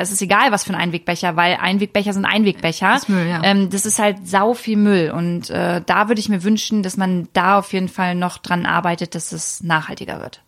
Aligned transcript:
Es 0.00 0.12
ist 0.12 0.22
egal, 0.22 0.52
was 0.52 0.64
für 0.64 0.72
ein 0.74 0.80
Einwegbecher, 0.80 1.36
weil 1.36 1.58
Einwegbecher 1.60 2.12
sind 2.12 2.24
Einwegbecher. 2.24 2.92
Das 2.92 3.02
ist 3.02 3.08
Müll, 3.08 3.26
ja. 3.28 3.40
Ähm, 3.42 3.70
das 3.70 3.86
ist 3.86 3.98
halt 3.98 4.26
sau 4.26 4.54
viel 4.54 4.76
Müll. 4.76 5.10
Und 5.10 5.50
äh, 5.50 5.80
da 5.84 6.08
würde 6.08 6.20
ich 6.20 6.28
mir 6.28 6.42
wünschen, 6.42 6.82
dass 6.82 6.96
man 6.96 7.28
da 7.32 7.58
auf 7.58 7.72
jeden 7.72 7.88
Fall 7.88 8.14
noch 8.14 8.38
dran 8.38 8.66
arbeitet, 8.66 9.14
dass 9.14 9.32
es 9.32 9.62
nachhaltiger 9.62 10.20
wird. 10.20 10.40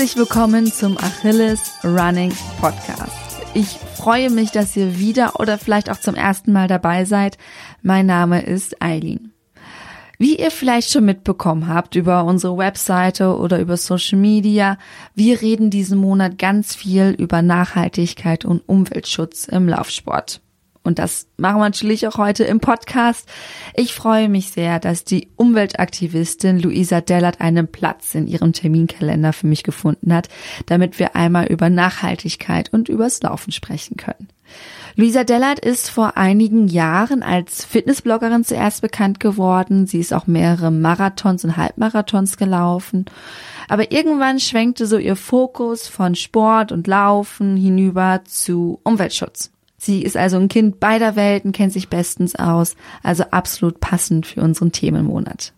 Herzlich 0.00 0.16
willkommen 0.16 0.64
zum 0.64 0.96
Achilles 0.96 1.74
Running 1.84 2.32
Podcast. 2.58 3.44
Ich 3.52 3.68
freue 3.68 4.30
mich, 4.30 4.50
dass 4.50 4.74
ihr 4.74 4.98
wieder 4.98 5.38
oder 5.38 5.58
vielleicht 5.58 5.90
auch 5.90 6.00
zum 6.00 6.14
ersten 6.14 6.54
Mal 6.54 6.68
dabei 6.68 7.04
seid. 7.04 7.36
Mein 7.82 8.06
Name 8.06 8.40
ist 8.40 8.82
Eileen. 8.82 9.34
Wie 10.16 10.36
ihr 10.36 10.50
vielleicht 10.50 10.90
schon 10.90 11.04
mitbekommen 11.04 11.68
habt 11.68 11.96
über 11.96 12.24
unsere 12.24 12.56
Webseite 12.56 13.36
oder 13.36 13.58
über 13.58 13.76
Social 13.76 14.18
Media, 14.18 14.78
wir 15.14 15.42
reden 15.42 15.68
diesen 15.68 15.98
Monat 15.98 16.38
ganz 16.38 16.74
viel 16.74 17.14
über 17.18 17.42
Nachhaltigkeit 17.42 18.46
und 18.46 18.66
Umweltschutz 18.66 19.48
im 19.48 19.68
Laufsport. 19.68 20.40
Und 20.82 20.98
das 20.98 21.26
machen 21.36 21.58
wir 21.58 21.64
natürlich 21.64 22.06
auch 22.06 22.16
heute 22.16 22.44
im 22.44 22.60
Podcast. 22.60 23.28
Ich 23.74 23.94
freue 23.94 24.28
mich 24.28 24.50
sehr, 24.50 24.80
dass 24.80 25.04
die 25.04 25.28
Umweltaktivistin 25.36 26.58
Luisa 26.58 27.00
Dellert 27.02 27.40
einen 27.40 27.68
Platz 27.68 28.14
in 28.14 28.26
ihrem 28.26 28.52
Terminkalender 28.52 29.32
für 29.32 29.46
mich 29.46 29.62
gefunden 29.62 30.12
hat, 30.14 30.28
damit 30.66 30.98
wir 30.98 31.16
einmal 31.16 31.46
über 31.46 31.68
Nachhaltigkeit 31.68 32.72
und 32.72 32.88
übers 32.88 33.22
Laufen 33.22 33.52
sprechen 33.52 33.96
können. 33.96 34.28
Luisa 34.96 35.22
Dellert 35.22 35.60
ist 35.60 35.90
vor 35.90 36.16
einigen 36.16 36.66
Jahren 36.66 37.22
als 37.22 37.64
Fitnessbloggerin 37.64 38.44
zuerst 38.44 38.82
bekannt 38.82 39.20
geworden. 39.20 39.86
Sie 39.86 40.00
ist 40.00 40.12
auch 40.12 40.26
mehrere 40.26 40.70
Marathons 40.70 41.44
und 41.44 41.56
Halbmarathons 41.56 42.36
gelaufen. 42.36 43.04
Aber 43.68 43.92
irgendwann 43.92 44.40
schwenkte 44.40 44.86
so 44.86 44.98
ihr 44.98 45.14
Fokus 45.14 45.86
von 45.86 46.16
Sport 46.16 46.72
und 46.72 46.86
Laufen 46.86 47.56
hinüber 47.56 48.22
zu 48.24 48.80
Umweltschutz. 48.82 49.52
Sie 49.82 50.02
ist 50.02 50.18
also 50.18 50.36
ein 50.36 50.48
Kind 50.48 50.78
beider 50.78 51.16
Welten, 51.16 51.52
kennt 51.52 51.72
sich 51.72 51.88
bestens 51.88 52.36
aus, 52.36 52.76
also 53.02 53.24
absolut 53.30 53.80
passend 53.80 54.26
für 54.26 54.42
unseren 54.42 54.72
Themenmonat. 54.72 55.54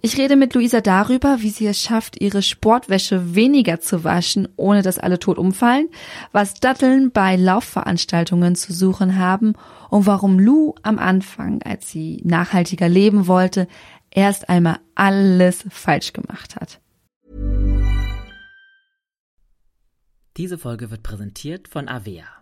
Ich 0.00 0.16
rede 0.16 0.36
mit 0.36 0.54
Luisa 0.54 0.80
darüber, 0.80 1.42
wie 1.42 1.50
sie 1.50 1.66
es 1.66 1.80
schafft, 1.80 2.20
ihre 2.20 2.40
Sportwäsche 2.40 3.34
weniger 3.34 3.80
zu 3.80 4.04
waschen, 4.04 4.46
ohne 4.54 4.82
dass 4.82 5.00
alle 5.00 5.18
tot 5.18 5.38
umfallen, 5.38 5.88
was 6.30 6.54
Datteln 6.54 7.10
bei 7.10 7.34
Laufveranstaltungen 7.34 8.54
zu 8.54 8.72
suchen 8.72 9.18
haben 9.18 9.54
und 9.90 10.06
warum 10.06 10.38
Lou 10.38 10.76
am 10.82 11.00
Anfang, 11.00 11.62
als 11.62 11.90
sie 11.90 12.20
nachhaltiger 12.22 12.88
leben 12.88 13.26
wollte, 13.26 13.66
erst 14.12 14.48
einmal 14.48 14.78
alles 14.94 15.64
falsch 15.68 16.12
gemacht 16.12 16.54
hat. 16.54 16.80
Diese 20.36 20.58
Folge 20.58 20.92
wird 20.92 21.02
präsentiert 21.02 21.66
von 21.66 21.88
Avea. 21.88 22.41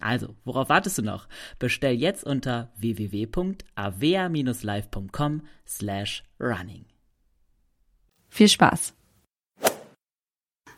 Also, 0.00 0.34
worauf 0.44 0.68
wartest 0.68 0.98
du 0.98 1.02
noch? 1.02 1.28
Bestell 1.58 1.94
jetzt 1.94 2.22
unter 2.24 2.70
www.avea-live.com 2.78 5.42
slash 5.66 6.22
running. 6.40 6.84
Viel 8.28 8.48
Spaß! 8.48 8.94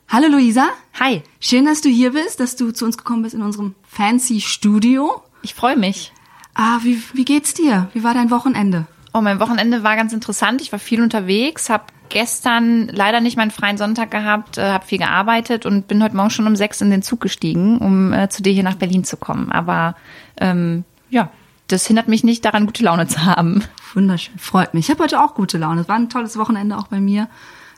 Hallo 0.09 0.28
Luisa. 0.28 0.71
Hi. 1.00 1.22
Schön, 1.41 1.65
dass 1.65 1.81
du 1.81 1.88
hier 1.88 2.12
bist, 2.12 2.38
dass 2.38 2.55
du 2.56 2.71
zu 2.71 2.84
uns 2.84 2.99
gekommen 2.99 3.22
bist 3.22 3.34
in 3.34 3.41
unserem 3.41 3.75
fancy 3.82 4.43
Studio. 4.43 5.22
Ich 5.41 5.55
freue 5.55 5.77
mich. 5.77 6.12
Ah, 6.53 6.81
wie, 6.82 7.03
wie 7.15 7.25
geht's 7.25 7.55
dir? 7.55 7.88
Wie 7.94 8.05
war 8.05 8.12
dein 8.12 8.31
Wochenende? 8.31 8.87
Oh, 9.15 9.22
mein 9.22 9.41
Wochenende 9.41 9.84
war 9.84 9.97
ganz 9.97 10.12
interessant. 10.12 10.61
Ich 10.61 10.71
war 10.71 10.78
viel 10.78 11.03
unterwegs, 11.03 11.71
habe 11.71 11.87
gestern 12.12 12.89
leider 12.89 13.21
nicht 13.21 13.37
meinen 13.37 13.50
freien 13.50 13.78
Sonntag 13.78 14.11
gehabt, 14.11 14.59
äh, 14.59 14.71
habe 14.71 14.87
viel 14.87 14.99
gearbeitet 14.99 15.67
und 15.67 15.89
bin 15.89 16.03
heute 16.03 16.15
Morgen 16.15 16.31
schon 16.31 16.47
um 16.47 16.55
sechs 16.55 16.81
in 16.81 16.91
den 16.91 17.03
Zug 17.03 17.21
gestiegen, 17.21 17.78
um 17.78 18.12
äh, 18.12 18.28
zu 18.28 18.43
dir 18.43 18.53
hier 18.53 18.62
nach 18.62 18.77
Berlin 18.77 19.03
zu 19.03 19.17
kommen. 19.17 19.50
Aber 19.50 19.97
ähm, 20.39 20.84
ja, 21.11 21.31
das 21.69 21.87
hindert 21.87 22.09
mich 22.09 22.23
nicht 22.23 22.45
daran, 22.45 22.67
gute 22.67 22.84
Laune 22.84 23.09
zu 23.09 23.25
haben. 23.25 23.65
Wunderschön, 23.95 24.39
freut 24.39 24.75
mich. 24.75 24.87
Ich 24.87 24.91
habe 24.91 25.03
heute 25.03 25.21
auch 25.21 25.34
gute 25.34 25.59
Laune. 25.59 25.81
Es 25.81 25.89
war 25.89 25.97
ein 25.97 26.11
tolles 26.11 26.37
Wochenende 26.37 26.77
auch 26.77 26.89
bei 26.89 27.00
mir. 27.00 27.28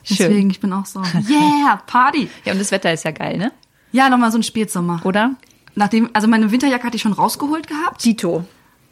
Deswegen, 0.07 0.33
Schön. 0.33 0.49
ich 0.51 0.59
bin 0.59 0.73
auch 0.73 0.85
so, 0.85 1.01
yeah, 1.29 1.81
Party. 1.87 2.29
ja, 2.45 2.53
und 2.53 2.59
das 2.59 2.71
Wetter 2.71 2.93
ist 2.93 3.05
ja 3.05 3.11
geil, 3.11 3.37
ne? 3.37 3.51
Ja, 3.91 4.09
nochmal 4.09 4.31
so 4.31 4.37
ein 4.37 4.43
Spätsommer. 4.43 4.99
Oder? 5.03 5.31
Nachdem, 5.73 6.09
also 6.13 6.27
meine 6.27 6.51
Winterjacke 6.51 6.83
hatte 6.83 6.97
ich 6.97 7.01
schon 7.01 7.13
rausgeholt 7.13 7.67
gehabt. 7.67 8.03
Dito. 8.03 8.45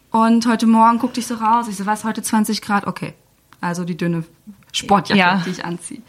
Und 0.09 0.47
heute 0.47 0.65
Morgen 0.65 0.99
guckte 0.99 1.19
ich 1.19 1.27
so 1.27 1.35
raus. 1.35 1.67
Ich 1.67 1.75
so, 1.75 1.85
was, 1.85 2.03
heute 2.03 2.23
20 2.23 2.61
Grad? 2.61 2.87
Okay. 2.87 3.13
Also 3.61 3.83
die 3.83 3.97
dünne 3.97 4.23
Sportjacke, 4.73 5.19
ja. 5.19 5.41
die 5.45 5.51
ich 5.51 5.63
anziehe. 5.63 6.01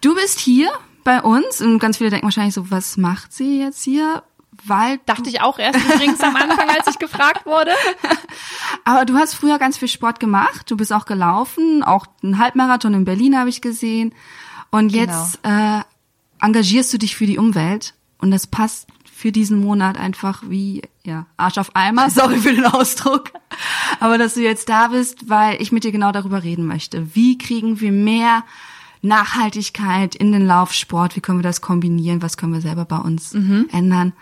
Du 0.00 0.14
bist 0.14 0.38
hier 0.38 0.70
bei 1.04 1.20
uns 1.20 1.60
und 1.60 1.78
ganz 1.78 1.96
viele 1.96 2.10
denken 2.10 2.26
wahrscheinlich 2.26 2.54
so, 2.54 2.70
was 2.70 2.96
macht 2.96 3.32
sie 3.32 3.60
jetzt 3.60 3.82
hier? 3.82 4.22
Weil 4.64 5.00
dachte 5.06 5.28
ich 5.28 5.40
auch 5.40 5.58
erst 5.58 5.80
übrigens 5.84 6.20
am 6.20 6.36
Anfang, 6.36 6.68
als 6.68 6.86
ich 6.86 6.98
gefragt 6.98 7.46
wurde. 7.46 7.72
Aber 8.84 9.04
du 9.04 9.14
hast 9.14 9.34
früher 9.34 9.58
ganz 9.58 9.78
viel 9.78 9.88
Sport 9.88 10.20
gemacht. 10.20 10.70
Du 10.70 10.76
bist 10.76 10.92
auch 10.92 11.06
gelaufen, 11.06 11.82
auch 11.82 12.06
einen 12.22 12.38
Halbmarathon 12.38 12.94
in 12.94 13.04
Berlin 13.04 13.36
habe 13.36 13.48
ich 13.48 13.60
gesehen. 13.60 14.14
Und 14.70 14.92
genau. 14.92 15.02
jetzt 15.04 15.42
genau. 15.42 15.80
äh, 15.80 15.82
engagierst 16.40 16.92
du 16.92 16.98
dich 16.98 17.16
für 17.16 17.26
die 17.26 17.38
Umwelt 17.38 17.94
und 18.18 18.30
das 18.30 18.46
passt 18.46 18.86
für 19.22 19.30
diesen 19.30 19.60
Monat 19.60 19.98
einfach 19.98 20.42
wie, 20.48 20.82
ja, 21.04 21.26
Arsch 21.36 21.56
auf 21.56 21.76
Eimer, 21.76 22.10
sorry 22.10 22.38
für 22.38 22.52
den 22.52 22.66
Ausdruck. 22.66 23.30
Aber 24.00 24.18
dass 24.18 24.34
du 24.34 24.42
jetzt 24.42 24.68
da 24.68 24.88
bist, 24.88 25.30
weil 25.30 25.62
ich 25.62 25.70
mit 25.70 25.84
dir 25.84 25.92
genau 25.92 26.10
darüber 26.10 26.42
reden 26.42 26.66
möchte. 26.66 27.14
Wie 27.14 27.38
kriegen 27.38 27.78
wir 27.80 27.92
mehr 27.92 28.42
Nachhaltigkeit 29.00 30.16
in 30.16 30.32
den 30.32 30.44
Laufsport? 30.44 31.14
Wie 31.14 31.20
können 31.20 31.38
wir 31.38 31.44
das 31.44 31.60
kombinieren? 31.60 32.20
Was 32.20 32.36
können 32.36 32.52
wir 32.52 32.60
selber 32.60 32.84
bei 32.84 32.96
uns 32.96 33.32
mhm. 33.32 33.68
ändern? 33.70 34.12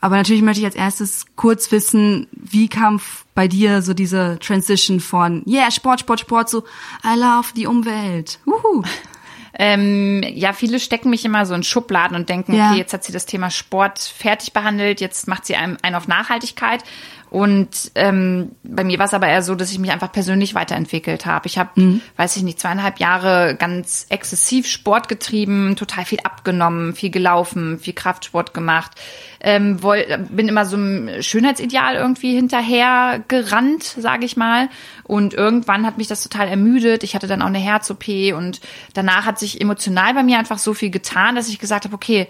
Aber 0.00 0.16
natürlich 0.16 0.42
möchte 0.42 0.60
ich 0.60 0.66
als 0.66 0.76
erstes 0.76 1.26
kurz 1.36 1.70
wissen, 1.70 2.26
wie 2.32 2.68
kam 2.68 3.02
bei 3.34 3.48
dir 3.48 3.82
so 3.82 3.92
diese 3.92 4.38
Transition 4.40 5.00
von, 5.00 5.42
yeah, 5.46 5.70
Sport, 5.70 6.00
Sport, 6.00 6.20
Sport, 6.20 6.48
so, 6.48 6.64
I 7.04 7.18
love 7.18 7.48
die 7.54 7.66
Umwelt. 7.66 8.40
Uhu. 8.46 8.82
Ähm, 9.58 10.22
ja, 10.34 10.52
viele 10.52 10.80
stecken 10.80 11.10
mich 11.10 11.24
immer 11.24 11.46
so 11.46 11.54
in 11.54 11.62
Schubladen 11.62 12.16
und 12.16 12.28
denken, 12.28 12.54
ja. 12.54 12.70
okay, 12.70 12.78
jetzt 12.78 12.92
hat 12.92 13.04
sie 13.04 13.12
das 13.12 13.26
Thema 13.26 13.50
Sport 13.50 13.98
fertig 13.98 14.52
behandelt, 14.52 15.00
jetzt 15.00 15.28
macht 15.28 15.46
sie 15.46 15.56
einen, 15.56 15.78
einen 15.82 15.96
auf 15.96 16.08
Nachhaltigkeit. 16.08 16.82
Und 17.30 17.92
ähm, 17.94 18.52
bei 18.62 18.84
mir 18.84 18.98
war 18.98 19.06
es 19.06 19.14
aber 19.14 19.28
eher 19.28 19.42
so, 19.42 19.54
dass 19.54 19.70
ich 19.70 19.78
mich 19.78 19.90
einfach 19.90 20.10
persönlich 20.10 20.54
weiterentwickelt 20.54 21.26
habe. 21.26 21.46
Ich 21.46 21.58
habe, 21.58 21.70
mhm. 21.74 22.00
weiß 22.16 22.36
ich 22.36 22.42
nicht, 22.42 22.58
zweieinhalb 22.58 22.98
Jahre 22.98 23.54
ganz 23.58 24.06
exzessiv 24.08 24.66
Sport 24.66 25.08
getrieben, 25.08 25.76
total 25.76 26.04
viel 26.04 26.20
abgenommen, 26.20 26.94
viel 26.94 27.10
gelaufen, 27.10 27.78
viel 27.78 27.92
Kraftsport 27.92 28.54
gemacht. 28.54 28.92
Ähm, 29.40 29.82
woll, 29.82 30.04
bin 30.30 30.48
immer 30.48 30.64
so 30.64 30.76
einem 30.76 31.22
Schönheitsideal 31.22 31.96
irgendwie 31.96 32.34
hinterher 32.34 33.22
gerannt, 33.28 33.84
sage 33.84 34.24
ich 34.24 34.36
mal. 34.36 34.68
Und 35.04 35.34
irgendwann 35.34 35.86
hat 35.86 35.98
mich 35.98 36.08
das 36.08 36.22
total 36.22 36.48
ermüdet. 36.48 37.02
Ich 37.04 37.14
hatte 37.14 37.26
dann 37.26 37.42
auch 37.42 37.46
eine 37.46 37.58
Herz-OP 37.58 38.08
und 38.34 38.60
danach 38.94 39.26
hat 39.26 39.38
sich 39.38 39.60
emotional 39.60 40.14
bei 40.14 40.22
mir 40.22 40.38
einfach 40.38 40.58
so 40.58 40.74
viel 40.74 40.90
getan, 40.90 41.34
dass 41.34 41.48
ich 41.48 41.58
gesagt 41.58 41.84
habe, 41.84 41.94
okay, 41.94 42.28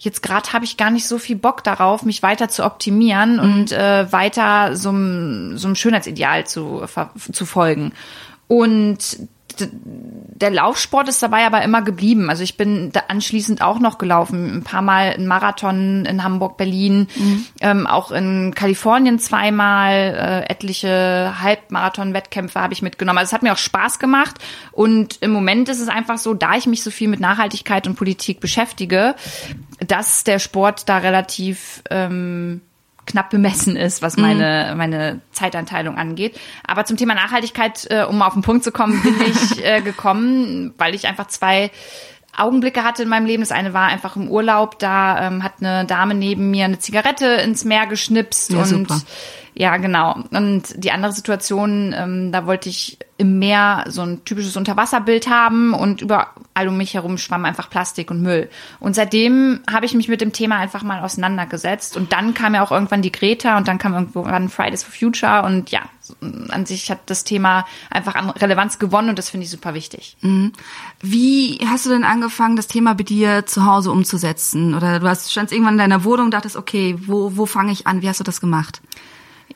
jetzt 0.00 0.22
gerade 0.22 0.52
habe 0.52 0.64
ich 0.64 0.76
gar 0.76 0.90
nicht 0.90 1.06
so 1.06 1.18
viel 1.18 1.36
Bock 1.36 1.62
darauf, 1.62 2.04
mich 2.04 2.22
weiter 2.22 2.48
zu 2.48 2.64
optimieren 2.64 3.34
mhm. 3.34 3.40
und 3.40 3.72
äh, 3.72 4.10
weiter 4.10 4.74
so 4.74 4.88
einem 4.88 5.74
Schönheitsideal 5.74 6.46
zu, 6.46 6.82
zu 7.32 7.46
folgen. 7.46 7.92
Und 8.48 9.28
der 9.68 10.50
Laufsport 10.50 11.08
ist 11.08 11.22
dabei 11.22 11.44
aber 11.44 11.62
immer 11.62 11.82
geblieben. 11.82 12.30
Also 12.30 12.42
ich 12.42 12.56
bin 12.56 12.92
anschließend 13.08 13.60
auch 13.60 13.78
noch 13.78 13.98
gelaufen, 13.98 14.56
ein 14.56 14.62
paar 14.62 14.80
Mal 14.80 15.12
einen 15.12 15.26
Marathon 15.26 16.06
in 16.06 16.24
Hamburg, 16.24 16.56
Berlin, 16.56 17.08
mhm. 17.14 17.46
ähm, 17.60 17.86
auch 17.86 18.10
in 18.10 18.54
Kalifornien 18.54 19.18
zweimal, 19.18 19.92
äh, 19.92 20.50
etliche 20.50 21.34
Halbmarathon-Wettkämpfe 21.40 22.58
habe 22.58 22.72
ich 22.72 22.80
mitgenommen. 22.82 23.18
Also 23.18 23.30
es 23.30 23.32
hat 23.34 23.42
mir 23.42 23.52
auch 23.52 23.58
Spaß 23.58 23.98
gemacht 23.98 24.36
und 24.72 25.18
im 25.20 25.30
Moment 25.30 25.68
ist 25.68 25.80
es 25.80 25.88
einfach 25.88 26.18
so, 26.18 26.32
da 26.32 26.54
ich 26.56 26.66
mich 26.66 26.82
so 26.82 26.90
viel 26.90 27.08
mit 27.08 27.20
Nachhaltigkeit 27.20 27.86
und 27.86 27.96
Politik 27.96 28.40
beschäftige, 28.40 29.14
dass 29.86 30.24
der 30.24 30.38
Sport 30.38 30.88
da 30.88 30.98
relativ 30.98 31.82
ähm, 31.90 32.62
knapp 33.06 33.30
bemessen 33.30 33.76
ist, 33.76 34.02
was 34.02 34.16
meine, 34.16 34.70
mhm. 34.70 34.78
meine 34.78 35.20
Zeitanteilung 35.32 35.96
angeht. 35.96 36.38
Aber 36.66 36.84
zum 36.84 36.96
Thema 36.96 37.14
Nachhaltigkeit, 37.14 37.86
äh, 37.90 38.04
um 38.04 38.22
auf 38.22 38.34
den 38.34 38.42
Punkt 38.42 38.64
zu 38.64 38.72
kommen, 38.72 39.02
bin 39.02 39.16
ich 39.20 39.64
äh, 39.64 39.80
gekommen, 39.80 40.74
weil 40.78 40.94
ich 40.94 41.06
einfach 41.06 41.26
zwei 41.26 41.70
Augenblicke 42.36 42.84
hatte 42.84 43.02
in 43.02 43.08
meinem 43.08 43.26
Leben. 43.26 43.42
Das 43.42 43.52
eine 43.52 43.74
war 43.74 43.88
einfach 43.88 44.16
im 44.16 44.28
Urlaub, 44.28 44.78
da 44.78 45.26
ähm, 45.26 45.42
hat 45.42 45.54
eine 45.60 45.84
Dame 45.84 46.14
neben 46.14 46.50
mir 46.50 46.64
eine 46.64 46.78
Zigarette 46.78 47.26
ins 47.26 47.64
Meer 47.64 47.86
geschnipst 47.86 48.50
ja, 48.50 48.60
und 48.60 48.66
super. 48.66 49.00
Ja, 49.60 49.76
genau. 49.76 50.16
Und 50.30 50.62
die 50.74 50.90
andere 50.90 51.12
Situation, 51.12 51.94
ähm, 51.94 52.32
da 52.32 52.46
wollte 52.46 52.70
ich 52.70 52.98
im 53.18 53.38
Meer 53.38 53.84
so 53.88 54.00
ein 54.00 54.24
typisches 54.24 54.56
Unterwasserbild 54.56 55.28
haben 55.28 55.74
und 55.74 56.00
überall 56.00 56.66
um 56.66 56.78
mich 56.78 56.94
herum 56.94 57.18
schwamm 57.18 57.44
einfach 57.44 57.68
Plastik 57.68 58.10
und 58.10 58.22
Müll. 58.22 58.48
Und 58.78 58.94
seitdem 58.94 59.60
habe 59.70 59.84
ich 59.84 59.92
mich 59.92 60.08
mit 60.08 60.22
dem 60.22 60.32
Thema 60.32 60.56
einfach 60.56 60.82
mal 60.82 61.04
auseinandergesetzt. 61.04 61.98
Und 61.98 62.14
dann 62.14 62.32
kam 62.32 62.54
ja 62.54 62.62
auch 62.62 62.72
irgendwann 62.72 63.02
die 63.02 63.12
Greta 63.12 63.58
und 63.58 63.68
dann 63.68 63.76
kam 63.76 63.92
irgendwann 63.92 64.48
Fridays 64.48 64.82
for 64.82 64.94
Future. 64.94 65.42
Und 65.42 65.70
ja, 65.70 65.82
an 66.48 66.64
sich 66.64 66.90
hat 66.90 67.00
das 67.10 67.24
Thema 67.24 67.66
einfach 67.90 68.14
an 68.14 68.30
Relevanz 68.30 68.78
gewonnen 68.78 69.10
und 69.10 69.18
das 69.18 69.28
finde 69.28 69.44
ich 69.44 69.50
super 69.50 69.74
wichtig. 69.74 70.16
Mhm. 70.22 70.54
Wie 71.02 71.58
hast 71.66 71.84
du 71.84 71.90
denn 71.90 72.04
angefangen, 72.04 72.56
das 72.56 72.66
Thema 72.66 72.94
bei 72.94 73.04
dir 73.04 73.44
zu 73.44 73.66
Hause 73.66 73.90
umzusetzen? 73.90 74.74
Oder 74.74 75.00
du 75.00 75.06
hast, 75.06 75.30
standst 75.30 75.52
irgendwann 75.52 75.74
in 75.74 75.80
deiner 75.80 76.04
Wohnung 76.04 76.26
und 76.26 76.34
dachtest, 76.34 76.56
okay, 76.56 76.96
wo, 77.04 77.36
wo 77.36 77.44
fange 77.44 77.72
ich 77.72 77.86
an? 77.86 78.00
Wie 78.00 78.08
hast 78.08 78.20
du 78.20 78.24
das 78.24 78.40
gemacht? 78.40 78.80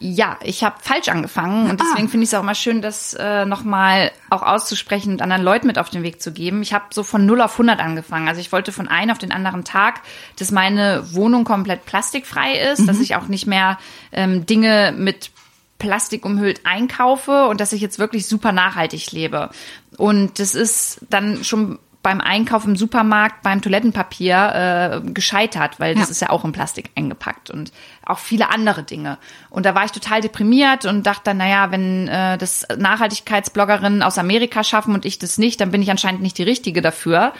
Ja, 0.00 0.38
ich 0.42 0.64
habe 0.64 0.76
falsch 0.80 1.08
angefangen 1.08 1.70
und 1.70 1.80
deswegen 1.80 2.08
ah. 2.08 2.10
finde 2.10 2.24
ich 2.24 2.30
es 2.30 2.34
auch 2.34 2.42
immer 2.42 2.54
schön, 2.54 2.82
das 2.82 3.14
äh, 3.14 3.44
nochmal 3.44 4.10
auch 4.28 4.42
auszusprechen 4.42 5.12
und 5.12 5.22
anderen 5.22 5.42
Leuten 5.42 5.66
mit 5.66 5.78
auf 5.78 5.88
den 5.88 6.02
Weg 6.02 6.20
zu 6.20 6.32
geben. 6.32 6.62
Ich 6.62 6.74
habe 6.74 6.86
so 6.90 7.02
von 7.02 7.24
0 7.24 7.40
auf 7.40 7.52
100 7.52 7.80
angefangen. 7.80 8.28
Also 8.28 8.40
ich 8.40 8.50
wollte 8.50 8.72
von 8.72 8.88
einem 8.88 9.12
auf 9.12 9.18
den 9.18 9.32
anderen 9.32 9.64
Tag, 9.64 10.00
dass 10.38 10.50
meine 10.50 11.14
Wohnung 11.14 11.44
komplett 11.44 11.86
plastikfrei 11.86 12.58
ist, 12.72 12.80
mhm. 12.80 12.86
dass 12.86 13.00
ich 13.00 13.14
auch 13.14 13.28
nicht 13.28 13.46
mehr 13.46 13.78
ähm, 14.12 14.46
Dinge 14.46 14.92
mit 14.96 15.30
Plastik 15.78 16.24
umhüllt 16.24 16.60
einkaufe 16.64 17.46
und 17.46 17.60
dass 17.60 17.72
ich 17.72 17.80
jetzt 17.80 17.98
wirklich 17.98 18.26
super 18.26 18.52
nachhaltig 18.52 19.12
lebe. 19.12 19.50
Und 19.96 20.38
das 20.38 20.54
ist 20.54 21.00
dann 21.10 21.44
schon 21.44 21.78
beim 22.04 22.20
Einkauf 22.20 22.66
im 22.66 22.76
Supermarkt 22.76 23.42
beim 23.42 23.62
Toilettenpapier 23.62 25.00
äh, 25.02 25.10
gescheitert, 25.10 25.80
weil 25.80 25.94
das 25.94 26.04
ja. 26.04 26.10
ist 26.10 26.20
ja 26.20 26.30
auch 26.30 26.44
in 26.44 26.52
Plastik 26.52 26.90
eingepackt 26.94 27.50
und 27.50 27.72
auch 28.04 28.18
viele 28.18 28.50
andere 28.50 28.82
Dinge. 28.82 29.16
Und 29.48 29.64
da 29.64 29.74
war 29.74 29.86
ich 29.86 29.90
total 29.90 30.20
deprimiert 30.20 30.84
und 30.84 31.04
dachte 31.06 31.22
dann, 31.24 31.38
naja, 31.38 31.70
wenn 31.70 32.06
äh, 32.06 32.36
das 32.36 32.66
Nachhaltigkeitsbloggerinnen 32.76 34.02
aus 34.02 34.18
Amerika 34.18 34.62
schaffen 34.62 34.94
und 34.94 35.06
ich 35.06 35.18
das 35.18 35.38
nicht, 35.38 35.60
dann 35.62 35.70
bin 35.70 35.80
ich 35.80 35.90
anscheinend 35.90 36.20
nicht 36.20 36.36
die 36.36 36.42
Richtige 36.42 36.82
dafür. 36.82 37.32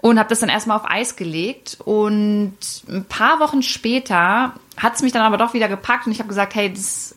Und 0.00 0.18
habe 0.18 0.28
das 0.28 0.40
dann 0.40 0.50
erstmal 0.50 0.76
auf 0.76 0.90
Eis 0.90 1.16
gelegt. 1.16 1.78
Und 1.82 2.56
ein 2.88 3.06
paar 3.06 3.40
Wochen 3.40 3.62
später 3.62 4.52
hat 4.76 4.96
es 4.96 5.02
mich 5.02 5.12
dann 5.12 5.22
aber 5.22 5.38
doch 5.38 5.54
wieder 5.54 5.68
gepackt 5.68 6.06
und 6.06 6.12
ich 6.12 6.18
habe 6.18 6.28
gesagt, 6.28 6.54
hey, 6.54 6.70
das 6.70 7.16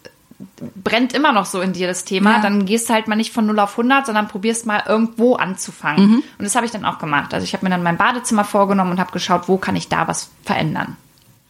brennt 0.83 1.13
immer 1.13 1.31
noch 1.31 1.45
so 1.45 1.61
in 1.61 1.73
dir 1.73 1.87
das 1.87 2.05
Thema, 2.05 2.33
ja. 2.33 2.41
dann 2.41 2.65
gehst 2.65 2.89
du 2.89 2.93
halt 2.93 3.07
mal 3.07 3.15
nicht 3.15 3.33
von 3.33 3.45
0 3.45 3.59
auf 3.59 3.71
100, 3.71 4.05
sondern 4.05 4.27
probierst 4.27 4.65
mal 4.65 4.83
irgendwo 4.87 5.35
anzufangen. 5.35 6.09
Mhm. 6.09 6.23
Und 6.37 6.45
das 6.45 6.55
habe 6.55 6.65
ich 6.65 6.71
dann 6.71 6.85
auch 6.85 6.99
gemacht. 6.99 7.33
Also 7.33 7.43
ich 7.43 7.53
habe 7.53 7.65
mir 7.65 7.71
dann 7.71 7.83
mein 7.83 7.97
Badezimmer 7.97 8.43
vorgenommen 8.43 8.91
und 8.91 8.99
habe 8.99 9.11
geschaut, 9.11 9.47
wo 9.47 9.57
kann 9.57 9.75
ich 9.75 9.89
da 9.89 10.07
was 10.07 10.29
verändern. 10.43 10.95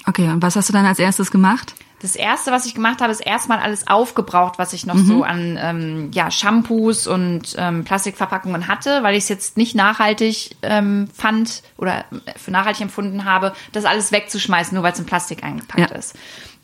Okay, 0.06 0.30
und 0.30 0.42
was 0.42 0.56
hast 0.56 0.70
du 0.70 0.74
dann 0.74 0.86
als 0.86 1.00
erstes 1.00 1.32
gemacht? 1.32 1.76
Das 2.00 2.16
erste, 2.16 2.52
was 2.52 2.68
ich 2.68 2.76
gemacht 2.76 3.02
habe, 3.02 3.12
ist 3.12 3.22
erstmal 3.22 3.58
alles 3.58 3.88
aufgebraucht, 3.88 4.60
was 4.60 4.72
ich 4.72 4.86
noch 4.86 4.96
mhm. 4.96 5.06
so 5.06 5.24
an 5.24 5.58
ähm, 5.60 6.12
ja, 6.14 6.30
Shampoos 6.30 7.08
und 7.08 7.56
ähm, 7.58 7.86
Plastikverpackungen 7.86 8.68
hatte, 8.68 9.02
weil 9.02 9.16
ich 9.16 9.24
es 9.24 9.30
jetzt 9.30 9.58
nicht 9.58 9.76
nachhaltig 9.76 10.56
ähm, 10.62 11.10
fand 11.12 11.64
oder 11.76 12.06
für 12.36 12.52
nachhaltig 12.52 12.82
empfunden 12.82 13.26
habe, 13.26 13.54
das 13.72 13.86
alles 13.86 14.12
wegzuschmeißen, 14.12 14.76
nur 14.76 14.84
weil 14.84 14.94
es 14.94 15.00
in 15.00 15.08
Plastik 15.08 15.44
eingepackt 15.44 15.90
ja. 15.90 15.98
ist. 15.98 16.16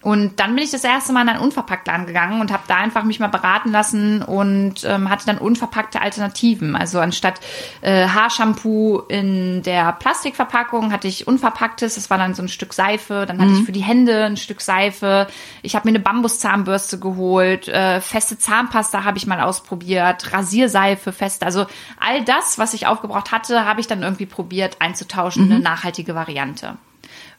Und 0.03 0.39
dann 0.41 0.53
bin 0.53 0.65
ich 0.65 0.71
das 0.71 0.83
erste 0.83 1.13
Mal 1.13 1.21
in 1.21 1.29
einen 1.29 1.39
Unverpacktladen 1.39 2.05
gegangen 2.05 2.41
und 2.41 2.51
habe 2.51 2.63
da 2.67 2.75
einfach 2.75 3.05
mich 3.05 3.21
mal 3.21 3.27
beraten 3.27 3.71
lassen 3.71 4.21
und 4.21 4.83
ähm, 4.83 5.09
hatte 5.09 5.25
dann 5.25 5.37
unverpackte 5.37 6.01
Alternativen. 6.01 6.75
Also 6.75 6.99
anstatt 6.99 7.39
äh, 7.79 8.07
Haarshampoo 8.07 8.99
in 9.07 9.63
der 9.63 9.93
Plastikverpackung 9.93 10.91
hatte 10.91 11.07
ich 11.07 11.25
unverpacktes, 11.25 11.95
das 11.95 12.09
war 12.09 12.17
dann 12.17 12.35
so 12.35 12.41
ein 12.41 12.49
Stück 12.49 12.73
Seife. 12.73 13.25
Dann 13.25 13.39
hatte 13.39 13.51
mhm. 13.51 13.59
ich 13.59 13.65
für 13.65 13.71
die 13.71 13.83
Hände 13.83 14.25
ein 14.25 14.35
Stück 14.35 14.59
Seife. 14.59 15.27
Ich 15.61 15.75
habe 15.75 15.87
mir 15.87 15.95
eine 15.95 16.03
Bambuszahnbürste 16.03 16.99
geholt, 16.99 17.69
äh, 17.69 18.01
feste 18.01 18.37
Zahnpasta 18.37 19.05
habe 19.05 19.17
ich 19.17 19.25
mal 19.25 19.39
ausprobiert, 19.39 20.33
Rasierseife 20.33 21.13
fest. 21.13 21.43
Also 21.43 21.65
all 21.97 22.23
das, 22.25 22.59
was 22.59 22.73
ich 22.73 22.87
aufgebraucht 22.87 23.31
hatte, 23.31 23.63
habe 23.65 23.79
ich 23.79 23.87
dann 23.87 24.03
irgendwie 24.03 24.25
probiert 24.25 24.77
einzutauschen, 24.79 25.45
mhm. 25.45 25.51
eine 25.51 25.59
nachhaltige 25.61 26.13
Variante. 26.13 26.77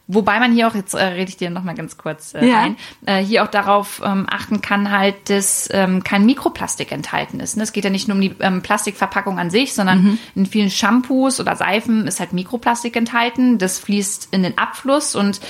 Wobei 0.07 0.39
man 0.39 0.53
hier 0.53 0.69
auch, 0.69 0.75
jetzt 0.75 0.93
äh, 0.93 1.03
rede 1.03 1.31
ich 1.31 1.39
dir 1.39 1.49
noch 1.49 1.65
mal 1.65 1.75
ganz 1.75 1.97
kurz 1.97 2.35
äh, 2.35 2.47
ja. 2.47 2.61
ein, 2.61 2.77
äh, 3.07 3.25
hier 3.25 3.43
auch 3.43 3.49
darauf 3.49 4.03
ähm, 4.05 4.27
achten 4.31 4.61
kann 4.61 4.91
halt, 4.91 5.31
dass 5.31 5.67
ähm, 5.73 6.05
kein 6.05 6.27
Mikroplastik 6.27 6.93
enthalten 6.93 7.41
ist. 7.41 7.57
Ne? 7.57 7.63
Es 7.63 7.73
geht 7.73 7.85
ja 7.85 7.91
nicht 7.91 8.07
nur 8.07 8.17
um 8.17 8.21
die 8.21 8.35
ähm, 8.41 8.61
Plastikverpackung 8.61 9.39
an 9.39 9.49
sich, 9.49 9.73
sondern 9.73 10.03
mhm. 10.03 10.19
in 10.35 10.47
vielen 10.47 10.71
Shampoos 10.71 11.41
oder 11.41 11.57
Seifen 11.57 12.07
ist 12.07 12.21
halt 12.21 12.35
Mikroplastik 12.35 12.97
enthalten. 12.97 13.57
Das 13.57 13.79
fließt 13.79 14.29
in 14.31 14.43
den 14.43 14.59
Abfluss 14.59 15.17
und 15.17 15.41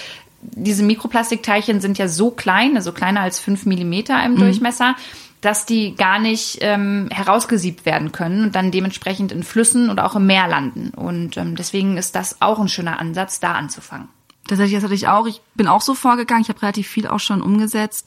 diese 0.40 0.84
Mikroplastikteilchen 0.84 1.80
sind 1.80 1.98
ja 1.98 2.06
so 2.06 2.30
klein, 2.30 2.76
also 2.76 2.92
kleiner 2.92 3.22
als 3.22 3.40
fünf 3.40 3.66
Millimeter 3.66 4.24
im 4.24 4.34
mhm. 4.34 4.38
Durchmesser, 4.38 4.94
dass 5.40 5.66
die 5.66 5.96
gar 5.96 6.20
nicht 6.20 6.58
ähm, 6.60 7.08
herausgesiebt 7.10 7.86
werden 7.86 8.12
können 8.12 8.44
und 8.44 8.54
dann 8.54 8.70
dementsprechend 8.70 9.32
in 9.32 9.42
Flüssen 9.42 9.90
oder 9.90 10.06
auch 10.06 10.14
im 10.14 10.26
Meer 10.26 10.46
landen. 10.46 10.90
Und 10.94 11.36
ähm, 11.38 11.56
deswegen 11.56 11.96
ist 11.96 12.14
das 12.14 12.40
auch 12.40 12.60
ein 12.60 12.68
schöner 12.68 13.00
Ansatz, 13.00 13.40
da 13.40 13.54
anzufangen 13.54 14.08
tatsächlich, 14.46 14.74
das 14.74 14.84
hatte 14.84 14.94
ich 14.94 15.08
auch. 15.08 15.26
Ich 15.26 15.40
bin 15.54 15.66
auch 15.66 15.80
so 15.80 15.94
vorgegangen. 15.94 16.42
Ich 16.42 16.48
habe 16.48 16.62
relativ 16.62 16.88
viel 16.88 17.06
auch 17.06 17.20
schon 17.20 17.42
umgesetzt. 17.42 18.06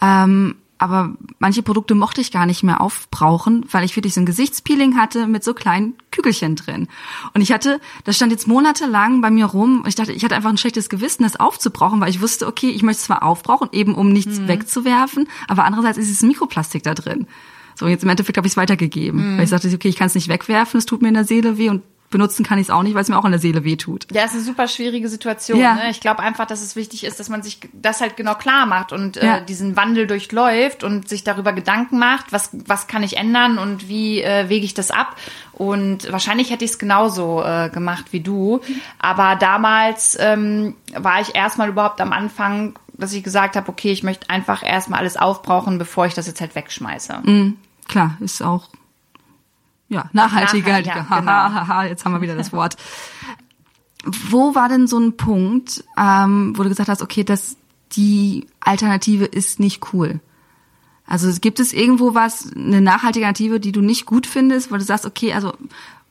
Ähm, 0.00 0.56
aber 0.80 1.12
manche 1.38 1.62
Produkte 1.62 1.94
mochte 1.94 2.22
ich 2.22 2.32
gar 2.32 2.46
nicht 2.46 2.62
mehr 2.62 2.80
aufbrauchen, 2.80 3.66
weil 3.70 3.84
ich 3.84 3.96
wirklich 3.96 4.14
so 4.14 4.20
ein 4.20 4.26
Gesichtspeeling 4.26 4.96
hatte 4.96 5.26
mit 5.26 5.44
so 5.44 5.52
kleinen 5.52 5.92
Kügelchen 6.10 6.56
drin. 6.56 6.88
Und 7.34 7.42
ich 7.42 7.52
hatte, 7.52 7.80
das 8.04 8.16
stand 8.16 8.32
jetzt 8.32 8.48
monatelang 8.48 9.20
bei 9.20 9.30
mir 9.30 9.44
rum. 9.44 9.82
Und 9.82 9.88
ich 9.88 9.94
dachte, 9.94 10.12
ich 10.12 10.24
hatte 10.24 10.34
einfach 10.34 10.48
ein 10.48 10.56
schlechtes 10.56 10.88
Gewissen, 10.88 11.22
das 11.22 11.38
aufzubrauchen, 11.38 12.00
weil 12.00 12.08
ich 12.08 12.22
wusste, 12.22 12.46
okay, 12.46 12.70
ich 12.70 12.82
möchte 12.82 13.00
es 13.00 13.04
zwar 13.04 13.22
aufbrauchen, 13.22 13.68
eben 13.72 13.94
um 13.94 14.10
nichts 14.10 14.38
mhm. 14.38 14.48
wegzuwerfen, 14.48 15.28
aber 15.48 15.64
andererseits 15.64 15.98
ist 15.98 16.10
es 16.10 16.22
Mikroplastik 16.22 16.82
da 16.82 16.94
drin. 16.94 17.26
So, 17.74 17.86
jetzt 17.86 18.02
im 18.02 18.08
Endeffekt 18.08 18.38
habe 18.38 18.46
ich 18.46 18.54
es 18.54 18.56
weitergegeben. 18.56 19.34
Mhm. 19.34 19.36
Weil 19.36 19.44
ich 19.44 19.50
sagte, 19.50 19.70
okay, 19.74 19.88
ich 19.88 19.96
kann 19.96 20.06
es 20.06 20.14
nicht 20.14 20.28
wegwerfen, 20.28 20.78
es 20.78 20.86
tut 20.86 21.02
mir 21.02 21.08
in 21.08 21.14
der 21.14 21.24
Seele 21.24 21.58
weh 21.58 21.68
und 21.68 21.82
benutzen 22.10 22.44
kann 22.44 22.58
ich 22.58 22.66
es 22.66 22.70
auch 22.70 22.82
nicht, 22.82 22.94
weil 22.94 23.02
es 23.02 23.08
mir 23.08 23.16
auch 23.16 23.24
in 23.24 23.30
der 23.30 23.40
Seele 23.40 23.64
wehtut. 23.64 24.06
Ja, 24.12 24.22
es 24.22 24.30
ist 24.30 24.38
eine 24.38 24.44
super 24.44 24.66
schwierige 24.68 25.08
Situation. 25.08 25.60
Ja. 25.60 25.74
Ne? 25.74 25.90
Ich 25.90 26.00
glaube 26.00 26.20
einfach, 26.20 26.44
dass 26.44 26.60
es 26.60 26.74
wichtig 26.74 27.04
ist, 27.04 27.20
dass 27.20 27.28
man 27.28 27.42
sich 27.42 27.60
das 27.72 28.00
halt 28.00 28.16
genau 28.16 28.34
klar 28.34 28.66
macht 28.66 28.92
und 28.92 29.16
äh, 29.16 29.26
ja. 29.26 29.36
äh, 29.38 29.44
diesen 29.44 29.76
Wandel 29.76 30.08
durchläuft 30.08 30.82
und 30.82 31.08
sich 31.08 31.22
darüber 31.22 31.52
Gedanken 31.52 31.98
macht, 31.98 32.32
was, 32.32 32.50
was 32.66 32.88
kann 32.88 33.04
ich 33.04 33.16
ändern 33.16 33.58
und 33.58 33.88
wie 33.88 34.22
äh, 34.22 34.48
wege 34.48 34.64
ich 34.64 34.74
das 34.74 34.90
ab. 34.90 35.16
Und 35.52 36.10
wahrscheinlich 36.10 36.50
hätte 36.50 36.64
ich 36.64 36.72
es 36.72 36.78
genauso 36.78 37.42
äh, 37.44 37.70
gemacht 37.70 38.06
wie 38.10 38.20
du. 38.20 38.60
Aber 38.98 39.36
damals 39.36 40.18
ähm, 40.20 40.74
war 40.94 41.20
ich 41.20 41.36
erstmal 41.36 41.68
überhaupt 41.68 42.00
am 42.00 42.12
Anfang, 42.12 42.76
dass 42.94 43.12
ich 43.12 43.22
gesagt 43.22 43.54
habe, 43.54 43.68
okay, 43.68 43.92
ich 43.92 44.02
möchte 44.02 44.28
einfach 44.30 44.64
erstmal 44.64 44.98
alles 44.98 45.16
aufbrauchen, 45.16 45.78
bevor 45.78 46.06
ich 46.06 46.14
das 46.14 46.26
jetzt 46.26 46.40
halt 46.40 46.56
wegschmeiße. 46.56 47.20
Mhm. 47.22 47.56
Klar, 47.86 48.16
ist 48.20 48.42
auch 48.42 48.68
ja, 49.90 50.08
nachhaltiger. 50.12 50.80
Nachhaltig, 50.80 50.94
ja, 51.10 51.18
genau. 51.18 51.30
haha, 51.66 51.84
jetzt 51.84 52.04
haben 52.04 52.12
wir 52.12 52.22
wieder 52.22 52.36
das 52.36 52.52
Wort. 52.52 52.76
Wo 54.04 54.54
war 54.54 54.68
denn 54.68 54.86
so 54.86 54.98
ein 54.98 55.16
Punkt, 55.16 55.84
ähm, 55.98 56.54
wo 56.56 56.62
du 56.62 56.70
gesagt 56.70 56.88
hast, 56.88 57.02
okay, 57.02 57.24
das, 57.24 57.56
die 57.92 58.46
Alternative 58.60 59.26
ist 59.26 59.60
nicht 59.60 59.92
cool. 59.92 60.20
Also 61.06 61.28
gibt 61.40 61.58
es 61.58 61.72
irgendwo 61.72 62.14
was, 62.14 62.52
eine 62.54 62.80
nachhaltige 62.80 63.26
Alternative, 63.26 63.58
die 63.58 63.72
du 63.72 63.82
nicht 63.82 64.06
gut 64.06 64.26
findest, 64.28 64.70
weil 64.70 64.78
du 64.78 64.84
sagst, 64.84 65.04
okay, 65.04 65.34
also, 65.34 65.52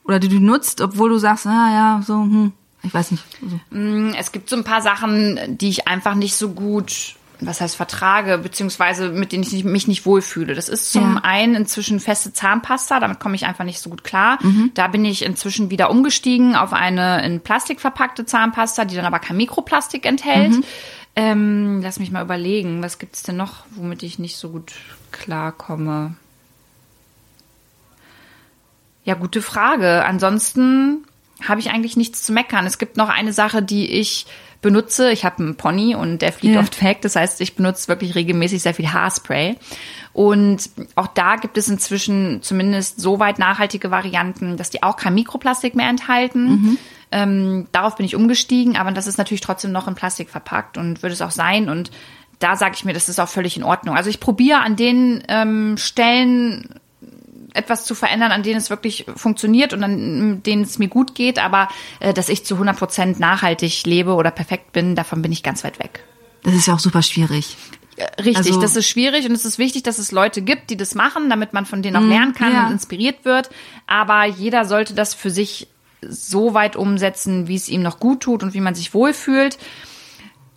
oder 0.04 0.20
die 0.20 0.28
du 0.28 0.38
nutzt, 0.38 0.82
obwohl 0.82 1.08
du 1.08 1.18
sagst, 1.18 1.46
ah 1.46 1.72
ja, 1.72 2.02
so, 2.06 2.20
hm, 2.20 2.52
ich 2.82 2.92
weiß 2.92 3.12
nicht. 3.12 3.24
Also. 3.42 4.16
Es 4.16 4.30
gibt 4.30 4.50
so 4.50 4.56
ein 4.56 4.64
paar 4.64 4.82
Sachen, 4.82 5.56
die 5.56 5.70
ich 5.70 5.88
einfach 5.88 6.14
nicht 6.14 6.36
so 6.36 6.50
gut 6.50 7.16
was 7.40 7.60
heißt 7.60 7.76
vertrage, 7.76 8.38
beziehungsweise 8.38 9.10
mit 9.10 9.32
denen 9.32 9.42
ich 9.42 9.64
mich 9.64 9.88
nicht 9.88 10.06
wohlfühle. 10.06 10.54
Das 10.54 10.68
ist 10.68 10.92
zum 10.92 11.14
ja. 11.14 11.20
einen 11.22 11.54
inzwischen 11.54 12.00
feste 12.00 12.32
Zahnpasta, 12.32 13.00
damit 13.00 13.20
komme 13.20 13.34
ich 13.34 13.46
einfach 13.46 13.64
nicht 13.64 13.80
so 13.80 13.90
gut 13.90 14.04
klar. 14.04 14.38
Mhm. 14.42 14.70
Da 14.74 14.88
bin 14.88 15.04
ich 15.04 15.24
inzwischen 15.24 15.70
wieder 15.70 15.90
umgestiegen 15.90 16.56
auf 16.56 16.72
eine 16.72 17.24
in 17.24 17.40
Plastik 17.40 17.80
verpackte 17.80 18.26
Zahnpasta, 18.26 18.84
die 18.84 18.96
dann 18.96 19.06
aber 19.06 19.18
kein 19.18 19.36
Mikroplastik 19.36 20.06
enthält. 20.06 20.52
Mhm. 20.52 20.64
Ähm, 21.16 21.80
lass 21.82 21.98
mich 21.98 22.10
mal 22.10 22.22
überlegen, 22.22 22.82
was 22.82 22.98
gibt 22.98 23.16
es 23.16 23.22
denn 23.22 23.36
noch, 23.36 23.64
womit 23.70 24.02
ich 24.02 24.18
nicht 24.18 24.36
so 24.36 24.50
gut 24.50 24.72
klarkomme? 25.10 26.14
Ja, 29.04 29.14
gute 29.14 29.42
Frage. 29.42 30.04
Ansonsten 30.04 31.04
habe 31.46 31.60
ich 31.60 31.70
eigentlich 31.70 31.96
nichts 31.96 32.22
zu 32.22 32.32
meckern. 32.32 32.66
Es 32.66 32.78
gibt 32.78 32.96
noch 32.96 33.08
eine 33.08 33.32
Sache, 33.32 33.62
die 33.62 33.90
ich 33.90 34.26
benutze. 34.62 35.10
Ich 35.10 35.24
habe 35.24 35.42
einen 35.42 35.56
Pony 35.56 35.94
und 35.94 36.20
der 36.20 36.32
fliegt 36.32 36.54
ja. 36.54 36.60
oft 36.60 36.82
weg. 36.82 37.00
Das 37.02 37.16
heißt, 37.16 37.40
ich 37.40 37.56
benutze 37.56 37.88
wirklich 37.88 38.14
regelmäßig 38.14 38.62
sehr 38.62 38.74
viel 38.74 38.92
Haarspray. 38.92 39.56
Und 40.12 40.70
auch 40.96 41.06
da 41.06 41.36
gibt 41.36 41.56
es 41.56 41.68
inzwischen 41.68 42.42
zumindest 42.42 43.00
so 43.00 43.18
weit 43.18 43.38
nachhaltige 43.38 43.90
Varianten, 43.90 44.56
dass 44.56 44.70
die 44.70 44.82
auch 44.82 44.96
kein 44.96 45.14
Mikroplastik 45.14 45.74
mehr 45.74 45.88
enthalten. 45.88 46.48
Mhm. 46.48 46.78
Ähm, 47.12 47.66
darauf 47.72 47.96
bin 47.96 48.06
ich 48.06 48.14
umgestiegen, 48.14 48.76
aber 48.76 48.92
das 48.92 49.06
ist 49.06 49.18
natürlich 49.18 49.40
trotzdem 49.40 49.72
noch 49.72 49.88
in 49.88 49.94
Plastik 49.94 50.30
verpackt 50.30 50.76
und 50.76 51.02
würde 51.02 51.14
es 51.14 51.22
auch 51.22 51.30
sein. 51.30 51.68
Und 51.68 51.90
da 52.38 52.56
sage 52.56 52.74
ich 52.74 52.84
mir, 52.84 52.92
das 52.92 53.08
ist 53.08 53.20
auch 53.20 53.28
völlig 53.28 53.56
in 53.56 53.62
Ordnung. 53.62 53.96
Also 53.96 54.10
ich 54.10 54.20
probiere 54.20 54.60
an 54.60 54.76
den 54.76 55.22
ähm, 55.28 55.76
Stellen 55.76 56.80
etwas 57.54 57.84
zu 57.84 57.94
verändern, 57.94 58.32
an 58.32 58.42
denen 58.42 58.56
es 58.56 58.70
wirklich 58.70 59.06
funktioniert 59.16 59.72
und 59.72 59.82
an 59.82 60.42
denen 60.42 60.62
es 60.62 60.78
mir 60.78 60.88
gut 60.88 61.14
geht, 61.14 61.38
aber 61.38 61.68
äh, 62.00 62.12
dass 62.12 62.28
ich 62.28 62.44
zu 62.44 62.54
100 62.54 62.76
Prozent 62.76 63.20
nachhaltig 63.20 63.84
lebe 63.86 64.14
oder 64.14 64.30
perfekt 64.30 64.72
bin, 64.72 64.94
davon 64.94 65.22
bin 65.22 65.32
ich 65.32 65.42
ganz 65.42 65.64
weit 65.64 65.78
weg. 65.78 66.04
Das 66.42 66.54
ist 66.54 66.66
ja 66.66 66.74
auch 66.74 66.78
super 66.78 67.02
schwierig. 67.02 67.56
Richtig, 68.18 68.36
also, 68.36 68.60
das 68.60 68.76
ist 68.76 68.88
schwierig 68.88 69.26
und 69.26 69.32
es 69.32 69.44
ist 69.44 69.58
wichtig, 69.58 69.82
dass 69.82 69.98
es 69.98 70.10
Leute 70.10 70.40
gibt, 70.40 70.70
die 70.70 70.76
das 70.76 70.94
machen, 70.94 71.28
damit 71.28 71.52
man 71.52 71.66
von 71.66 71.82
denen 71.82 71.96
auch 71.96 72.00
mhm, 72.00 72.08
lernen 72.08 72.34
kann 72.34 72.52
ja. 72.52 72.66
und 72.66 72.72
inspiriert 72.72 73.24
wird. 73.24 73.50
Aber 73.86 74.24
jeder 74.24 74.64
sollte 74.64 74.94
das 74.94 75.12
für 75.12 75.30
sich 75.30 75.68
so 76.00 76.54
weit 76.54 76.76
umsetzen, 76.76 77.46
wie 77.46 77.56
es 77.56 77.68
ihm 77.68 77.82
noch 77.82 78.00
gut 78.00 78.20
tut 78.20 78.42
und 78.42 78.54
wie 78.54 78.60
man 78.60 78.74
sich 78.74 78.94
wohlfühlt 78.94 79.58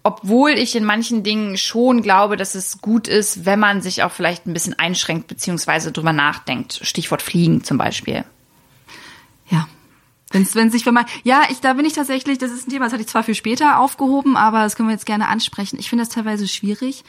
obwohl 0.03 0.51
ich 0.51 0.75
in 0.75 0.83
manchen 0.83 1.23
Dingen 1.23 1.57
schon 1.57 2.01
glaube, 2.01 2.35
dass 2.35 2.55
es 2.55 2.81
gut 2.81 3.07
ist, 3.07 3.45
wenn 3.45 3.59
man 3.59 3.81
sich 3.81 4.03
auch 4.03 4.11
vielleicht 4.11 4.45
ein 4.45 4.53
bisschen 4.53 4.77
einschränkt 4.77 5.27
beziehungsweise 5.27 5.93
drüber 5.93 6.11
nachdenkt. 6.11 6.79
Stichwort 6.83 7.21
Fliegen 7.21 7.63
zum 7.63 7.77
Beispiel. 7.77 8.25
Ja. 9.49 9.67
Wenn's, 10.31 10.55
wenn 10.55 10.71
sich, 10.71 10.85
wenn 10.85 10.95
man, 10.95 11.05
ja, 11.23 11.43
ich, 11.49 11.61
da 11.61 11.73
bin 11.73 11.85
ich 11.85 11.93
tatsächlich, 11.93 12.37
das 12.37 12.51
ist 12.51 12.67
ein 12.67 12.71
Thema, 12.71 12.85
das 12.85 12.93
hatte 12.93 13.03
ich 13.03 13.07
zwar 13.07 13.23
für 13.23 13.35
später 13.35 13.79
aufgehoben, 13.79 14.35
aber 14.35 14.63
das 14.63 14.75
können 14.75 14.89
wir 14.89 14.93
jetzt 14.93 15.05
gerne 15.05 15.27
ansprechen. 15.27 15.77
Ich 15.79 15.89
finde 15.89 16.03
das 16.03 16.13
teilweise 16.13 16.47
schwierig, 16.47 17.03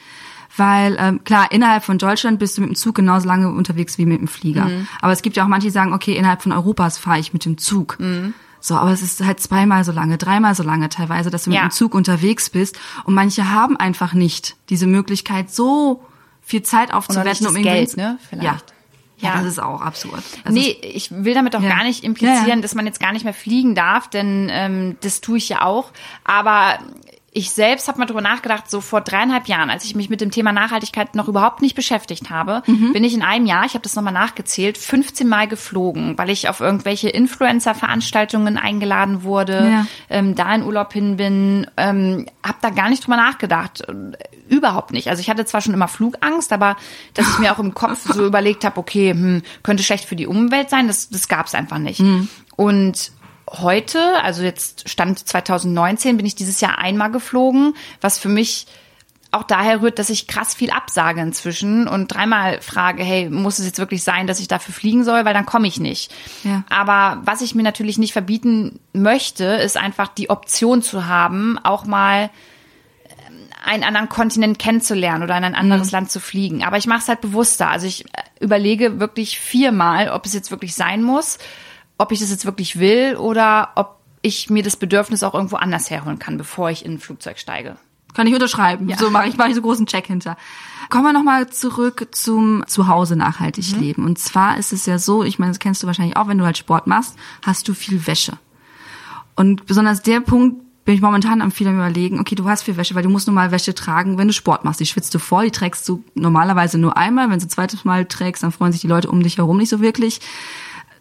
weil, 0.55 0.95
ähm, 0.99 1.23
klar, 1.23 1.51
innerhalb 1.51 1.83
von 1.83 1.97
Deutschland 1.97 2.39
bist 2.39 2.55
du 2.55 2.61
mit 2.61 2.69
dem 2.69 2.75
Zug 2.75 2.95
genauso 2.95 3.27
lange 3.27 3.49
unterwegs 3.49 3.97
wie 3.97 4.05
mit 4.05 4.19
dem 4.19 4.27
Flieger. 4.27 4.65
Mhm. 4.65 4.87
Aber 5.01 5.11
es 5.11 5.23
gibt 5.23 5.35
ja 5.37 5.43
auch 5.43 5.47
manche, 5.47 5.67
die 5.67 5.71
sagen, 5.71 5.91
okay, 5.91 6.15
innerhalb 6.15 6.43
von 6.43 6.51
Europas 6.51 6.97
fahre 6.99 7.19
ich 7.19 7.33
mit 7.33 7.43
dem 7.45 7.57
Zug. 7.57 7.99
Mhm. 7.99 8.35
So, 8.65 8.73
aber 8.73 8.89
es 8.89 9.03
ist 9.03 9.23
halt 9.23 9.39
zweimal 9.39 9.83
so 9.83 9.91
lange, 9.91 10.17
dreimal 10.17 10.55
so 10.55 10.63
lange 10.63 10.89
teilweise, 10.89 11.29
dass 11.29 11.43
du 11.43 11.51
mit 11.51 11.57
ja. 11.57 11.67
dem 11.67 11.69
Zug 11.69 11.93
unterwegs 11.93 12.49
bist. 12.49 12.79
Und 13.03 13.13
manche 13.13 13.51
haben 13.51 13.77
einfach 13.77 14.13
nicht 14.13 14.55
diese 14.69 14.87
Möglichkeit, 14.87 15.51
so 15.51 16.03
viel 16.41 16.63
Zeit 16.63 16.91
aufzuwenden, 16.91 17.45
um 17.45 17.55
irgendwie. 17.55 17.69
Geld, 17.69 17.95
ne? 17.95 18.17
Vielleicht. 18.27 18.43
Ja. 18.43 18.57
Ja, 19.17 19.37
das 19.37 19.45
ist 19.45 19.59
auch 19.61 19.81
absurd. 19.81 20.23
Also 20.43 20.59
nee, 20.59 20.75
ich 20.81 21.09
will 21.11 21.35
damit 21.35 21.55
auch 21.55 21.61
ja. 21.61 21.69
gar 21.69 21.83
nicht 21.83 22.03
implizieren, 22.03 22.47
ja. 22.47 22.61
dass 22.61 22.75
man 22.75 22.85
jetzt 22.87 22.99
gar 22.99 23.13
nicht 23.13 23.23
mehr 23.23 23.35
fliegen 23.35 23.75
darf, 23.75 24.09
denn 24.09 24.49
ähm, 24.51 24.97
das 25.01 25.21
tue 25.21 25.37
ich 25.37 25.47
ja 25.47 25.61
auch. 25.61 25.91
Aber 26.23 26.79
ich 27.37 27.51
selbst 27.51 27.89
habe 27.89 27.99
mal 27.99 28.05
drüber 28.05 28.21
nachgedacht, 28.21 28.71
so 28.71 28.79
vor 28.79 29.01
dreieinhalb 29.01 29.49
Jahren, 29.49 29.69
als 29.69 29.83
ich 29.83 29.93
mich 29.93 30.09
mit 30.09 30.21
dem 30.21 30.31
Thema 30.31 30.53
Nachhaltigkeit 30.53 31.15
noch 31.15 31.27
überhaupt 31.27 31.61
nicht 31.61 31.75
beschäftigt 31.75 32.29
habe, 32.29 32.63
mhm. 32.65 32.93
bin 32.93 33.03
ich 33.03 33.13
in 33.13 33.21
einem 33.21 33.45
Jahr, 33.45 33.65
ich 33.65 33.73
habe 33.73 33.81
das 33.81 33.93
nochmal 33.93 34.13
nachgezählt, 34.13 34.77
15 34.77 35.27
Mal 35.27 35.45
geflogen, 35.45 36.17
weil 36.17 36.29
ich 36.29 36.47
auf 36.47 36.61
irgendwelche 36.61 37.09
Influencer-Veranstaltungen 37.09 38.57
eingeladen 38.57 39.23
wurde, 39.23 39.69
ja. 39.69 39.85
ähm, 40.09 40.35
da 40.35 40.55
in 40.55 40.63
Urlaub 40.63 40.93
hin 40.93 41.17
bin, 41.17 41.67
ähm, 41.75 42.25
habe 42.41 42.57
da 42.61 42.69
gar 42.69 42.87
nicht 42.87 43.03
drüber 43.03 43.17
nachgedacht. 43.17 43.83
Überhaupt 44.47 44.91
nicht. 44.91 45.09
Also 45.09 45.19
ich 45.19 45.29
hatte 45.29 45.43
zwar 45.43 45.59
schon 45.59 45.73
immer 45.73 45.89
Flugangst, 45.89 46.53
aber 46.53 46.77
dass 47.15 47.27
ich 47.27 47.39
mir 47.39 47.51
auch 47.51 47.59
im 47.59 47.73
Kopf 47.73 48.13
so 48.13 48.25
überlegt 48.25 48.63
habe, 48.63 48.79
okay, 48.79 49.11
hm, 49.11 49.41
könnte 49.61 49.83
schlecht 49.83 50.05
für 50.05 50.15
die 50.15 50.27
Umwelt 50.27 50.69
sein, 50.69 50.87
das, 50.87 51.09
das 51.09 51.27
gab 51.27 51.47
es 51.47 51.53
einfach 51.53 51.79
nicht. 51.79 51.99
Mhm. 51.99 52.29
Und 52.55 53.11
heute, 53.49 54.21
also 54.21 54.43
jetzt 54.43 54.89
Stand 54.89 55.19
2019, 55.19 56.17
bin 56.17 56.25
ich 56.25 56.35
dieses 56.35 56.61
Jahr 56.61 56.77
einmal 56.77 57.11
geflogen, 57.11 57.75
was 58.01 58.17
für 58.17 58.29
mich 58.29 58.67
auch 59.35 59.43
daher 59.43 59.81
rührt, 59.81 59.99
dass 59.99 60.09
ich 60.09 60.27
krass 60.27 60.55
viel 60.55 60.71
absage 60.71 61.19
inzwischen 61.19 61.87
und 61.87 62.07
dreimal 62.07 62.61
frage, 62.61 63.03
hey, 63.03 63.29
muss 63.29 63.59
es 63.59 63.65
jetzt 63.65 63.79
wirklich 63.79 64.01
sein, 64.01 64.27
dass 64.27 64.39
ich 64.39 64.47
dafür 64.47 64.73
fliegen 64.73 65.03
soll, 65.03 65.25
weil 65.25 65.33
dann 65.33 65.45
komme 65.45 65.67
ich 65.67 65.79
nicht. 65.79 66.13
Ja. 66.43 66.63
Aber 66.69 67.21
was 67.25 67.41
ich 67.41 67.53
mir 67.53 67.63
natürlich 67.63 67.97
nicht 67.97 68.13
verbieten 68.13 68.79
möchte, 68.93 69.43
ist 69.43 69.75
einfach 69.75 70.07
die 70.07 70.29
Option 70.29 70.81
zu 70.81 71.07
haben, 71.07 71.59
auch 71.63 71.85
mal 71.85 72.29
ähm, 73.27 73.35
einen 73.65 73.83
anderen 73.83 74.07
Kontinent 74.07 74.57
kennenzulernen 74.57 75.23
oder 75.23 75.37
in 75.37 75.43
ein 75.43 75.55
anderes 75.55 75.87
mhm. 75.87 75.97
Land 75.97 76.11
zu 76.11 76.21
fliegen. 76.21 76.63
Aber 76.63 76.77
ich 76.77 76.87
mache 76.87 76.99
es 76.99 77.09
halt 77.09 77.19
bewusster. 77.19 77.69
Also 77.69 77.87
ich 77.87 78.05
äh, 78.05 78.21
überlege 78.39 79.01
wirklich 79.01 79.37
viermal, 79.37 80.09
ob 80.09 80.25
es 80.25 80.33
jetzt 80.33 80.49
wirklich 80.49 80.75
sein 80.75 81.03
muss 81.03 81.39
ob 81.97 82.11
ich 82.11 82.19
das 82.19 82.29
jetzt 82.29 82.45
wirklich 82.45 82.79
will 82.79 83.15
oder 83.15 83.69
ob 83.75 83.99
ich 84.21 84.49
mir 84.49 84.63
das 84.63 84.75
Bedürfnis 84.75 85.23
auch 85.23 85.33
irgendwo 85.33 85.57
anders 85.57 85.89
herholen 85.89 86.19
kann, 86.19 86.37
bevor 86.37 86.69
ich 86.69 86.83
in 86.83 86.93
ein 86.93 86.99
Flugzeug 86.99 87.37
steige. 87.37 87.77
Kann 88.15 88.27
ich 88.27 88.33
unterschreiben. 88.33 88.89
Ja. 88.89 88.97
So 88.97 89.09
mache 89.09 89.27
ich, 89.27 89.37
mache 89.37 89.49
ich 89.49 89.55
so 89.55 89.61
großen 89.61 89.85
Check 89.85 90.07
hinter. 90.07 90.37
Kommen 90.89 91.03
wir 91.03 91.13
nochmal 91.13 91.49
zurück 91.49 92.07
zum 92.11 92.63
Zuhause 92.65 93.15
nachhaltig 93.15 93.75
mhm. 93.75 93.79
leben. 93.81 94.05
Und 94.05 94.17
zwar 94.17 94.57
ist 94.57 94.71
es 94.71 94.85
ja 94.85 94.97
so, 94.97 95.23
ich 95.23 95.37
meine, 95.37 95.51
das 95.51 95.59
kennst 95.59 95.83
du 95.83 95.87
wahrscheinlich 95.87 96.15
auch, 96.15 96.27
wenn 96.27 96.37
du 96.37 96.45
halt 96.45 96.57
Sport 96.57 96.87
machst, 96.87 97.15
hast 97.43 97.67
du 97.67 97.73
viel 97.73 98.07
Wäsche. 98.07 98.33
Und 99.35 99.65
besonders 99.65 100.01
der 100.01 100.21
Punkt 100.21 100.61
bin 100.85 100.95
ich 100.95 101.01
momentan 101.01 101.41
am 101.41 101.51
viel 101.51 101.67
am 101.67 101.75
überlegen, 101.75 102.19
okay, 102.19 102.35
du 102.35 102.47
hast 102.47 102.63
viel 102.63 102.77
Wäsche, 102.77 102.95
weil 102.95 103.03
du 103.03 103.09
musst 103.09 103.27
normal 103.27 103.51
Wäsche 103.51 103.75
tragen, 103.75 104.17
wenn 104.17 104.27
du 104.27 104.33
Sport 104.33 104.63
machst. 104.63 104.79
Die 104.79 104.85
schwitzt 104.85 105.13
du 105.13 105.19
vor, 105.19 105.43
die 105.43 105.51
trägst 105.51 105.87
du 105.89 106.03
normalerweise 106.13 106.77
nur 106.77 106.95
einmal. 106.95 107.29
Wenn 107.29 107.39
du 107.39 107.45
ein 107.45 107.49
zweites 107.49 107.83
Mal 107.83 108.05
trägst, 108.05 108.43
dann 108.43 108.51
freuen 108.51 108.71
sich 108.71 108.81
die 108.81 108.87
Leute 108.87 109.09
um 109.09 109.21
dich 109.21 109.37
herum 109.37 109.57
nicht 109.57 109.69
so 109.69 109.81
wirklich 109.81 110.21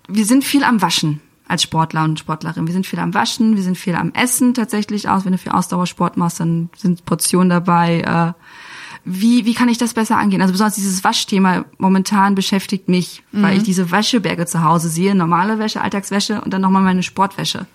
wir 0.09 0.27
sind 0.27 0.45
viel 0.45 0.65
am 0.65 0.83
Waschen 0.83 1.21
als 1.47 1.63
Sportler 1.63 2.05
und 2.05 2.19
Sportlerin. 2.19 2.67
Wir 2.67 2.73
sind 2.73 2.87
viel 2.87 2.99
am 2.99 3.15
Waschen, 3.15 3.57
wir 3.57 3.63
sind 3.63 3.77
viel 3.77 3.95
am 3.95 4.13
Essen 4.13 4.55
tatsächlich 4.55 5.09
aus. 5.09 5.25
Wenn 5.25 5.33
du 5.33 5.39
viel 5.39 5.53
Ausdauersport 5.53 6.17
machst, 6.17 6.41
dann 6.41 6.71
sind 6.77 7.05
Portionen 7.05 7.51
dabei. 7.51 8.01
Äh, 8.01 8.41
wie, 9.05 9.45
wie 9.45 9.53
kann 9.53 9.69
ich 9.69 9.77
das 9.77 9.93
besser 9.93 10.17
angehen? 10.17 10.41
Also 10.41 10.53
besonders 10.53 10.77
dieses 10.77 11.05
Waschthema 11.05 11.67
momentan 11.77 12.35
beschäftigt 12.35 12.89
mich, 12.89 13.23
mhm. 13.33 13.43
weil 13.43 13.57
ich 13.59 13.63
diese 13.63 13.91
Wäscheberge 13.91 14.47
zu 14.47 14.65
Hause 14.65 14.89
sehe. 14.89 15.15
Normale 15.15 15.59
Wäsche, 15.59 15.83
Alltagswäsche 15.83 16.41
und 16.41 16.55
dann 16.55 16.63
nochmal 16.63 16.83
meine 16.83 17.03
Sportwäsche. 17.03 17.67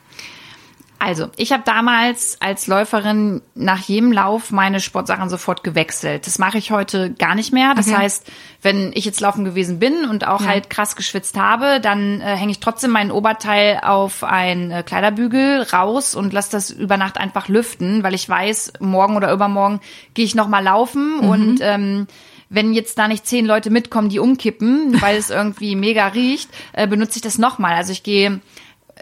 Also, 0.99 1.29
ich 1.37 1.53
habe 1.53 1.63
damals 1.65 2.37
als 2.41 2.67
Läuferin 2.67 3.41
nach 3.55 3.79
jedem 3.79 4.11
Lauf 4.11 4.51
meine 4.51 4.81
Sportsachen 4.81 5.29
sofort 5.29 5.63
gewechselt. 5.63 6.27
Das 6.27 6.39
mache 6.39 6.57
ich 6.57 6.71
heute 6.71 7.13
gar 7.13 7.35
nicht 7.35 7.53
mehr. 7.53 7.73
Das 7.73 7.87
okay. 7.87 7.97
heißt, 7.97 8.29
wenn 8.61 8.91
ich 8.93 9.05
jetzt 9.05 9.21
laufen 9.21 9.45
gewesen 9.45 9.79
bin 9.79 10.03
und 10.03 10.27
auch 10.27 10.41
ja. 10.41 10.47
halt 10.47 10.69
krass 10.69 10.97
geschwitzt 10.97 11.37
habe, 11.37 11.79
dann 11.79 12.19
äh, 12.19 12.35
hänge 12.35 12.51
ich 12.51 12.59
trotzdem 12.59 12.91
meinen 12.91 13.11
Oberteil 13.11 13.79
auf 13.81 14.25
ein 14.25 14.71
äh, 14.71 14.83
Kleiderbügel 14.83 15.61
raus 15.71 16.15
und 16.15 16.33
lasse 16.33 16.51
das 16.51 16.69
über 16.69 16.97
Nacht 16.97 17.17
einfach 17.17 17.47
lüften, 17.47 18.03
weil 18.03 18.13
ich 18.13 18.27
weiß, 18.27 18.73
morgen 18.81 19.15
oder 19.15 19.31
übermorgen 19.31 19.79
gehe 20.13 20.25
ich 20.25 20.35
noch 20.35 20.49
mal 20.49 20.63
laufen 20.63 21.21
mhm. 21.21 21.29
und 21.29 21.59
ähm, 21.61 22.07
wenn 22.49 22.73
jetzt 22.73 22.97
da 22.97 23.07
nicht 23.07 23.25
zehn 23.27 23.45
Leute 23.45 23.69
mitkommen, 23.69 24.09
die 24.09 24.19
umkippen, 24.19 25.01
weil 25.01 25.17
es 25.17 25.29
irgendwie 25.29 25.75
mega 25.75 26.07
riecht, 26.07 26.49
äh, 26.73 26.87
benutze 26.87 27.17
ich 27.17 27.21
das 27.21 27.37
nochmal. 27.37 27.75
Also 27.75 27.91
ich 27.91 28.03
gehe 28.03 28.41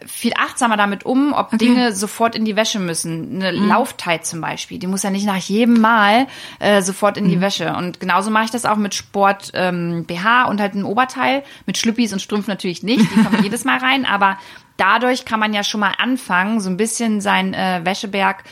viel 0.05 0.33
achtsamer 0.37 0.77
damit 0.77 1.05
um, 1.05 1.33
ob 1.33 1.47
okay. 1.47 1.57
Dinge 1.57 1.93
sofort 1.93 2.35
in 2.35 2.45
die 2.45 2.55
Wäsche 2.55 2.79
müssen. 2.79 3.41
Eine 3.41 3.57
mhm. 3.57 3.67
Lauftheit 3.67 4.25
zum 4.25 4.41
Beispiel, 4.41 4.79
die 4.79 4.87
muss 4.87 5.03
ja 5.03 5.09
nicht 5.09 5.25
nach 5.25 5.37
jedem 5.37 5.79
Mal 5.79 6.27
äh, 6.59 6.81
sofort 6.81 7.17
in 7.17 7.25
mhm. 7.25 7.29
die 7.29 7.41
Wäsche. 7.41 7.75
Und 7.75 7.99
genauso 7.99 8.29
mache 8.31 8.45
ich 8.45 8.51
das 8.51 8.65
auch 8.65 8.77
mit 8.77 8.93
Sport 8.93 9.51
ähm, 9.53 10.05
BH 10.05 10.45
und 10.45 10.61
halt 10.61 10.75
ein 10.75 10.83
Oberteil. 10.83 11.43
Mit 11.65 11.77
Schlüppis 11.77 12.13
und 12.13 12.21
Strumpf 12.21 12.47
natürlich 12.47 12.83
nicht, 12.83 13.01
die 13.01 13.23
kommen 13.23 13.39
jedes 13.43 13.65
Mal 13.65 13.77
rein. 13.79 14.05
Aber 14.05 14.37
dadurch 14.77 15.25
kann 15.25 15.39
man 15.39 15.53
ja 15.53 15.63
schon 15.63 15.79
mal 15.79 15.93
anfangen, 15.97 16.59
so 16.59 16.69
ein 16.69 16.77
bisschen 16.77 17.21
sein 17.21 17.53
äh, 17.53 17.81
Wäscheberg 17.83 18.43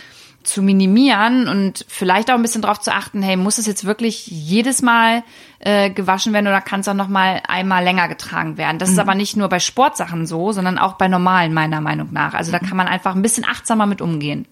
zu 0.46 0.62
minimieren 0.62 1.48
und 1.48 1.86
vielleicht 1.88 2.30
auch 2.30 2.36
ein 2.36 2.42
bisschen 2.42 2.62
darauf 2.62 2.80
zu 2.80 2.94
achten, 2.94 3.22
hey, 3.22 3.36
muss 3.36 3.58
es 3.58 3.66
jetzt 3.66 3.86
wirklich 3.86 4.28
jedes 4.28 4.82
Mal 4.82 5.24
äh, 5.60 5.90
gewaschen 5.90 6.34
werden 6.34 6.48
oder 6.48 6.62
kann 6.62 6.82
es 6.82 6.88
auch 6.88 6.94
noch 6.94 7.08
mal 7.08 7.42
einmal 7.48 7.84
länger 7.84 8.08
getragen 8.08 8.58
werden? 8.58 8.80
Das 8.80 8.90
mhm. 8.90 8.96
ist 8.96 9.00
aber 9.00 9.16
nicht 9.16 9.36
nur 9.36 9.50
bei 9.50 9.60
Sportsachen 9.60 10.26
so, 10.26 10.52
sondern 10.52 10.78
auch 10.78 10.94
bei 10.94 11.08
normalen 11.08 11.54
meiner 11.54 11.82
Meinung 11.82 12.10
nach. 12.12 12.34
Also 12.34 12.52
da 12.52 12.60
mhm. 12.62 12.68
kann 12.68 12.78
man 12.78 12.88
einfach 12.88 13.16
ein 13.16 13.22
bisschen 13.22 13.46
achtsamer 13.46 13.86
mit 13.86 14.02
umgehen. 14.02 14.48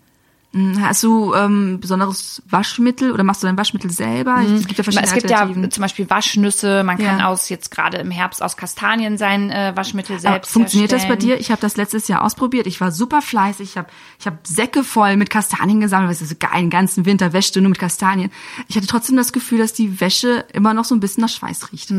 Hm, 0.55 0.79
Hast 0.85 1.01
du 1.01 1.33
ähm, 1.33 1.79
besonderes 1.79 2.43
Waschmittel 2.47 3.11
oder 3.11 3.23
machst 3.23 3.41
du 3.41 3.47
dein 3.47 3.57
Waschmittel 3.57 3.89
selber? 3.89 4.37
Es 4.43 4.67
gibt 4.67 4.77
ja 4.77 4.83
verschiedene 4.83 5.07
Es 5.07 5.13
gibt 5.13 5.29
ja 5.31 5.69
zum 5.69 5.81
Beispiel 5.81 6.07
Waschnüsse, 6.11 6.83
man 6.83 6.97
kann 6.99 7.19
Ja. 7.19 7.27
aus 7.29 7.49
jetzt 7.49 7.71
gerade 7.71 7.97
im 7.97 8.11
Herbst 8.11 8.43
aus 8.43 8.55
Kastanien 8.55 9.17
sein 9.17 9.49
äh, 9.49 9.71
Waschmittel 9.75 10.13
Aber 10.13 10.21
selbst 10.21 10.51
funktioniert 10.51 10.91
das 10.91 11.03
bei 11.03 11.13
herstellen. 11.15 11.37
dir? 11.37 11.39
Ich 11.39 11.49
habe 11.49 11.59
das 11.59 11.75
letztes 11.75 12.07
Jahr 12.07 12.21
ausprobiert. 12.23 12.67
Ich 12.67 12.79
war 12.81 12.91
super 12.91 13.23
fleißig. 13.23 13.71
Ich 13.71 13.77
habe 13.77 13.87
ich 14.19 14.27
hab 14.27 14.45
Säcke 14.45 14.83
voll 14.83 15.17
mit 15.17 15.31
Kastanien 15.31 15.79
gesammelt. 15.79 16.11
Weißt 16.11 16.21
du, 16.21 16.25
so 16.25 16.35
geil, 16.39 16.61
den 16.61 16.69
ganzen 16.69 17.05
Winter 17.07 17.33
wäschst 17.33 17.55
du 17.55 17.61
nur 17.61 17.69
mit 17.69 17.79
Kastanien. 17.79 18.31
Ich 18.67 18.75
hatte 18.75 18.85
trotzdem 18.85 19.15
das 19.15 19.33
Gefühl, 19.33 19.57
dass 19.57 19.73
die 19.73 19.99
Wäsche 20.01 20.45
immer 20.53 20.75
noch 20.75 20.85
so 20.85 20.93
ein 20.93 20.99
bisschen 20.99 21.21
nach 21.21 21.29
Schweiß 21.29 21.71
riecht. 21.71 21.91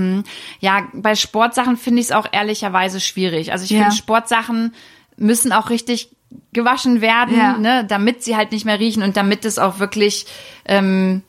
Ja, 0.60 0.86
bei 0.92 1.16
Sportsachen 1.16 1.76
finde 1.76 2.00
ich 2.00 2.06
es 2.06 2.12
auch 2.12 2.26
ehrlicherweise 2.30 3.00
schwierig. 3.00 3.50
Also 3.50 3.64
ich 3.64 3.70
Ja. 3.70 3.80
finde, 3.80 3.96
Sportsachen 3.96 4.74
müssen 5.16 5.52
auch 5.52 5.70
richtig 5.70 6.10
gewaschen 6.52 7.00
werden, 7.00 7.36
Ja. 7.36 7.58
ne, 7.58 7.84
damit 7.86 8.22
sie 8.22 8.36
halt 8.36 8.52
nicht 8.52 8.64
mehr 8.64 8.78
riechen 8.80 9.02
und 9.02 9.16
damit 9.16 9.44
es 9.44 9.58
auch 9.58 9.78
wirklich 9.78 10.26
ähm, 10.66 11.22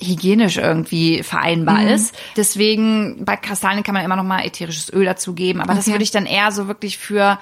hygienisch 0.00 0.56
irgendwie 0.56 1.22
vereinbar 1.22 1.80
Mhm. 1.82 1.88
ist. 1.88 2.14
Deswegen 2.36 3.24
bei 3.24 3.36
Kastanien 3.36 3.84
kann 3.84 3.94
man 3.94 4.04
immer 4.04 4.16
noch 4.16 4.24
mal 4.24 4.44
ätherisches 4.44 4.92
Öl 4.92 5.04
dazugeben, 5.04 5.60
aber 5.60 5.74
das 5.74 5.84
Okay. 5.86 5.92
würde 5.94 6.04
ich 6.04 6.10
dann 6.10 6.26
eher 6.26 6.50
so 6.50 6.66
wirklich 6.68 6.98
für 6.98 7.38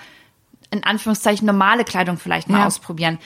in 0.71 0.85
Anführungszeichen 0.85 1.47
normale 1.47 1.85
Kleidung 1.85 2.17
vielleicht 2.17 2.49
mal 2.49 2.61
Ja. 2.61 2.67
ausprobieren. 2.67 3.19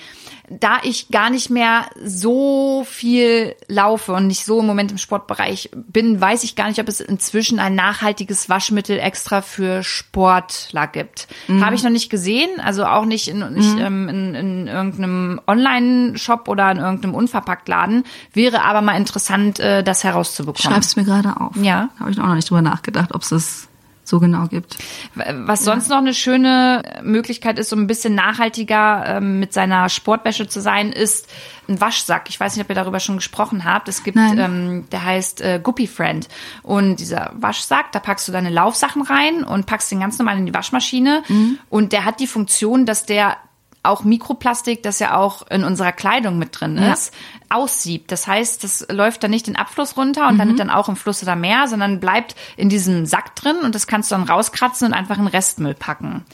Da 0.50 0.78
ich 0.82 1.08
gar 1.08 1.30
nicht 1.30 1.48
mehr 1.50 1.86
so 2.04 2.84
viel 2.88 3.54
laufe 3.66 4.12
und 4.12 4.26
nicht 4.26 4.44
so 4.44 4.60
im 4.60 4.66
Moment 4.66 4.90
im 4.92 4.98
Sportbereich 4.98 5.70
bin, 5.74 6.20
weiß 6.20 6.44
ich 6.44 6.54
gar 6.54 6.68
nicht, 6.68 6.80
ob 6.80 6.88
es 6.88 7.00
inzwischen 7.00 7.58
ein 7.58 7.74
nachhaltiges 7.74 8.48
Waschmittel 8.50 8.98
extra 8.98 9.40
für 9.42 9.82
Sportler 9.82 10.86
gibt. 10.86 11.28
Mhm. 11.48 11.64
Habe 11.64 11.74
ich 11.74 11.82
noch 11.82 11.90
nicht 11.90 12.10
gesehen, 12.10 12.48
also 12.62 12.84
auch 12.84 13.04
nicht 13.06 13.28
in, 13.28 13.38
nicht, 13.54 13.78
ähm, 13.78 14.08
in, 14.08 14.34
in 14.34 14.66
irgendeinem 14.66 15.40
Online-Shop 15.46 16.48
oder 16.48 16.70
in 16.70 16.78
irgendeinem 16.78 17.14
Unverpacktladen. 17.14 18.04
Wäre 18.32 18.62
aber 18.64 18.82
mal 18.82 18.96
interessant, 18.96 19.60
äh, 19.60 19.82
das 19.82 20.04
herauszubekommen. 20.04 20.72
Schreib's 20.72 20.96
mir 20.96 21.04
gerade 21.04 21.40
auf. 21.40 21.56
Ja. 21.56 21.88
Habe 21.98 22.10
ich 22.10 22.18
auch 22.20 22.26
noch 22.26 22.34
nicht 22.34 22.48
drüber 22.50 22.62
nachgedacht, 22.62 23.14
ob 23.14 23.22
es 23.22 23.30
das 23.30 23.68
so 24.04 24.20
genau 24.20 24.46
gibt. 24.46 24.76
Was 25.14 25.64
sonst 25.64 25.88
noch 25.88 25.98
eine 25.98 26.14
schöne 26.14 26.82
Möglichkeit 27.02 27.58
ist, 27.58 27.72
um 27.72 27.80
ein 27.80 27.86
bisschen 27.86 28.14
nachhaltiger 28.14 29.04
ähm, 29.06 29.40
mit 29.40 29.52
seiner 29.52 29.88
Sportwäsche 29.88 30.46
zu 30.46 30.60
sein, 30.60 30.92
ist 30.92 31.28
ein 31.68 31.80
Waschsack. 31.80 32.28
Ich 32.28 32.38
weiß 32.38 32.54
nicht, 32.56 32.64
ob 32.64 32.68
ihr 32.68 32.74
darüber 32.74 33.00
schon 33.00 33.16
gesprochen 33.16 33.64
habt. 33.64 33.88
Es 33.88 34.04
gibt, 34.04 34.16
Nein. 34.16 34.38
ähm, 34.38 34.84
der 34.92 35.04
heißt 35.04 35.40
äh, 35.40 35.60
Guppy 35.62 35.86
Friend. 35.86 36.28
Und 36.62 37.00
dieser 37.00 37.32
Waschsack, 37.34 37.92
da 37.92 37.98
packst 37.98 38.28
du 38.28 38.32
deine 38.32 38.50
Laufsachen 38.50 39.02
rein 39.02 39.44
und 39.44 39.66
packst 39.66 39.90
den 39.90 40.00
ganz 40.00 40.18
normal 40.18 40.38
in 40.38 40.46
die 40.46 40.54
Waschmaschine. 40.54 41.22
Und 41.70 41.92
der 41.92 42.04
hat 42.04 42.20
die 42.20 42.26
Funktion, 42.26 42.86
dass 42.86 43.06
der 43.06 43.36
auch 43.84 44.04
Mikroplastik, 44.04 44.82
das 44.82 44.98
ja 44.98 45.16
auch 45.16 45.46
in 45.48 45.64
unserer 45.64 45.92
Kleidung 45.92 46.38
mit 46.38 46.58
drin 46.60 46.76
Ja. 46.76 46.92
ist, 46.92 47.14
aussiebt. 47.50 48.10
Das 48.10 48.26
heißt, 48.26 48.64
das 48.64 48.86
läuft 48.90 49.22
dann 49.22 49.30
nicht 49.30 49.46
den 49.46 49.56
Abfluss 49.56 49.96
runter 49.96 50.26
und 50.28 50.38
landet 50.38 50.58
dann 50.58 50.70
auch 50.70 50.88
im 50.88 50.96
Fluss 50.96 51.22
oder 51.22 51.36
Meer, 51.36 51.68
sondern 51.68 52.00
bleibt 52.00 52.34
in 52.56 52.68
diesem 52.68 53.06
Sack 53.06 53.36
drin 53.36 53.56
und 53.62 53.74
das 53.74 53.86
kannst 53.86 54.10
du 54.10 54.14
dann 54.16 54.24
rauskratzen 54.24 54.88
und 54.88 54.94
einfach 54.94 55.18
in 55.18 55.26
Restmüll 55.26 55.74
packen. 55.74 56.24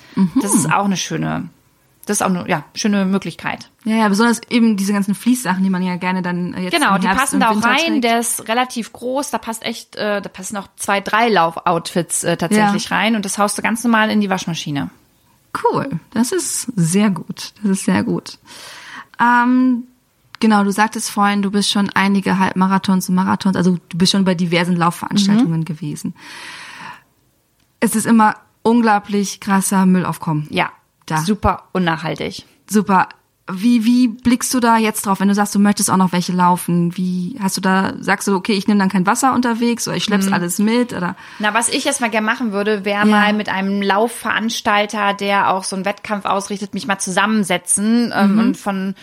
Das 0.41 0.55
ist 0.55 0.73
auch 0.73 0.85
eine 0.85 0.97
schöne, 0.97 1.49
das 2.07 2.19
ist 2.19 2.23
auch 2.23 2.31
eine 2.31 2.49
ja, 2.49 2.65
schöne 2.75 3.05
Möglichkeit. 3.05 3.69
Ja, 3.85 3.97
ja, 3.97 4.09
besonders 4.09 4.41
eben 4.51 4.77
diese 4.77 4.93
ganzen 4.93 5.15
Fließsachen, 5.15 5.63
die 5.63 5.71
man 5.71 5.83
ja 5.83 5.97
gerne 5.97 6.23
dann 6.23 6.55
äh, 6.55 6.63
jetzt 6.63 6.75
Genau, 6.75 6.99
die 6.99 7.07
passen 7.07 7.41
da 7.41 7.51
auch 7.51 7.63
rein. 7.63 7.77
trägt. 7.79 8.05
Der 8.05 8.21
ist 8.21 8.47
relativ 8.49 8.93
groß. 8.93 9.31
Da 9.31 9.39
passt 9.39 9.63
echt, 9.65 9.97
äh, 9.97 10.21
da 10.21 10.29
passen 10.29 10.57
auch 10.59 10.69
zwei, 10.77 11.01
drei 11.01 11.29
Laufoutfits 11.29 12.25
äh, 12.25 12.37
tatsächlich 12.37 12.91
rein 12.91 13.17
und 13.17 13.25
das 13.25 13.39
haust 13.39 13.57
du 13.59 13.63
ganz 13.63 13.83
normal 13.85 14.11
in 14.11 14.21
die 14.21 14.29
Waschmaschine. 14.31 14.91
Cool, 15.65 15.89
das 16.13 16.33
ist 16.33 16.69
sehr 16.77 17.11
gut. 17.11 17.53
Das 17.63 17.71
ist 17.73 17.85
sehr 17.85 18.03
gut. 18.05 18.39
Ähm, 19.21 19.85
genau, 20.39 20.65
du 20.65 20.71
sagtest 20.73 21.11
vorhin, 21.11 21.43
du 21.43 21.51
bist 21.51 21.71
schon 21.71 21.91
einige 21.95 22.39
Halbmarathons 22.39 23.09
und 23.09 23.15
Marathons, 23.17 23.57
also 23.57 23.79
du 23.89 23.99
bist 23.99 24.13
schon 24.13 24.25
bei 24.25 24.35
diversen 24.35 24.77
Laufveranstaltungen 24.77 25.65
gewesen. 25.65 26.15
Es 27.81 27.97
ist 27.97 28.07
immer 28.07 28.37
unglaublich 28.63 29.41
krasser 29.41 29.87
Müllaufkommen. 29.87 30.47
Ja, 30.51 30.71
Da. 31.07 31.19
super 31.19 31.65
unnachhaltig. 31.73 32.45
Super. 32.69 33.09
Wie, 33.53 33.85
wie 33.85 34.09
blickst 34.09 34.53
du 34.55 34.61
da 34.61 34.77
jetzt 34.77 35.07
drauf, 35.07 35.21
wenn 35.21 35.29
du 35.29 35.35
sagst, 35.35 35.55
du 35.55 35.59
möchtest 35.59 35.91
auch 35.91 35.97
noch 35.97 36.13
welche 36.13 36.33
laufen? 36.33 36.97
Wie 36.97 37.37
hast 37.41 37.57
du 37.57 37.61
da, 37.61 37.93
sagst 38.01 38.29
du, 38.29 38.35
okay, 38.35 38.53
ich 38.53 38.67
nehme 38.69 38.79
dann 38.81 38.89
kein 38.89 39.07
Wasser 39.07 39.35
unterwegs 39.35 39.87
oder 39.89 39.97
ich 39.97 40.05
schlepp's 40.05 40.27
Mhm. 40.27 40.33
alles 40.35 40.59
mit 40.59 40.93
oder? 40.93 41.17
Na, 41.39 41.53
was 41.55 41.69
ich 41.69 41.87
erstmal 41.87 42.11
gerne 42.11 42.27
machen 42.27 42.53
würde, 42.53 42.85
wäre 42.85 43.01
Ja. 43.01 43.05
mal 43.07 43.33
mit 43.33 43.49
einem 43.49 43.83
Laufveranstalter, 43.83 45.15
der 45.15 45.51
auch 45.53 45.65
so 45.65 45.77
einen 45.77 45.85
Wettkampf 45.85 46.25
ausrichtet, 46.25 46.75
mich 46.75 46.87
mal 46.87 46.99
zusammensetzen 46.99 48.13
ähm, 48.15 48.33
Mhm. 48.33 48.39
und 48.39 48.57
von 48.57 48.95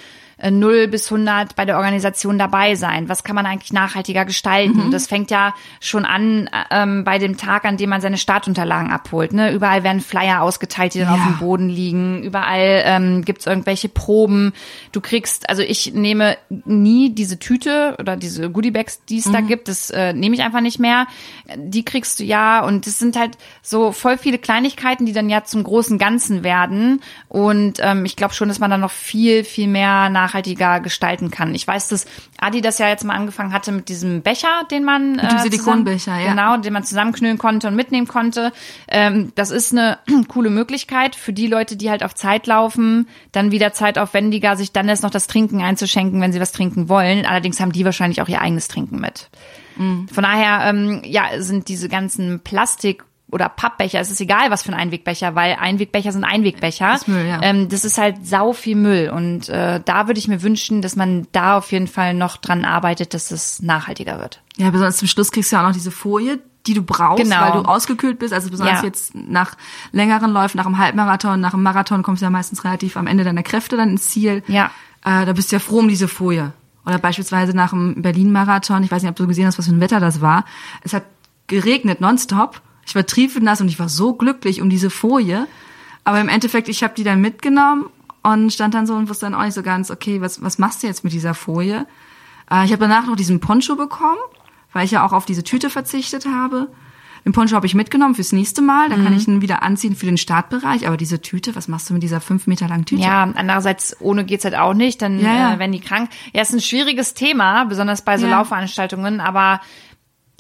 0 0.52 0.88
bis 0.88 1.12
100 1.12 1.56
bei 1.56 1.65
der 1.65 1.78
Organisation 1.78 2.38
dabei 2.38 2.76
sein. 2.76 3.10
Was 3.10 3.23
kann 3.23 3.36
man 3.36 3.45
eigentlich 3.45 3.73
nachhaltiger 3.73 4.23
gestalten? 4.23 4.88
Mhm. 4.88 4.91
Das 4.91 5.08
fängt 5.08 5.32
ja 5.32 5.56
schon 5.80 6.06
an 6.06 6.47
äh, 6.47 6.52
ähm, 6.84 7.04
bei 7.04 7.17
dem 7.17 7.38
Tag, 7.38 7.65
an 7.65 7.78
dem 7.78 7.89
man 7.89 8.02
seine 8.02 8.17
Startunterlagen 8.17 8.91
abholt. 8.91 9.34
Ne? 9.34 9.52
Überall 9.52 9.84
werden 9.84 10.00
Flyer 10.02 10.41
ausgeteilt, 10.43 10.93
die 10.93 11.00
dann 11.00 11.08
Ja. 11.08 11.13
auf 11.15 11.23
dem 11.28 11.38
Boden 11.39 11.69
liegen. 11.69 12.21
Überall 12.23 12.84
ähm, 12.86 13.26
gibt's 13.26 13.47
irgendwelche 13.47 13.89
Proben. 13.89 14.54
Du 14.91 15.02
kriegst, 15.02 15.50
also 15.50 15.63
ich 15.63 15.93
nehme 15.95 16.38
nie 16.65 17.10
diese 17.15 17.39
Tüte 17.39 17.95
oder 18.00 18.15
diese 18.15 18.50
Goodiebags, 18.52 19.04
die 19.06 19.17
es 19.17 19.32
da 19.32 19.41
Mhm. 19.41 19.47
gibt, 19.47 19.67
das 19.67 19.89
äh, 19.89 20.13
nehme 20.13 20.36
ich 20.36 20.41
einfach 20.43 20.62
nicht 20.62 20.80
mehr. 20.80 21.08
Die 21.56 21.84
kriegst 21.84 22.19
du 22.19 22.23
ja 22.23 22.63
und 22.63 22.86
es 22.86 23.00
sind 23.00 23.17
halt 23.17 23.38
so 23.62 23.91
voll 23.91 24.17
viele 24.17 24.38
Kleinigkeiten, 24.38 25.06
die 25.06 25.13
dann 25.13 25.30
ja 25.30 25.43
zum 25.43 25.63
großen 25.63 25.97
Ganzen 25.97 26.43
werden. 26.43 27.02
Und 27.28 27.80
ähm, 27.82 28.06
ich 28.06 28.15
glaube 28.15 28.34
schon, 28.34 28.47
dass 28.50 28.60
man 28.60 28.69
da 28.69 28.78
noch 28.78 28.91
viel, 28.91 29.43
viel 29.43 29.67
mehr 29.67 30.10
nachhaltiger 30.28 30.80
gestalten 30.80 31.32
kann. 31.32 31.56
Ich 31.56 31.68
weiß, 31.68 31.88
dass 31.90 32.06
Adi 32.40 32.62
das 32.62 32.78
ja 32.78 32.88
jetzt 32.90 33.04
mal 33.04 33.13
angefangen 33.16 33.54
hatte 33.54 33.72
mit 33.72 33.90
diesem 33.90 34.22
Becher, 34.22 34.63
den 34.70 34.84
man 34.84 35.13
Mit 35.13 35.24
dem 35.24 35.38
äh, 35.38 35.42
Silikonbecher, 35.42 35.98
zusammen- 36.00 36.24
ja. 36.24 36.30
Genau, 36.32 36.58
den 36.58 36.74
man 36.74 36.84
zusammenknüllen 36.84 37.38
konnte 37.38 37.68
und 37.68 37.76
mitnehmen 37.76 38.08
konnte. 38.08 38.52
Ähm, 38.88 39.32
das 39.36 39.52
ist 39.52 39.72
eine 39.72 39.98
coole 40.28 40.50
Möglichkeit 40.50 41.16
für 41.16 41.34
die 41.34 41.48
Leute, 41.48 41.78
die 41.78 41.90
halt 41.90 42.04
auf 42.04 42.13
Zeit 42.16 42.48
laufen, 42.48 43.08
dann 43.32 43.52
wieder 43.52 43.74
zeitaufwendiger, 43.74 44.56
sich 44.56 44.72
dann 44.72 44.90
erst 44.90 45.04
noch 45.04 45.10
das 45.12 45.28
Trinken 45.28 45.62
einzuschenken, 45.62 46.20
wenn 46.22 46.34
sie 46.34 46.40
was 46.42 46.52
trinken 46.52 46.90
wollen. 46.90 47.26
Allerdings 47.26 47.60
haben 47.60 47.72
die 47.72 47.86
wahrscheinlich 47.86 48.22
auch 48.22 48.28
ihr 48.30 48.42
eigenes 48.42 48.68
Trinken 48.68 49.00
mit. 49.00 49.30
Mhm. 49.78 50.08
Von 50.10 50.24
daher, 50.24 50.70
ähm, 50.70 51.02
ja, 51.06 51.26
sind 51.38 51.68
diese 51.68 51.88
ganzen 51.90 52.40
Plastik 52.42 53.04
oder 53.30 53.50
Pappbecher, 53.50 54.00
es 54.00 54.10
ist 54.10 54.22
egal, 54.22 54.52
was 54.52 54.63
für 54.63 54.72
ein 54.72 54.80
Einwegbecher, 54.80 55.36
weil 55.36 55.58
Einwegbecher 55.60 56.12
sind 56.13 56.24
Einwegbecher. 56.24 56.92
Das 56.92 57.02
ist 57.02 57.08
Müll, 57.10 57.26
ja. 57.28 57.42
ähm, 57.42 57.68
das 57.68 57.84
ist 57.84 57.98
halt 57.98 58.26
sau 58.26 58.54
viel 58.54 58.76
Müll 58.78 59.10
und 59.13 59.50
äh, 59.50 59.82
da 59.84 60.08
würde 60.08 60.20
ich 60.20 60.28
mir 60.30 60.42
wünschen, 60.44 60.82
dass 60.82 60.96
man 60.96 61.28
da 61.34 61.58
auf 61.58 61.72
jeden 61.74 61.88
Fall 61.88 62.13
noch 62.13 62.38
dran 62.38 62.63
arbeitet, 62.63 63.13
dass 63.13 63.32
es 63.32 63.62
nachhaltiger 63.62 64.20
wird. 64.20 64.42
Ja, 64.56 64.70
besonders 64.70 64.98
zum 64.98 65.08
Schluss 65.10 65.32
kriegst 65.32 65.52
du 65.52 65.58
ja 65.58 65.62
auch 65.62 65.68
noch 65.68 65.74
diese 65.74 65.92
Folie, 65.92 66.40
die 66.68 66.74
du 66.74 66.82
brauchst, 66.82 67.24
Genau. 67.24 67.42
weil 67.42 67.52
du 67.52 67.68
ausgekühlt 67.68 68.18
bist. 68.20 68.34
Also 68.34 68.50
besonders 68.50 68.80
Ja. 68.82 68.86
jetzt 68.86 69.13
nach 69.16 69.56
längeren 69.92 70.32
Läufen, 70.32 70.58
nach 70.58 70.66
einem 70.66 70.78
Halbmarathon, 70.78 71.40
nach 71.40 71.54
einem 71.54 71.63
Marathon 71.63 72.04
kommst 72.04 72.22
du 72.22 72.26
ja 72.26 72.30
meistens 72.30 72.63
relativ 72.63 72.98
am 72.98 73.08
Ende 73.08 73.24
deiner 73.24 73.44
Kräfte 73.44 73.78
dann 73.78 73.90
ins 73.90 74.10
Ziel. 74.10 74.44
Ja. 74.48 74.72
Äh, 75.06 75.26
da 75.26 75.34
bist 75.34 75.52
du 75.52 75.56
ja 75.58 75.60
froh 75.60 75.80
um 75.80 75.88
diese 75.88 76.08
Folie. 76.08 76.54
Oder 76.86 76.98
beispielsweise 76.98 77.54
nach 77.54 77.70
dem 77.72 78.02
Berlin-Marathon, 78.02 78.84
ich 78.84 78.92
weiß 78.92 79.02
nicht, 79.02 79.10
ob 79.10 79.16
du 79.18 79.28
gesehen 79.28 79.46
hast, 79.46 79.58
was 79.58 79.66
für 79.68 79.74
ein 79.74 79.82
Wetter 79.82 80.00
das 80.00 80.22
war. 80.22 80.46
Es 80.82 80.94
hat 80.94 81.04
geregnet 81.48 82.02
nonstop. 82.02 82.62
Ich 82.88 82.95
war 82.95 83.06
triefnass 83.06 83.62
und 83.62 83.67
ich 83.67 83.78
war 83.80 83.89
so 83.89 84.13
glücklich 84.13 84.62
um 84.62 84.69
diese 84.69 84.89
Folie. 84.89 85.45
Aber 86.06 86.21
im 86.21 86.30
Endeffekt, 86.30 86.69
ich 86.69 86.84
habe 86.84 86.93
die 86.95 87.04
dann 87.04 87.19
mitgenommen 87.21 87.86
und 88.23 88.52
stand 88.54 88.73
dann 88.73 88.88
so 88.88 88.93
und 88.95 89.10
wusste 89.10 89.26
dann 89.26 89.36
auch 89.36 89.43
nicht 89.43 89.54
so 89.56 89.62
ganz, 89.62 89.91
okay, 89.91 90.21
was, 90.21 90.41
was 90.41 90.58
machst 90.58 90.82
du 90.84 90.88
jetzt 90.88 91.04
mit 91.04 91.12
dieser 91.13 91.34
Folie? 91.34 91.86
Äh, 92.50 92.63
ich 92.65 92.71
habe 92.71 92.80
danach 92.88 93.06
noch 93.06 93.17
diesen 93.17 93.41
Poncho 93.41 93.76
bekommen, 93.76 94.17
weil 94.71 94.86
ich 94.86 94.91
ja 94.91 95.06
auch 95.06 95.12
auf 95.12 95.26
diese 95.26 95.43
Tüte 95.43 95.69
verzichtet 95.69 96.26
habe. 96.26 96.69
Den 97.26 97.34
Poncho 97.34 97.58
habe 97.58 97.65
ich 97.65 97.76
mitgenommen 97.76 98.15
fürs 98.15 98.32
nächste 98.32 98.62
Mal. 98.62 98.88
Da 98.88 98.95
kann 98.95 99.12
Mhm. 99.12 99.17
ich 99.17 99.28
ihn 99.28 99.41
wieder 99.41 99.62
anziehen 99.63 99.97
für 99.97 100.06
den 100.06 100.17
Startbereich. 100.17 100.88
Aber 100.88 100.95
diese 100.95 101.21
Tüte, 101.21 101.58
was 101.58 101.67
machst 101.67 101.89
du 101.89 101.93
mit 101.93 102.02
dieser 102.04 102.21
fünf 102.21 102.47
Meter 102.47 102.69
langen 102.69 102.86
Tüte? 102.86 103.02
Ja, 103.02 103.23
andererseits 103.36 103.97
ohne 104.00 104.23
geht's 104.23 104.45
halt 104.45 104.56
auch 104.56 104.73
nicht, 104.73 105.02
dann 105.02 105.19
Ja, 105.19 105.34
ja. 105.36 105.54
Äh, 105.56 105.60
werden 105.60 105.73
die 105.73 105.82
krank. 105.82 106.10
Ja, 106.32 106.41
ist 106.41 106.54
ein 106.54 106.62
schwieriges 106.62 107.15
Thema, 107.15 107.65
besonders 107.65 108.02
bei 108.02 108.17
so 108.17 108.28
Ja. 108.28 108.38
Laufveranstaltungen, 108.38 109.19
aber 109.19 109.60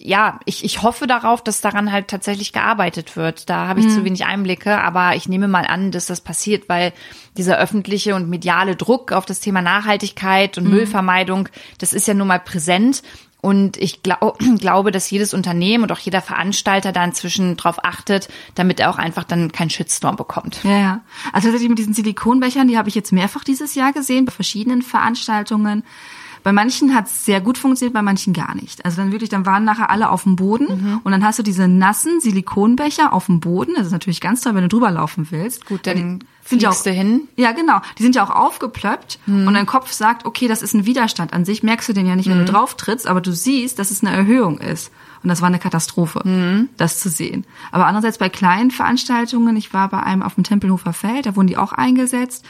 ja, 0.07 0.39
ich, 0.45 0.63
ich 0.63 0.81
hoffe 0.83 1.05
darauf, 1.05 1.43
dass 1.43 1.59
daran 1.59 1.91
halt 1.91 2.07
tatsächlich 2.07 2.53
gearbeitet 2.53 3.17
wird. 3.17 3.49
Da 3.49 3.67
habe 3.67 3.81
ich 3.81 3.87
Mhm. 3.87 3.89
zu 3.91 4.03
wenig 4.05 4.25
Einblicke, 4.25 4.79
aber 4.79 5.15
ich 5.15 5.27
nehme 5.27 5.49
mal 5.49 5.65
an, 5.67 5.91
dass 5.91 6.05
das 6.05 6.21
passiert, 6.21 6.69
weil 6.69 6.93
dieser 7.35 7.57
öffentliche 7.57 8.15
und 8.15 8.29
mediale 8.29 8.77
Druck 8.77 9.11
auf 9.11 9.25
das 9.25 9.41
Thema 9.41 9.61
Nachhaltigkeit 9.61 10.57
und 10.57 10.63
Mhm. 10.63 10.69
Müllvermeidung, 10.69 11.49
das 11.77 11.91
ist 11.91 12.07
ja 12.07 12.13
nun 12.13 12.27
mal 12.27 12.39
präsent. 12.39 13.03
Und 13.41 13.75
ich 13.77 14.01
glaub, 14.01 14.39
glaube, 14.59 14.91
dass 14.91 15.09
jedes 15.11 15.33
Unternehmen 15.33 15.83
und 15.83 15.91
auch 15.91 15.99
jeder 15.99 16.21
Veranstalter 16.21 16.91
da 16.93 17.03
inzwischen 17.03 17.57
drauf 17.57 17.83
achtet, 17.83 18.29
damit 18.55 18.79
er 18.79 18.89
auch 18.89 18.97
einfach 18.97 19.25
dann 19.25 19.51
keinen 19.51 19.69
Shitstorm 19.69 20.15
bekommt. 20.15 20.61
Ja, 20.63 20.79
ja. 20.79 21.01
Also 21.33 21.47
tatsächlich 21.49 21.69
mit 21.69 21.79
diesen 21.79 21.93
Silikonbechern, 21.93 22.67
die 22.69 22.77
habe 22.77 22.87
ich 22.87 22.95
jetzt 22.95 23.11
mehrfach 23.11 23.43
dieses 23.43 23.75
Jahr 23.75 23.91
gesehen, 23.91 24.23
bei 24.25 24.31
verschiedenen 24.31 24.81
Veranstaltungen. 24.81 25.83
Bei 26.47 26.53
manchen 26.53 26.95
hat 26.95 27.07
es 27.07 27.25
sehr 27.25 27.41
gut 27.41 27.57
funktioniert, 27.57 27.93
bei 27.93 28.01
manchen 28.01 28.31
gar 28.31 28.55
nicht. 28.55 28.85
Also 28.85 29.01
dann 29.01 29.11
wirklich, 29.11 29.29
dann 29.29 29.45
waren 29.45 29.65
nachher 29.65 29.89
alle 29.89 30.09
auf 30.09 30.23
dem 30.23 30.37
Boden 30.37 30.63
Mhm. 30.69 31.01
und 31.03 31.11
dann 31.11 31.21
hast 31.25 31.37
du 31.37 31.43
diese 31.43 31.67
nassen 31.67 32.21
Silikonbecher 32.21 33.11
auf 33.11 33.25
dem 33.25 33.41
Boden. 33.41 33.73
Das 33.75 33.87
ist 33.87 33.91
natürlich 33.91 34.21
ganz 34.21 34.39
toll, 34.39 34.55
wenn 34.55 34.61
du 34.61 34.69
drüber 34.69 34.89
laufen 34.89 35.27
willst. 35.29 35.65
Gut, 35.65 35.85
dann 35.85 36.23
sind 36.45 36.61
ja 36.61 36.69
auch, 36.69 36.81
du 36.81 36.89
hin. 36.89 37.11
Mhm. 37.15 37.21
Ja, 37.35 37.51
genau. 37.51 37.81
Die 37.97 38.03
sind 38.03 38.15
ja 38.15 38.23
auch 38.23 38.29
aufgeplöppt 38.29 39.19
und 39.27 39.53
dein 39.53 39.65
Kopf 39.65 39.91
sagt, 39.91 40.25
okay, 40.25 40.47
das 40.47 40.61
ist 40.61 40.73
ein 40.73 40.85
Widerstand. 40.85 41.33
An 41.33 41.43
sich 41.43 41.63
merkst 41.63 41.89
du 41.89 41.91
den 41.93 42.07
ja 42.07 42.15
nicht, 42.15 42.29
wenn 42.29 42.37
du 42.39 42.45
drauf 42.45 42.77
trittst, 42.77 43.07
aber 43.07 43.19
du 43.19 43.33
siehst, 43.33 43.77
dass 43.77 43.91
es 43.91 44.01
eine 44.01 44.15
Erhöhung 44.15 44.57
ist. 44.59 44.89
Und 45.23 45.27
das 45.27 45.41
war 45.41 45.47
eine 45.49 45.59
Katastrophe, 45.59 46.21
Mhm. 46.23 46.69
das 46.77 47.01
zu 47.01 47.09
sehen. 47.09 47.43
Aber 47.73 47.87
andererseits 47.87 48.19
bei 48.19 48.29
kleinen 48.29 48.71
Veranstaltungen, 48.71 49.57
ich 49.57 49.73
war 49.73 49.89
bei 49.89 49.99
einem 50.01 50.21
auf 50.23 50.35
dem 50.35 50.45
Tempelhofer 50.45 50.93
Feld, 50.93 51.25
da 51.25 51.35
wurden 51.35 51.47
die 51.47 51.57
auch 51.57 51.73
eingesetzt. 51.73 52.45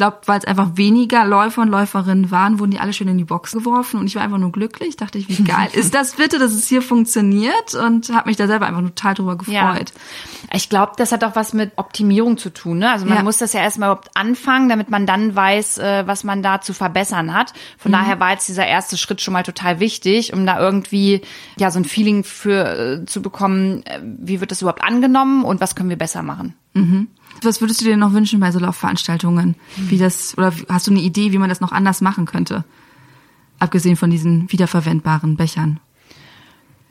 Ich 0.00 0.02
glaube, 0.02 0.20
weil 0.24 0.38
es 0.38 0.46
einfach 0.46 0.78
weniger 0.78 1.26
Läufer 1.26 1.60
und 1.60 1.68
Läuferinnen 1.68 2.30
waren, 2.30 2.58
wurden 2.58 2.70
die 2.70 2.78
alle 2.78 2.94
schön 2.94 3.06
in 3.08 3.18
die 3.18 3.24
Box 3.24 3.52
geworfen 3.52 4.00
und 4.00 4.06
ich 4.06 4.14
war 4.14 4.22
einfach 4.22 4.38
nur 4.38 4.50
glücklich. 4.50 4.96
Dachte 4.96 5.18
ich, 5.18 5.28
wie 5.28 5.44
geil 5.44 5.68
ist 5.74 5.94
das 5.94 6.14
bitte, 6.14 6.38
dass 6.38 6.52
es 6.52 6.66
hier 6.66 6.80
funktioniert 6.80 7.74
und 7.74 8.08
habe 8.08 8.30
mich 8.30 8.38
da 8.38 8.46
selber 8.46 8.64
einfach 8.66 8.80
total 8.80 9.12
drüber 9.12 9.36
gefreut. 9.36 9.92
Ich 10.54 10.70
glaube, 10.70 10.92
das 10.96 11.12
hat 11.12 11.22
auch 11.22 11.36
was 11.36 11.52
mit 11.52 11.72
Optimierung 11.76 12.38
zu 12.38 12.48
tun. 12.48 12.78
Ne? 12.78 12.90
Also 12.90 13.04
man 13.04 13.18
Ja. 13.18 13.22
muss 13.22 13.36
das 13.36 13.52
ja 13.52 13.60
erstmal 13.60 13.90
überhaupt 13.90 14.08
anfangen, 14.14 14.70
damit 14.70 14.88
man 14.88 15.04
dann 15.04 15.36
weiß, 15.36 15.76
äh, 15.76 16.06
was 16.06 16.24
man 16.24 16.42
da 16.42 16.62
zu 16.62 16.72
verbessern 16.72 17.34
hat. 17.34 17.52
Mhm. 17.52 17.58
Von 17.80 17.92
daher 17.92 18.18
war 18.20 18.30
jetzt 18.32 18.48
dieser 18.48 18.66
erste 18.66 18.96
Schritt 18.96 19.20
schon 19.20 19.34
mal 19.34 19.42
total 19.42 19.80
wichtig, 19.80 20.32
um 20.32 20.46
da 20.46 20.58
irgendwie 20.58 21.20
ja 21.58 21.70
so 21.70 21.78
ein 21.78 21.84
Feeling 21.84 22.24
für 22.24 23.02
äh, 23.02 23.04
zu 23.04 23.20
bekommen, 23.20 23.84
äh, 23.84 24.00
wie 24.02 24.40
wird 24.40 24.50
das 24.50 24.62
überhaupt 24.62 24.82
angenommen 24.82 25.44
und 25.44 25.60
was 25.60 25.74
können 25.74 25.90
wir 25.90 25.98
besser 25.98 26.22
machen. 26.22 26.54
Was 27.42 27.60
würdest 27.60 27.80
du 27.80 27.84
dir 27.84 27.96
noch 27.96 28.12
wünschen 28.12 28.40
bei 28.40 28.50
so 28.50 28.58
Laufveranstaltungen? 28.58 29.56
Wie 29.76 29.98
das, 29.98 30.36
oder 30.36 30.52
hast 30.68 30.86
du 30.86 30.90
eine 30.90 31.00
Idee, 31.00 31.32
wie 31.32 31.38
man 31.38 31.48
das 31.48 31.60
noch 31.60 31.72
anders 31.72 32.00
machen 32.00 32.26
könnte? 32.26 32.64
Abgesehen 33.58 33.96
von 33.96 34.10
diesen 34.10 34.50
wiederverwendbaren 34.50 35.36
Bechern. 35.36 35.80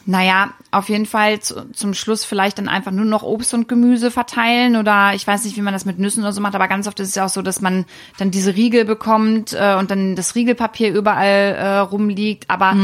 Naja, 0.05 0.53
auf 0.71 0.89
jeden 0.89 1.05
Fall 1.05 1.39
zu, 1.39 1.71
zum 1.71 1.93
Schluss 1.93 2.25
vielleicht 2.25 2.57
dann 2.57 2.67
einfach 2.67 2.91
nur 2.91 3.05
noch 3.05 3.21
Obst 3.21 3.53
und 3.53 3.67
Gemüse 3.67 4.09
verteilen 4.09 4.75
oder 4.75 5.13
ich 5.13 5.27
weiß 5.27 5.45
nicht, 5.45 5.55
wie 5.55 5.61
man 5.61 5.73
das 5.73 5.85
mit 5.85 5.99
Nüssen 5.99 6.23
oder 6.23 6.31
so 6.31 6.41
macht, 6.41 6.55
aber 6.55 6.67
ganz 6.67 6.87
oft 6.87 6.99
ist 6.99 7.09
es 7.09 7.15
ja 7.15 7.25
auch 7.25 7.29
so, 7.29 7.43
dass 7.43 7.61
man 7.61 7.85
dann 8.17 8.31
diese 8.31 8.55
Riegel 8.55 8.85
bekommt 8.85 9.53
äh, 9.53 9.75
und 9.75 9.91
dann 9.91 10.15
das 10.15 10.33
Riegelpapier 10.33 10.93
überall 10.93 11.55
äh, 11.55 11.77
rumliegt, 11.77 12.49
aber 12.49 12.75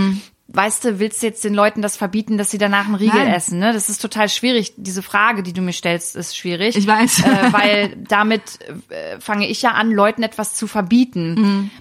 Weißt 0.47 0.85
du, 0.85 0.99
willst 0.99 1.21
du 1.23 1.25
jetzt 1.27 1.43
den 1.43 1.55
Leuten 1.55 1.81
das 1.81 1.97
verbieten, 1.97 2.37
dass 2.37 2.51
sie 2.51 2.59
danach 2.59 2.85
einen 2.85 2.95
Riegel 2.95 3.19
Nein. 3.23 3.33
essen? 3.33 3.57
Ne? 3.59 3.73
Das 3.73 3.89
ist 3.89 3.99
total 4.01 4.29
schwierig. 4.29 4.73
Diese 4.77 5.01
Frage, 5.01 5.41
die 5.41 5.53
du 5.53 5.61
mir 5.61 5.73
stellst, 5.73 6.15
ist 6.15 6.37
schwierig. 6.37 6.75
Ich 6.75 6.85
weiß. 6.85 7.23
Äh, 7.25 7.53
weil 7.53 7.95
damit 8.07 8.59
äh, 8.89 9.19
fange 9.19 9.47
ich 9.47 9.61
ja 9.63 9.71
an, 9.71 9.91
Leuten 9.91 10.21
etwas 10.23 10.53
zu 10.53 10.67
verbieten 10.67 11.71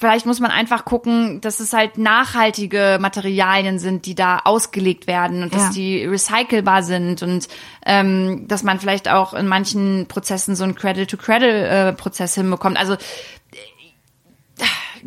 vielleicht 0.00 0.24
muss 0.24 0.40
man 0.40 0.50
einfach 0.50 0.86
gucken, 0.86 1.42
dass 1.42 1.60
es 1.60 1.74
halt 1.74 1.98
nachhaltige 1.98 2.96
Materialien 3.00 3.78
sind, 3.78 4.06
die 4.06 4.14
da 4.14 4.38
ausgelegt 4.44 5.06
werden 5.06 5.42
und 5.42 5.54
dass 5.54 5.64
Ja. 5.64 5.70
die 5.72 6.04
recycelbar 6.06 6.82
sind 6.82 7.22
und 7.22 7.48
ähm, 7.84 8.48
dass 8.48 8.62
man 8.62 8.80
vielleicht 8.80 9.10
auch 9.10 9.34
in 9.34 9.46
manchen 9.46 10.06
Prozessen 10.08 10.56
so 10.56 10.64
einen 10.64 10.74
Cradle-to-Cradle-Prozess 10.74 12.34
hinbekommt. 12.34 12.78
Also 12.78 12.96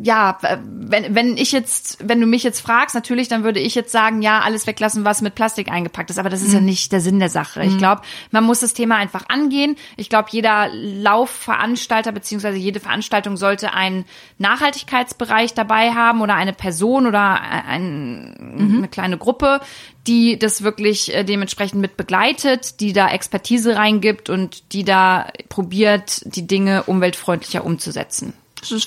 ja, 0.01 0.38
wenn, 0.63 1.15
wenn 1.15 1.38
ich 1.38 1.51
jetzt, 1.51 1.97
wenn 2.08 2.19
du 2.19 2.25
mich 2.25 2.43
jetzt 2.43 2.60
fragst, 2.62 2.95
natürlich, 2.95 3.27
dann 3.27 3.43
würde 3.43 3.60
ich 3.60 3.75
jetzt 3.75 3.91
sagen, 3.91 4.21
ja, 4.21 4.41
alles 4.41 4.65
weglassen, 4.67 5.06
was 5.06 5.21
mit 5.21 5.36
Plastik 5.36 5.71
eingepackt 5.71 6.10
ist. 6.10 6.19
Aber 6.19 6.29
das 6.29 6.41
ist 6.41 6.53
ja 6.53 6.62
nicht 6.62 6.91
der 6.91 7.01
Sinn 7.01 7.19
der 7.19 7.29
Sache. 7.29 7.63
Ich 7.63 7.77
glaube, 7.77 8.01
man 8.32 8.43
muss 8.43 8.60
das 8.62 8.73
Thema 8.73 8.97
einfach 8.97 9.29
angehen. 9.29 9.75
Ich 9.97 10.10
glaube, 10.10 10.29
jeder 10.32 10.69
Laufveranstalter 10.73 12.12
beziehungsweise 12.12 12.58
jede 12.58 12.79
Veranstaltung 12.79 13.38
sollte 13.38 13.73
einen 13.73 14.06
Nachhaltigkeitsbereich 14.38 15.53
dabei 15.53 15.91
haben 15.91 16.21
oder 16.21 16.36
eine 16.36 16.53
Person 16.53 17.06
oder 17.06 17.41
ein, 17.41 18.36
eine 18.58 18.88
kleine 18.88 19.17
Gruppe, 19.17 19.62
die 20.08 20.38
das 20.38 20.63
wirklich 20.63 21.13
äh, 21.13 21.23
dementsprechend 21.23 21.82
mit 21.82 21.97
begleitet, 21.97 22.79
die 22.79 22.93
da 22.93 23.10
Expertise 23.10 23.75
reingibt 23.75 24.29
und 24.29 24.73
die 24.73 24.84
da 24.84 25.27
probiert, 25.49 26.21
die 26.25 26.45
Dinge 26.45 26.84
umweltfreundlicher 26.84 27.63
umzusetzen. 27.63 28.34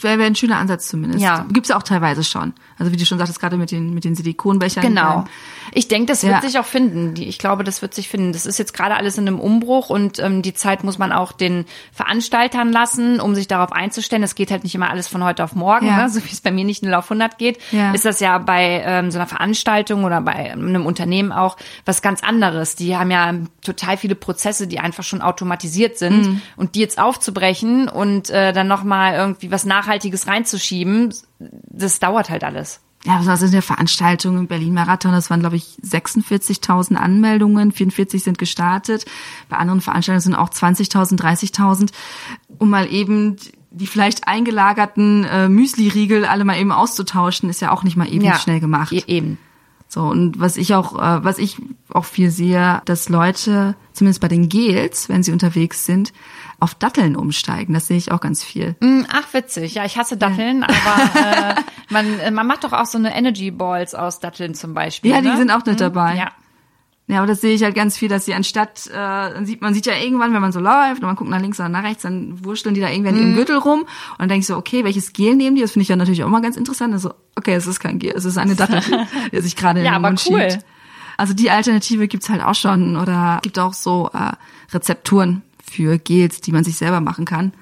Wäre 0.02 0.18
wär 0.18 0.26
ein 0.26 0.34
schöner 0.36 0.58
Ansatz 0.58 0.88
zumindest. 0.88 1.22
Ja. 1.22 1.46
Gibt's 1.50 1.68
ja 1.68 1.76
auch 1.76 1.82
teilweise 1.82 2.24
schon. 2.24 2.52
Also 2.78 2.92
wie 2.92 2.96
du 2.96 3.06
schon 3.06 3.18
sagtest, 3.18 3.40
gerade 3.40 3.56
mit 3.56 3.70
den, 3.70 3.94
mit 3.94 4.04
den 4.04 4.14
Silikonbechern. 4.14 4.82
Genau. 4.82 5.20
Ähm, 5.20 5.24
Ich 5.72 5.88
denke, 5.88 6.06
das 6.06 6.22
wird 6.22 6.32
Ja. 6.34 6.40
sich 6.42 6.58
auch 6.58 6.64
finden. 6.64 7.14
Ich 7.20 7.38
glaube, 7.38 7.64
das 7.64 7.82
wird 7.82 7.92
sich 7.94 8.08
finden. 8.08 8.32
Das 8.32 8.46
ist 8.46 8.58
jetzt 8.58 8.72
gerade 8.72 8.94
alles 8.96 9.18
in 9.18 9.26
einem 9.26 9.40
Umbruch 9.40 9.90
und 9.90 10.18
ähm, 10.20 10.40
die 10.42 10.54
Zeit 10.54 10.84
muss 10.84 10.96
man 10.98 11.12
auch 11.12 11.32
den 11.32 11.64
Veranstaltern 11.92 12.70
lassen, 12.72 13.20
um 13.20 13.34
sich 13.34 13.48
darauf 13.48 13.72
einzustellen. 13.72 14.22
Es 14.22 14.34
geht 14.36 14.50
halt 14.50 14.62
nicht 14.62 14.74
immer 14.74 14.90
alles 14.90 15.08
von 15.08 15.24
heute 15.24 15.42
auf 15.42 15.54
morgen, 15.54 15.86
Ja. 15.86 16.02
ne? 16.04 16.08
so 16.08 16.22
wie 16.24 16.30
es 16.30 16.40
bei 16.40 16.50
mir 16.52 16.64
nicht 16.64 16.82
in 16.82 16.90
Lauf 16.90 17.06
100 17.10 17.36
geht. 17.38 17.58
Ja. 17.72 17.92
Ist 17.92 18.04
das 18.04 18.20
ja 18.20 18.38
bei 18.38 18.82
ähm, 18.86 19.10
so 19.10 19.18
einer 19.18 19.26
Veranstaltung 19.26 20.04
oder 20.04 20.20
bei 20.20 20.52
einem 20.52 20.86
Unternehmen 20.86 21.32
auch 21.32 21.56
was 21.84 22.00
ganz 22.02 22.22
anderes. 22.22 22.76
Die 22.76 22.96
haben 22.96 23.10
ja 23.10 23.34
total 23.64 23.96
viele 23.96 24.14
Prozesse, 24.14 24.66
die 24.68 24.78
einfach 24.78 25.02
schon 25.02 25.20
automatisiert 25.22 25.98
sind 25.98 26.26
Mhm. 26.26 26.42
und 26.56 26.74
die 26.76 26.80
jetzt 26.80 26.98
aufzubrechen 26.98 27.88
und 27.88 28.30
äh, 28.30 28.52
dann 28.52 28.68
noch 28.68 28.84
mal 28.84 29.14
irgendwie 29.14 29.50
was 29.50 29.64
Nachhaltiges 29.66 30.26
reinzuschieben, 30.26 31.14
das 31.38 32.00
dauert 32.00 32.30
halt 32.30 32.44
alles. 32.44 32.80
Ja, 33.04 33.22
das 33.22 33.38
sind 33.38 33.54
ja 33.54 33.60
Veranstaltungen 33.60 34.38
im 34.38 34.46
Berlin-Marathon. 34.48 35.12
Das 35.12 35.30
waren, 35.30 35.40
glaube 35.40 35.56
ich, 35.56 35.76
46.000 35.84 36.96
Anmeldungen. 36.96 37.70
44 37.70 38.22
sind 38.22 38.36
gestartet. 38.36 39.04
Bei 39.48 39.58
anderen 39.58 39.80
Veranstaltungen 39.80 40.22
sind 40.22 40.34
auch 40.34 40.50
20.000, 40.50 41.20
30.000. 41.20 41.90
Um 42.58 42.70
mal 42.70 42.92
eben 42.92 43.36
die 43.70 43.86
vielleicht 43.86 44.26
eingelagerten 44.26 45.24
äh, 45.24 45.48
Müsli-Riegel 45.48 46.24
alle 46.24 46.44
mal 46.44 46.58
eben 46.58 46.72
auszutauschen, 46.72 47.50
ist 47.50 47.60
ja 47.60 47.72
auch 47.72 47.82
nicht 47.82 47.96
mal 47.96 48.10
eben 48.10 48.32
schnell 48.34 48.58
gemacht. 48.58 48.92
E 48.92 49.04
eben. 49.06 49.38
So, 49.88 50.00
und 50.02 50.40
was 50.40 50.56
ich 50.56 50.74
auch, 50.74 50.96
äh, 50.96 51.24
was 51.24 51.38
ich 51.38 51.58
auch 51.92 52.06
viel 52.06 52.30
sehe, 52.30 52.80
dass 52.86 53.08
Leute, 53.08 53.76
zumindest 53.92 54.20
bei 54.20 54.28
den 54.28 54.48
Gels, 54.48 55.08
wenn 55.08 55.22
sie 55.22 55.32
unterwegs 55.32 55.84
sind, 55.84 56.12
auf 56.58 56.74
Datteln 56.74 57.16
umsteigen. 57.16 57.74
Das 57.74 57.86
sehe 57.86 57.96
ich 57.96 58.12
auch 58.12 58.20
ganz 58.20 58.42
viel. 58.42 58.76
Mm, 58.80 59.02
Ach, 59.12 59.32
witzig. 59.32 59.74
Ja, 59.74 59.84
ich 59.84 59.98
hasse 59.98 60.16
Datteln, 60.16 60.62
aber 60.64 61.20
äh, 61.20 61.54
man, 61.90 62.18
äh, 62.20 62.30
man 62.30 62.46
macht 62.46 62.64
doch 62.64 62.72
auch 62.72 62.86
so 62.86 62.98
eine 62.98 63.14
Energy 63.14 63.50
Balls 63.50 63.94
aus 63.94 64.20
Datteln 64.20 64.54
zum 64.54 64.74
Beispiel. 64.74 65.10
Ja, 65.10 65.20
die 65.20 65.28
ne? 65.28 65.36
sind 65.36 65.50
auch 65.50 65.64
nicht 65.64 65.80
dabei. 65.80 66.16
Ja. 66.16 66.28
Ja, 67.08 67.18
aber 67.18 67.28
das 67.28 67.40
sehe 67.40 67.54
ich 67.54 67.62
halt 67.62 67.76
ganz 67.76 67.96
viel, 67.96 68.08
dass 68.08 68.24
sie 68.24 68.34
anstatt, 68.34 68.88
äh, 68.88 68.92
dann 68.92 69.46
sieht 69.46 69.60
man 69.62 69.72
sieht 69.74 69.86
ja 69.86 69.94
irgendwann, 69.94 70.34
wenn 70.34 70.40
man 70.42 70.50
so 70.50 70.58
läuft 70.58 71.02
und 71.02 71.06
man 71.06 71.14
guckt 71.14 71.30
nach 71.30 71.40
links 71.40 71.60
oder 71.60 71.68
nach 71.68 71.84
rechts, 71.84 72.02
dann 72.02 72.44
wurschteln 72.44 72.74
die 72.74 72.80
da 72.80 72.90
irgendwann 72.90 73.14
in 73.14 73.22
ihrem 73.22 73.34
Gürtel 73.36 73.58
rum 73.58 73.82
und 73.82 73.88
dann 74.18 74.28
denke 74.28 74.40
ich 74.40 74.46
so, 74.48 74.56
okay, 74.56 74.82
welches 74.82 75.12
Gel 75.12 75.36
nehmen 75.36 75.54
die? 75.54 75.62
Das 75.62 75.70
finde 75.70 75.84
ich 75.84 75.88
ja 75.88 75.94
natürlich 75.94 76.24
auch 76.24 76.28
mal 76.28 76.42
ganz 76.42 76.56
interessant. 76.56 76.92
Also, 76.94 77.14
okay, 77.36 77.54
es 77.54 77.68
ist 77.68 77.78
kein 77.78 78.00
Gel, 78.00 78.12
es 78.16 78.24
ist 78.24 78.38
eine 78.38 78.56
Dattel, 78.56 78.82
die 79.32 79.40
sich 79.40 79.54
gerade 79.54 79.84
Ja, 79.84 79.86
in 79.86 79.92
den 79.92 80.04
aber 80.04 80.08
Mund 80.08 80.26
cool. 80.28 80.50
schiebt. 80.50 80.64
Also 81.16 81.32
die 81.32 81.48
Alternative 81.48 82.08
gibt's 82.08 82.28
halt 82.28 82.42
auch 82.42 82.56
schon 82.56 82.96
oder 82.96 83.38
gibt 83.40 83.60
auch 83.60 83.72
so 83.72 84.10
äh, 84.12 84.32
Rezepturen 84.74 85.42
für 85.70 85.98
Gels, 85.98 86.40
die 86.40 86.52
man 86.52 86.64
sich 86.64 86.76
selber 86.76 87.00
machen 87.00 87.24
kann. 87.24 87.52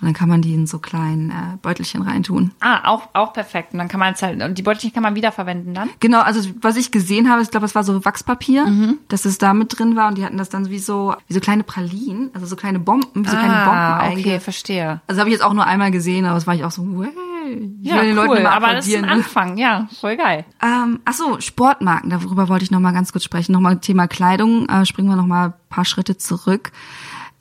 Und 0.00 0.06
dann 0.06 0.14
kann 0.14 0.30
man 0.30 0.40
die 0.40 0.54
in 0.54 0.66
so 0.66 0.78
kleinen 0.78 1.28
äh, 1.30 1.58
Beutelchen 1.60 2.00
reintun. 2.00 2.52
Ah, 2.60 2.88
auch, 2.90 3.10
auch 3.12 3.34
perfekt. 3.34 3.74
Und 3.74 3.78
dann 3.80 3.88
kann 3.88 4.00
man 4.00 4.14
es 4.14 4.22
halt, 4.22 4.40
und 4.42 4.56
die 4.56 4.62
Beutelchen 4.62 4.94
kann 4.94 5.02
man 5.02 5.14
wiederverwenden 5.14 5.74
dann? 5.74 5.90
Genau, 6.00 6.20
also 6.22 6.48
was 6.62 6.76
ich 6.76 6.90
gesehen 6.90 7.30
habe, 7.30 7.42
ich 7.42 7.50
glaube, 7.50 7.66
es 7.66 7.74
war 7.74 7.84
so 7.84 8.02
Wachspapier, 8.02 8.64
Mhm. 8.66 8.96
dass 9.08 9.26
es 9.26 9.36
da 9.36 9.52
mit 9.52 9.78
drin 9.78 9.96
war 9.96 10.08
und 10.08 10.16
die 10.16 10.24
hatten 10.24 10.38
das 10.38 10.48
dann 10.48 10.70
wie 10.70 10.78
so 10.78 11.14
wie 11.28 11.34
so 11.34 11.40
kleine 11.40 11.64
Pralinen, 11.64 12.30
also 12.32 12.46
so 12.46 12.56
kleine 12.56 12.78
Bomben, 12.78 13.26
wie 13.26 13.28
so 13.28 13.36
kleine 13.36 13.62
Bomben 13.66 13.78
ah, 13.78 14.08
okay, 14.10 14.40
verstehe. 14.40 15.02
Also 15.06 15.20
habe 15.20 15.28
ich 15.28 15.34
jetzt 15.34 15.42
auch 15.44 15.52
nur 15.52 15.66
einmal 15.66 15.90
gesehen, 15.90 16.24
aber 16.24 16.38
es 16.38 16.46
war 16.46 16.54
ich 16.54 16.64
auch 16.64 16.70
so, 16.70 16.82
hey, 17.02 17.70
ich 17.82 17.90
Ja, 17.90 17.96
will 17.96 18.04
den 18.06 18.16
Leuten 18.16 18.30
cool, 18.30 18.36
immer 18.38 18.52
aber 18.52 18.72
das 18.72 18.86
ist 18.86 18.96
ein. 18.96 19.04
Anfang, 19.04 19.58
ja, 19.58 19.86
voll 20.00 20.16
geil. 20.16 20.46
Ähm, 20.62 21.00
ach 21.04 21.12
so, 21.12 21.38
Sportmarken, 21.42 22.08
darüber 22.08 22.48
wollte 22.48 22.64
ich 22.64 22.70
noch 22.70 22.80
mal 22.80 22.92
ganz 22.92 23.12
kurz 23.12 23.24
sprechen. 23.24 23.52
Nochmal 23.52 23.80
Thema 23.80 24.08
Kleidung, 24.08 24.66
äh, 24.70 24.86
springen 24.86 25.10
wir 25.10 25.16
noch 25.16 25.26
mal 25.26 25.48
ein 25.48 25.54
paar 25.68 25.84
Schritte 25.84 26.16
zurück. 26.16 26.72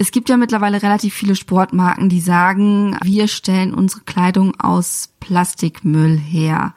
Es 0.02 0.12
gibt 0.12 0.30
ja 0.30 0.38
mittlerweile 0.38 0.82
relativ 0.82 1.14
viele 1.14 1.36
Sportmarken, 1.36 2.08
die 2.08 2.22
sagen, 2.22 2.98
wir 3.04 3.28
stellen 3.28 3.74
unsere 3.74 4.02
Kleidung 4.06 4.58
aus 4.58 5.10
Plastikmüll 5.20 6.18
her. 6.18 6.74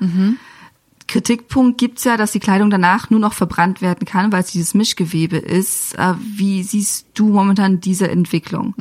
Kritikpunkt 1.13 1.77
gibt's 1.79 2.05
ja, 2.05 2.17
dass 2.17 2.33
die 2.33 2.41
Kleidung 2.41 2.71
danach 2.71 3.11
nur 3.11 3.21
noch 3.21 3.35
verbrannt 3.35 3.83
werden 3.83 4.07
kann, 4.07 4.33
weil 4.33 4.41
es 4.41 4.51
dieses 4.51 4.73
Mischgewebe 4.73 5.37
ist. 5.37 5.95
Äh, 5.99 6.15
wie 6.19 6.63
siehst 6.63 7.07
du 7.15 7.29
momentan 7.29 7.81
diese 7.81 8.11
Entwicklung? 8.11 8.75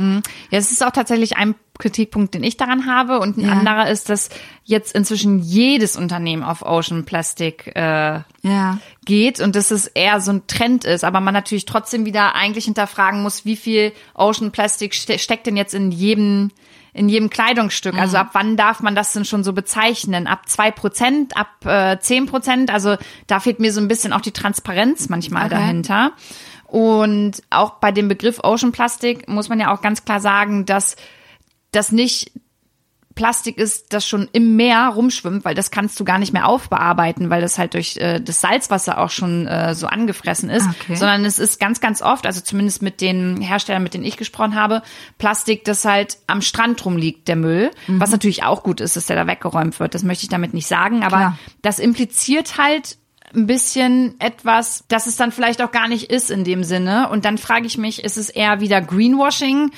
Ja, 0.49 0.57
es 0.57 0.71
ist 0.71 0.81
auch 0.85 0.91
tatsächlich 0.91 1.35
ein 1.35 1.55
Kritikpunkt, 1.77 2.33
den 2.33 2.43
ich 2.43 2.55
daran 2.55 2.85
habe. 2.85 3.19
Und 3.19 3.37
ein 3.37 3.45
Ja. 3.45 3.51
anderer 3.51 3.89
ist, 3.89 4.07
dass 4.07 4.29
jetzt 4.63 4.95
inzwischen 4.95 5.39
jedes 5.39 5.97
Unternehmen 5.97 6.43
auf 6.43 6.61
Ocean 6.61 7.03
Plastic 7.03 7.67
äh, 7.75 8.21
Ja. 8.43 8.79
geht 9.05 9.41
und 9.41 9.55
dass 9.57 9.71
es 9.71 9.87
eher 9.87 10.21
so 10.21 10.31
ein 10.31 10.47
Trend 10.47 10.85
ist, 10.85 11.03
aber 11.03 11.19
man 11.19 11.33
natürlich 11.33 11.65
trotzdem 11.65 12.05
wieder 12.05 12.33
eigentlich 12.35 12.65
hinterfragen 12.65 13.21
muss, 13.23 13.43
wie 13.43 13.57
viel 13.57 13.91
Ocean 14.13 14.51
Plastic 14.51 14.93
ste 14.93 15.19
steckt 15.19 15.47
denn 15.47 15.57
jetzt 15.57 15.73
in 15.73 15.91
jedem 15.91 16.51
in 16.93 17.09
jedem 17.09 17.29
Kleidungsstück. 17.29 17.97
Also 17.97 18.17
ab 18.17 18.29
wann 18.33 18.57
darf 18.57 18.81
man 18.81 18.95
das 18.95 19.13
denn 19.13 19.25
schon 19.25 19.43
so 19.43 19.53
bezeichnen? 19.53 20.27
Ab 20.27 20.49
zwei 20.49 20.71
Prozent, 20.71 21.35
ab 21.37 21.65
äh, 21.65 21.97
zehn 21.99 22.25
Prozent? 22.25 22.71
Also 22.71 22.97
da 23.27 23.39
fehlt 23.39 23.59
mir 23.59 23.71
so 23.71 23.79
ein 23.79 23.87
bisschen 23.87 24.13
auch 24.13 24.21
die 24.21 24.31
Transparenz 24.31 25.07
manchmal 25.09 25.45
Okay. 25.45 25.55
dahinter. 25.55 26.11
Und 26.65 27.43
auch 27.49 27.71
bei 27.79 27.91
dem 27.91 28.07
Begriff 28.07 28.39
Ocean 28.43 28.71
Plastic 28.71 29.27
muss 29.27 29.49
man 29.49 29.59
ja 29.59 29.73
auch 29.73 29.81
ganz 29.81 30.05
klar 30.05 30.19
sagen, 30.19 30.65
dass 30.65 30.95
das 31.71 31.91
nicht 31.91 32.31
Plastik 33.15 33.57
ist, 33.57 33.93
das 33.93 34.07
schon 34.07 34.29
im 34.31 34.55
Meer 34.55 34.87
rumschwimmt, 34.95 35.43
weil 35.43 35.55
das 35.55 35.69
kannst 35.71 35.99
du 35.99 36.05
gar 36.05 36.17
nicht 36.17 36.33
mehr 36.33 36.47
aufbearbeiten, 36.47 37.29
weil 37.29 37.41
das 37.41 37.57
halt 37.57 37.73
durch 37.73 37.97
äh, 37.97 38.19
das 38.21 38.41
Salzwasser 38.41 38.97
auch 38.99 39.09
schon 39.09 39.47
äh, 39.47 39.75
so 39.75 39.87
angefressen 39.87 40.49
ist, 40.49 40.67
Okay. 40.67 40.95
sondern 40.95 41.25
es 41.25 41.37
ist 41.39 41.59
ganz, 41.59 41.81
ganz 41.81 42.01
oft, 42.01 42.25
also 42.25 42.41
zumindest 42.41 42.81
mit 42.81 43.01
den 43.01 43.41
Herstellern, 43.41 43.83
mit 43.83 43.93
denen 43.93 44.05
ich 44.05 44.17
gesprochen 44.17 44.55
habe, 44.55 44.81
Plastik, 45.17 45.65
das 45.65 45.83
halt 45.85 46.17
am 46.27 46.41
Strand 46.41 46.83
rumliegt, 46.85 47.27
der 47.27 47.35
Müll, 47.35 47.71
was 47.87 48.11
natürlich 48.11 48.43
auch 48.43 48.63
gut 48.63 48.79
ist, 48.81 48.95
dass 48.95 49.07
der 49.07 49.15
da 49.17 49.27
weggeräumt 49.27 49.79
wird. 49.79 49.93
Das 49.93 50.03
möchte 50.03 50.23
ich 50.23 50.29
damit 50.29 50.53
nicht 50.53 50.67
sagen, 50.67 51.03
aber 51.03 51.17
Klar. 51.17 51.37
das 51.61 51.79
impliziert 51.79 52.57
halt 52.57 52.97
ein 53.33 53.47
bisschen 53.47 54.19
etwas, 54.19 54.83
das 54.89 55.07
es 55.07 55.15
dann 55.15 55.31
vielleicht 55.31 55.61
auch 55.61 55.71
gar 55.71 55.87
nicht 55.87 56.11
ist 56.11 56.29
in 56.31 56.43
dem 56.43 56.63
Sinne. 56.65 57.07
Und 57.09 57.23
dann 57.23 57.37
frage 57.37 57.65
ich 57.65 57.77
mich, 57.77 58.03
ist 58.03 58.17
es 58.17 58.29
eher 58.29 58.59
wieder 58.59 58.81
Greenwashing 58.81 59.71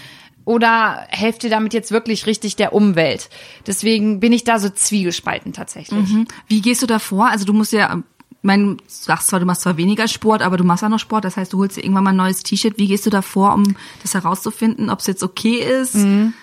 oder 0.45 1.05
helft 1.09 1.43
ihr 1.43 1.49
damit 1.49 1.73
jetzt 1.73 1.91
wirklich 1.91 2.25
richtig 2.25 2.55
der 2.55 2.73
Umwelt? 2.73 3.29
Deswegen 3.67 4.19
bin 4.19 4.33
ich 4.33 4.43
da 4.43 4.59
so 4.59 4.69
zwiegespalten 4.69 5.53
tatsächlich. 5.53 6.05
Wie 6.47 6.61
gehst 6.61 6.81
du 6.81 6.85
da 6.87 6.99
vor? 6.99 7.27
Also 7.29 7.45
du 7.45 7.53
musst 7.53 7.71
ja, 7.71 8.01
mein, 8.41 8.75
du 8.77 8.83
sagst 8.87 9.27
zwar, 9.29 9.39
du 9.39 9.45
machst 9.45 9.61
zwar 9.61 9.77
weniger 9.77 10.07
Sport, 10.09 10.41
aber 10.41 10.57
du 10.57 10.65
machst 10.65 10.83
auch 10.83 10.89
noch 10.89 10.99
Sport. 10.99 11.23
Das 11.23 11.37
heißt, 11.37 11.53
du 11.53 11.59
holst 11.59 11.77
dir 11.77 11.81
irgendwann 11.83 12.03
mal 12.03 12.09
ein 12.09 12.17
neues 12.17 12.43
T-Shirt. 12.43 12.73
Wie 12.77 12.87
gehst 12.87 13.05
du 13.05 13.09
da 13.09 13.21
vor, 13.21 13.53
um 13.53 13.75
das 14.01 14.13
herauszufinden, 14.15 14.89
ob 14.89 14.99
es 14.99 15.07
jetzt 15.07 15.23
okay 15.23 15.55
ist? 15.81 15.95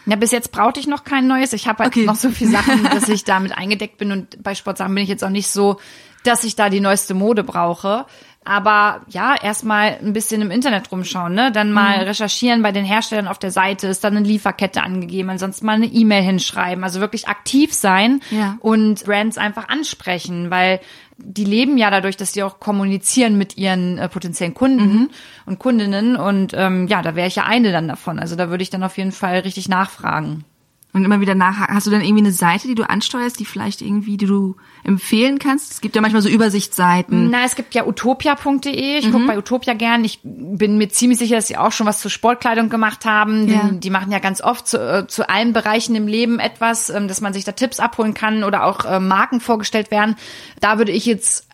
Ja, 0.06 0.16
bis 0.16 0.30
jetzt 0.30 0.50
brauchte 0.50 0.80
ich 0.80 0.86
noch 0.86 1.04
kein 1.04 1.26
neues. 1.26 1.52
Ich 1.52 1.68
habe 1.68 1.82
halt 1.84 1.92
Okay. 1.92 2.06
noch 2.06 2.16
so 2.16 2.30
viele 2.30 2.52
Sachen, 2.52 2.84
dass 2.90 3.08
ich 3.10 3.24
damit 3.24 3.52
eingedeckt 3.56 3.98
bin 3.98 4.12
und 4.12 4.42
bei 4.42 4.54
Sportsachen 4.54 4.94
bin 4.94 5.02
ich 5.04 5.10
jetzt 5.10 5.22
auch 5.22 5.28
nicht 5.30 5.48
so, 5.48 5.78
dass 6.24 6.44
ich 6.44 6.56
da 6.56 6.70
die 6.70 6.80
neueste 6.80 7.12
Mode 7.14 7.44
brauche. 7.44 8.06
Aber 8.52 9.02
ja, 9.08 9.36
erstmal 9.40 9.96
ein 10.02 10.12
bisschen 10.12 10.42
im 10.42 10.50
Internet 10.50 10.90
rumschauen, 10.90 11.34
ne? 11.34 11.52
Dann 11.52 11.70
mal 11.70 11.98
Mhm. 11.98 12.02
recherchieren 12.08 12.62
bei 12.62 12.72
den 12.72 12.84
Herstellern 12.84 13.28
auf 13.28 13.38
der 13.38 13.52
Seite, 13.52 13.86
ist 13.86 14.02
dann 14.02 14.16
eine 14.16 14.26
Lieferkette 14.26 14.82
angegeben, 14.82 15.30
ansonsten 15.30 15.66
mal 15.66 15.74
eine 15.76 15.86
E-Mail 15.86 16.24
hinschreiben. 16.24 16.82
Also 16.82 16.98
wirklich 16.98 17.28
aktiv 17.28 17.72
sein 17.72 18.20
Ja. 18.30 18.56
und 18.58 19.04
Brands 19.04 19.38
einfach 19.38 19.68
ansprechen, 19.68 20.50
weil 20.50 20.80
die 21.16 21.44
leben 21.44 21.78
ja 21.78 21.90
dadurch, 21.92 22.16
dass 22.16 22.32
sie 22.32 22.42
auch 22.42 22.58
kommunizieren 22.58 23.38
mit 23.38 23.56
ihren 23.56 23.98
äh, 23.98 24.08
potenziellen 24.08 24.54
Kunden 24.54 24.82
Mhm. 24.94 25.10
und 25.46 25.58
Kundinnen. 25.60 26.16
Und 26.16 26.52
ähm, 26.56 26.88
ja, 26.88 27.02
da 27.02 27.14
wäre 27.14 27.28
ich 27.28 27.36
ja 27.36 27.44
eine 27.44 27.70
dann 27.70 27.86
davon. 27.86 28.18
Also 28.18 28.34
da 28.34 28.50
würde 28.50 28.62
ich 28.64 28.70
dann 28.70 28.82
auf 28.82 28.98
jeden 28.98 29.12
Fall 29.12 29.38
richtig 29.40 29.68
nachfragen. 29.68 30.44
Und 30.92 31.04
immer 31.04 31.20
wieder 31.20 31.36
nachhaken. 31.36 31.74
Hast 31.74 31.86
du 31.86 31.90
dann 31.92 32.00
irgendwie 32.00 32.22
eine 32.22 32.32
Seite, 32.32 32.66
die 32.66 32.74
du 32.74 32.88
ansteuerst, 32.88 33.38
die 33.38 33.44
vielleicht 33.44 33.80
irgendwie, 33.80 34.16
die 34.16 34.26
du 34.26 34.56
empfehlen 34.82 35.38
kannst? 35.38 35.70
Es 35.72 35.80
gibt 35.80 35.94
ja 35.94 36.02
manchmal 36.02 36.20
so 36.20 36.28
Übersichtsseiten. 36.28 37.30
Na, 37.30 37.44
es 37.44 37.54
gibt 37.54 37.74
ja 37.74 37.86
utopia.de. 37.86 38.98
Ich 38.98 39.12
gucke 39.12 39.26
bei 39.26 39.38
Utopia 39.38 39.74
gern. 39.74 40.04
Ich 40.04 40.18
bin 40.24 40.78
mir 40.78 40.88
ziemlich 40.88 41.20
sicher, 41.20 41.36
dass 41.36 41.46
sie 41.46 41.56
auch 41.56 41.70
schon 41.70 41.86
was 41.86 42.00
zur 42.00 42.10
Sportkleidung 42.10 42.70
gemacht 42.70 43.04
haben. 43.04 43.48
Ja. 43.48 43.68
Die, 43.68 43.78
die 43.78 43.90
machen 43.90 44.10
ja 44.10 44.18
ganz 44.18 44.40
oft 44.40 44.66
zu, 44.66 44.78
äh, 44.78 45.06
zu 45.06 45.28
allen 45.28 45.52
Bereichen 45.52 45.94
im 45.94 46.08
Leben 46.08 46.40
etwas, 46.40 46.90
ähm, 46.90 47.06
dass 47.06 47.20
man 47.20 47.32
sich 47.32 47.44
da 47.44 47.52
Tipps 47.52 47.78
abholen 47.78 48.14
kann 48.14 48.42
oder 48.42 48.64
auch 48.64 48.84
äh, 48.84 48.98
Marken 48.98 49.40
vorgestellt 49.40 49.92
werden. 49.92 50.16
Da 50.58 50.78
würde 50.78 50.90
ich 50.90 51.06
jetzt 51.06 51.46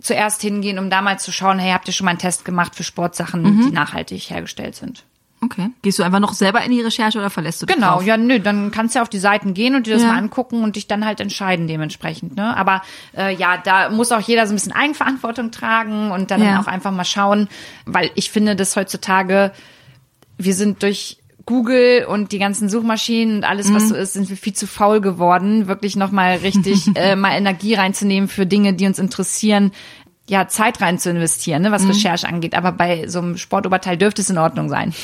zuerst 0.00 0.42
hingehen, 0.42 0.80
um 0.80 0.90
da 0.90 1.02
mal 1.02 1.20
zu 1.20 1.30
schauen, 1.30 1.60
hey, 1.60 1.70
habt 1.70 1.86
ihr 1.86 1.94
schon 1.94 2.06
mal 2.06 2.10
einen 2.10 2.18
Test 2.18 2.44
gemacht 2.44 2.74
für 2.74 2.82
Sportsachen, 2.82 3.62
die 3.62 3.70
nachhaltig 3.70 4.28
hergestellt 4.28 4.74
sind? 4.74 5.04
Okay. 5.44 5.70
Gehst 5.82 5.98
du 5.98 6.04
einfach 6.04 6.20
noch 6.20 6.34
selber 6.34 6.62
in 6.62 6.70
die 6.70 6.80
Recherche 6.80 7.18
oder 7.18 7.28
verlässt 7.28 7.60
du 7.60 7.66
dich 7.66 7.74
Genau, 7.74 7.94
drauf? 7.94 8.04
ja, 8.06 8.16
nö, 8.16 8.38
dann 8.38 8.70
kannst 8.70 8.94
du 8.94 9.00
ja 9.00 9.02
auf 9.02 9.08
die 9.08 9.18
Seiten 9.18 9.54
gehen 9.54 9.74
und 9.74 9.86
dir 9.88 9.94
das 9.94 10.02
Ja. 10.02 10.08
mal 10.12 10.18
angucken 10.18 10.62
und 10.62 10.76
dich 10.76 10.86
dann 10.86 11.04
halt 11.04 11.20
entscheiden 11.20 11.66
dementsprechend, 11.66 12.36
ne? 12.36 12.56
Aber 12.56 12.82
äh, 13.16 13.34
ja, 13.34 13.56
da 13.56 13.90
muss 13.90 14.12
auch 14.12 14.20
jeder 14.20 14.46
so 14.46 14.52
ein 14.52 14.56
bisschen 14.56 14.72
Eigenverantwortung 14.72 15.50
tragen 15.50 16.12
und 16.12 16.30
dann 16.30 16.42
Ja. 16.42 16.60
auch 16.60 16.66
einfach 16.68 16.92
mal 16.92 17.04
schauen, 17.04 17.48
weil 17.86 18.10
ich 18.14 18.30
finde, 18.30 18.54
dass 18.56 18.76
heutzutage 18.76 19.50
wir 20.38 20.54
sind 20.54 20.82
durch 20.82 21.18
Google 21.44 22.04
und 22.08 22.30
die 22.30 22.38
ganzen 22.38 22.68
Suchmaschinen 22.68 23.38
und 23.38 23.44
alles, 23.44 23.68
Mhm. 23.68 23.74
was 23.74 23.88
so 23.88 23.96
ist, 23.96 24.12
sind 24.12 24.28
wir 24.30 24.36
viel 24.36 24.52
zu 24.52 24.68
faul 24.68 25.00
geworden, 25.00 25.66
wirklich 25.66 25.96
nochmal 25.96 26.36
richtig 26.36 26.86
äh, 26.96 27.16
mal 27.16 27.32
Energie 27.36 27.74
reinzunehmen 27.74 28.28
für 28.28 28.46
Dinge, 28.46 28.74
die 28.74 28.86
uns 28.86 29.00
interessieren, 29.00 29.72
ja, 30.28 30.46
Zeit 30.46 30.80
rein 30.80 31.00
zu 31.00 31.10
investieren, 31.10 31.62
ne, 31.62 31.70
Mhm. 31.70 31.72
was 31.72 31.88
Recherche 31.88 32.28
angeht. 32.28 32.54
Aber 32.54 32.70
bei 32.70 33.08
so 33.08 33.18
einem 33.18 33.36
Sportoberteil 33.38 33.96
dürfte 33.96 34.22
es 34.22 34.30
in 34.30 34.38
Ordnung 34.38 34.68
sein. 34.68 34.94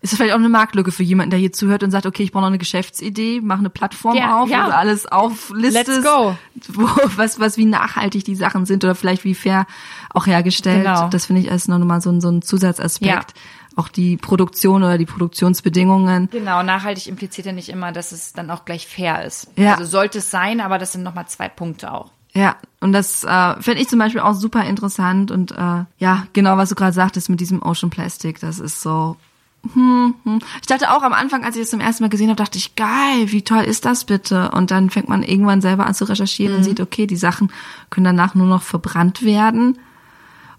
Ist 0.00 0.12
das 0.12 0.18
vielleicht 0.18 0.32
auch 0.34 0.38
eine 0.38 0.48
Marktlücke 0.48 0.92
für 0.92 1.02
jemanden, 1.02 1.30
der 1.30 1.40
hier 1.40 1.52
zuhört 1.52 1.82
und 1.82 1.90
sagt, 1.90 2.06
okay, 2.06 2.22
ich 2.22 2.30
brauche 2.30 2.42
noch 2.42 2.48
eine 2.48 2.58
Geschäftsidee, 2.58 3.40
mache 3.40 3.58
eine 3.58 3.70
Plattform 3.70 4.16
Ja, 4.16 4.40
auf, 4.42 4.48
ja. 4.48 4.62
wo 4.62 4.66
du 4.68 4.76
alles 4.76 5.06
auflistest, 5.06 5.88
Let's 5.88 6.04
go. 6.04 6.36
Wo, 6.68 6.88
was, 7.16 7.40
was, 7.40 7.56
wie 7.56 7.64
nachhaltig 7.64 8.24
die 8.24 8.36
Sachen 8.36 8.64
sind 8.64 8.84
oder 8.84 8.94
vielleicht 8.94 9.24
wie 9.24 9.34
fair 9.34 9.66
auch 10.14 10.26
hergestellt. 10.26 10.84
Genau. 10.84 11.08
Das 11.08 11.26
finde 11.26 11.42
ich 11.42 11.50
als 11.50 11.66
noch 11.66 11.78
mal 11.80 12.00
so 12.00 12.10
ein, 12.10 12.20
so 12.20 12.28
ein 12.30 12.42
Zusatzaspekt. 12.42 13.34
Ja. 13.34 13.42
Auch 13.76 13.88
die 13.88 14.16
Produktion 14.16 14.82
oder 14.82 14.98
die 14.98 15.06
Produktionsbedingungen. 15.06 16.28
Genau, 16.30 16.62
nachhaltig 16.62 17.06
impliziert 17.06 17.46
ja 17.46 17.52
nicht 17.52 17.68
immer, 17.68 17.92
dass 17.92 18.12
es 18.12 18.32
dann 18.32 18.50
auch 18.50 18.64
gleich 18.64 18.86
fair 18.86 19.24
ist. 19.24 19.48
Ja. 19.56 19.74
Also 19.74 19.84
sollte 19.84 20.18
es 20.18 20.30
sein, 20.30 20.60
aber 20.60 20.78
das 20.78 20.92
sind 20.92 21.02
nochmal 21.02 21.26
zwei 21.28 21.48
Punkte 21.48 21.92
auch. 21.92 22.10
Ja, 22.34 22.56
und 22.80 22.92
das 22.92 23.24
äh, 23.24 23.60
finde 23.60 23.80
ich 23.80 23.88
zum 23.88 23.98
Beispiel 23.98 24.20
auch 24.20 24.34
super 24.34 24.64
interessant 24.64 25.30
und 25.30 25.52
äh, 25.52 25.84
ja, 25.98 26.26
genau 26.32 26.56
was 26.56 26.68
du 26.68 26.74
gerade 26.74 26.92
sagtest 26.92 27.30
mit 27.30 27.40
diesem 27.40 27.62
Ocean 27.62 27.90
Plastic, 27.90 28.38
das 28.40 28.58
ist 28.60 28.80
so. 28.80 29.16
Hm, 29.74 30.14
hm. 30.24 30.38
Ich 30.60 30.66
dachte 30.66 30.90
auch 30.92 31.02
am 31.02 31.12
Anfang, 31.12 31.44
als 31.44 31.56
ich 31.56 31.62
es 31.62 31.70
zum 31.70 31.80
ersten 31.80 32.04
Mal 32.04 32.08
gesehen 32.10 32.28
habe, 32.28 32.36
dachte 32.36 32.58
ich, 32.58 32.76
geil, 32.76 33.26
wie 33.32 33.42
toll 33.42 33.64
ist 33.64 33.84
das 33.84 34.04
bitte? 34.04 34.50
Und 34.52 34.70
dann 34.70 34.88
fängt 34.88 35.08
man 35.08 35.22
irgendwann 35.22 35.60
selber 35.60 35.86
an 35.86 35.94
zu 35.94 36.04
recherchieren 36.08 36.56
und 36.56 36.64
sieht, 36.64 36.80
okay, 36.80 37.06
die 37.06 37.16
Sachen 37.16 37.50
können 37.90 38.04
danach 38.04 38.34
nur 38.34 38.46
noch 38.46 38.62
verbrannt 38.62 39.24
werden 39.24 39.78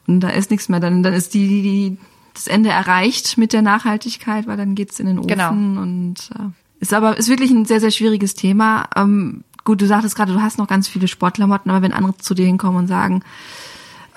und 0.08 0.20
da 0.20 0.30
ist 0.30 0.52
nichts 0.52 0.70
mehr. 0.70 0.80
Dann, 0.80 1.02
dann 1.02 1.14
ist 1.14 1.34
die, 1.34 1.48
die, 1.48 1.62
die 1.62 1.98
das 2.34 2.48
Ende 2.48 2.70
erreicht 2.70 3.38
mit 3.38 3.54
der 3.54 3.62
Nachhaltigkeit, 3.62 4.48
weil 4.48 4.58
dann 4.58 4.76
geht's 4.76 5.00
in 5.00 5.08
den 5.08 5.20
Ofen 5.20 5.28
Genau. 5.28 5.50
und 5.52 6.16
äh, 6.36 6.50
ist 6.82 6.94
aber 6.94 7.18
ist 7.18 7.30
wirklich 7.30 7.52
ein 7.52 7.66
sehr 7.66 7.80
sehr 7.80 7.92
schwieriges 7.92 8.34
Thema. 8.34 8.90
Ähm, 8.96 9.44
gut, 9.64 9.82
du 9.82 9.88
sagtest 9.88 10.16
gerade, 10.16 10.34
du 10.34 10.42
hast 10.42 10.58
noch 10.58 10.68
ganz 10.68 10.88
viele 10.88 11.08
Sportklamotten, 11.08 11.72
aber 11.72 11.82
wenn 11.82 11.94
andere 11.94 12.18
zu 12.18 12.34
dir 12.34 12.46
hinkommen 12.46 12.78
und 12.80 12.88
sagen, 12.88 13.24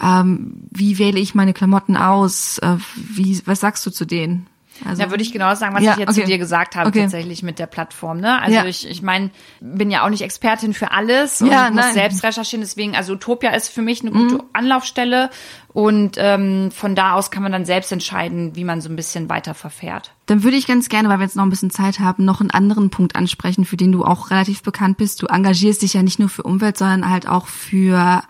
ähm, 0.00 0.54
wie 0.70 0.98
wähle 0.98 1.20
ich 1.20 1.34
meine 1.34 1.52
Klamotten 1.52 1.96
aus? 1.96 2.58
Äh, 2.58 2.76
wie, 2.96 3.40
was 3.46 3.60
sagst 3.60 3.84
du 3.86 3.90
zu 3.90 4.04
denen? 4.04 4.46
Also, 4.86 5.02
Da 5.02 5.10
würde 5.10 5.22
ich 5.22 5.32
genau 5.32 5.54
sagen, 5.54 5.74
was 5.74 5.82
Ja, 5.82 5.92
ich 5.92 5.98
jetzt 5.98 6.10
okay. 6.10 6.20
zu 6.22 6.26
dir 6.26 6.38
gesagt 6.38 6.76
habe, 6.76 6.88
Okay. 6.88 7.02
tatsächlich 7.02 7.42
mit 7.42 7.58
der 7.58 7.66
Plattform. 7.66 8.18
Ne? 8.20 8.40
Also 8.40 8.54
Ja. 8.56 8.64
ich, 8.64 8.88
ich 8.88 9.02
meine, 9.02 9.30
bin 9.60 9.90
ja 9.90 10.04
auch 10.04 10.08
nicht 10.10 10.22
Expertin 10.22 10.74
für 10.74 10.90
alles 10.92 11.40
und 11.40 11.48
Ja, 11.50 11.66
muss 11.70 11.76
nein. 11.80 11.90
Mhm. 11.90 11.94
selbst 11.94 12.24
recherchieren. 12.24 12.60
Deswegen, 12.62 12.96
also 12.96 13.12
Utopia 13.14 13.50
ist 13.50 13.68
für 13.68 13.82
mich 13.82 14.00
eine 14.02 14.10
gute 14.10 14.40
Anlaufstelle 14.52 15.30
und 15.72 16.16
ähm, 16.18 16.70
von 16.70 16.94
da 16.94 17.12
aus 17.14 17.30
kann 17.30 17.42
man 17.42 17.52
dann 17.52 17.64
selbst 17.64 17.92
entscheiden, 17.92 18.56
wie 18.56 18.64
man 18.64 18.80
so 18.80 18.88
ein 18.88 18.96
bisschen 18.96 19.28
weiter 19.30 19.54
verfährt. 19.54 20.12
Dann 20.26 20.42
würde 20.42 20.56
ich 20.56 20.66
ganz 20.66 20.88
gerne, 20.88 21.08
weil 21.08 21.18
wir 21.18 21.24
jetzt 21.24 21.36
noch 21.36 21.44
ein 21.44 21.50
bisschen 21.50 21.70
Zeit 21.70 22.00
haben, 22.00 22.24
noch 22.24 22.40
einen 22.40 22.50
anderen 22.50 22.90
Punkt 22.90 23.16
ansprechen, 23.16 23.64
für 23.64 23.76
den 23.76 23.92
du 23.92 24.04
auch 24.04 24.30
relativ 24.30 24.62
bekannt 24.62 24.96
bist. 24.98 25.22
Du 25.22 25.26
engagierst 25.26 25.82
dich 25.82 25.94
ja 25.94 26.02
nicht 26.02 26.18
nur 26.18 26.28
für 26.28 26.42
Umwelt, 26.42 26.76
sondern 26.76 27.08
halt 27.08 27.26
auch 27.28 27.46
für, 27.46 28.22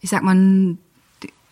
ich 0.00 0.10
sag 0.10 0.22
mal, 0.22 0.76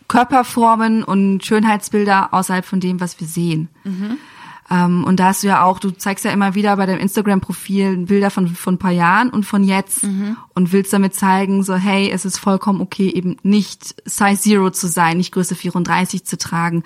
Körperformen 0.09 1.05
und 1.05 1.45
Schönheitsbilder 1.45 2.33
außerhalb 2.33 2.65
von 2.65 2.81
dem, 2.81 2.99
was 3.01 3.21
wir 3.21 3.27
sehen. 3.27 3.69
Ähm, 4.71 5.05
und 5.05 5.21
da 5.21 5.27
hast 5.27 5.43
du 5.43 5.47
ja 5.47 5.65
auch, 5.65 5.79
du 5.79 5.91
zeigst 5.91 6.25
ja 6.25 6.31
immer 6.31 6.55
wieder 6.55 6.77
bei 6.77 6.87
deinem 6.87 7.01
Instagram-Profil 7.01 8.07
Bilder 8.07 8.31
von, 8.31 8.49
von 8.49 8.75
ein 8.75 8.79
paar 8.79 8.93
Jahren 8.93 9.31
und 9.31 9.45
von 9.45 9.65
jetzt 9.65 10.05
und 10.55 10.73
willst 10.73 10.93
damit 10.93 11.15
zeigen, 11.15 11.63
so, 11.63 11.75
hey, 11.75 12.11
es 12.11 12.25
ist 12.25 12.39
vollkommen 12.39 12.81
okay, 12.81 13.09
eben 13.09 13.37
nicht 13.43 13.97
Size 14.05 14.41
Zero 14.41 14.71
zu 14.71 14.89
sein, 14.89 15.17
nicht 15.17 15.33
Größe 15.33 15.55
34 15.55 16.25
zu 16.25 16.37
tragen. 16.37 16.83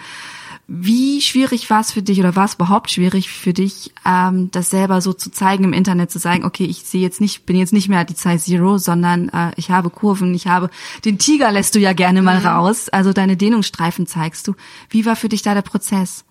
Wie 0.68 1.20
schwierig 1.20 1.68
war 1.70 1.80
es 1.80 1.92
für 1.92 2.02
dich 2.02 2.20
oder 2.20 2.36
war 2.36 2.44
es 2.44 2.54
überhaupt 2.54 2.90
schwierig 2.90 3.30
für 3.30 3.52
dich, 3.52 3.92
ähm, 4.06 4.50
das 4.52 4.70
selber 4.70 5.00
so 5.00 5.12
zu 5.12 5.30
zeigen 5.30 5.64
im 5.64 5.72
Internet, 5.72 6.10
zu 6.10 6.18
sagen, 6.18 6.44
okay, 6.44 6.64
ich 6.64 6.84
sehe 6.84 7.02
jetzt 7.02 7.20
nicht, 7.20 7.46
bin 7.46 7.56
jetzt 7.56 7.72
nicht 7.72 7.88
mehr 7.88 8.04
die 8.04 8.14
Size 8.14 8.38
Zero, 8.38 8.78
sondern 8.78 9.28
äh, 9.30 9.50
ich 9.56 9.70
habe 9.70 9.90
Kurven, 9.90 10.32
ich 10.34 10.46
habe 10.46 10.70
den 11.04 11.18
Tiger 11.18 11.50
lässt 11.50 11.74
du 11.74 11.80
ja 11.80 11.92
gerne 11.92 12.22
mal 12.22 12.38
raus, 12.38 12.88
also 12.88 13.12
deine 13.12 13.36
Dehnungsstreifen 13.36 14.06
zeigst 14.06 14.46
du. 14.46 14.54
Wie 14.88 15.04
war 15.04 15.16
für 15.16 15.28
dich 15.28 15.42
da 15.42 15.54
der 15.54 15.62
Prozess? 15.62 16.24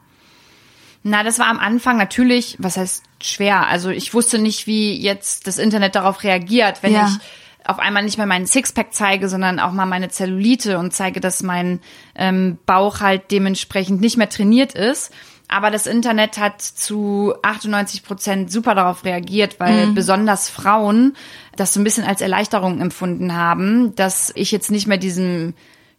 Na, 1.03 1.23
das 1.23 1.39
war 1.39 1.47
am 1.47 1.59
Anfang 1.59 1.97
natürlich, 1.97 2.57
was 2.59 2.77
heißt 2.77 3.03
schwer. 3.21 3.67
Also 3.67 3.89
ich 3.89 4.13
wusste 4.13 4.37
nicht, 4.37 4.67
wie 4.67 4.99
jetzt 4.99 5.47
das 5.47 5.57
Internet 5.57 5.95
darauf 5.95 6.23
reagiert, 6.23 6.83
wenn 6.83 6.93
Ja. 6.93 7.07
ich 7.07 7.67
auf 7.67 7.79
einmal 7.79 8.03
nicht 8.03 8.17
mehr 8.17 8.27
meinen 8.27 8.45
Sixpack 8.47 8.87
zeige, 8.93 9.29
sondern 9.29 9.59
auch 9.59 9.71
mal 9.71 9.85
meine 9.85 10.09
Zellulite 10.09 10.77
und 10.79 10.93
zeige, 10.93 11.19
dass 11.19 11.43
mein 11.43 11.79
ähm, 12.15 12.57
Bauch 12.65 13.01
halt 13.01 13.31
dementsprechend 13.31 14.01
nicht 14.01 14.17
mehr 14.17 14.29
trainiert 14.29 14.73
ist. 14.73 15.11
Aber 15.47 15.69
das 15.69 15.85
Internet 15.85 16.37
hat 16.37 16.61
zu 16.61 17.33
98 17.43 18.03
Prozent 18.03 18.51
super 18.51 18.73
darauf 18.73 19.03
reagiert, 19.03 19.59
weil 19.59 19.87
besonders 19.91 20.49
Frauen 20.49 21.15
das 21.57 21.73
so 21.73 21.81
ein 21.81 21.83
bisschen 21.83 22.05
als 22.05 22.21
Erleichterung 22.21 22.79
empfunden 22.79 23.35
haben, 23.35 23.93
dass 23.95 24.31
ich 24.35 24.51
jetzt 24.51 24.71
nicht 24.71 24.87
mehr 24.87 24.97
diesem 24.97 25.53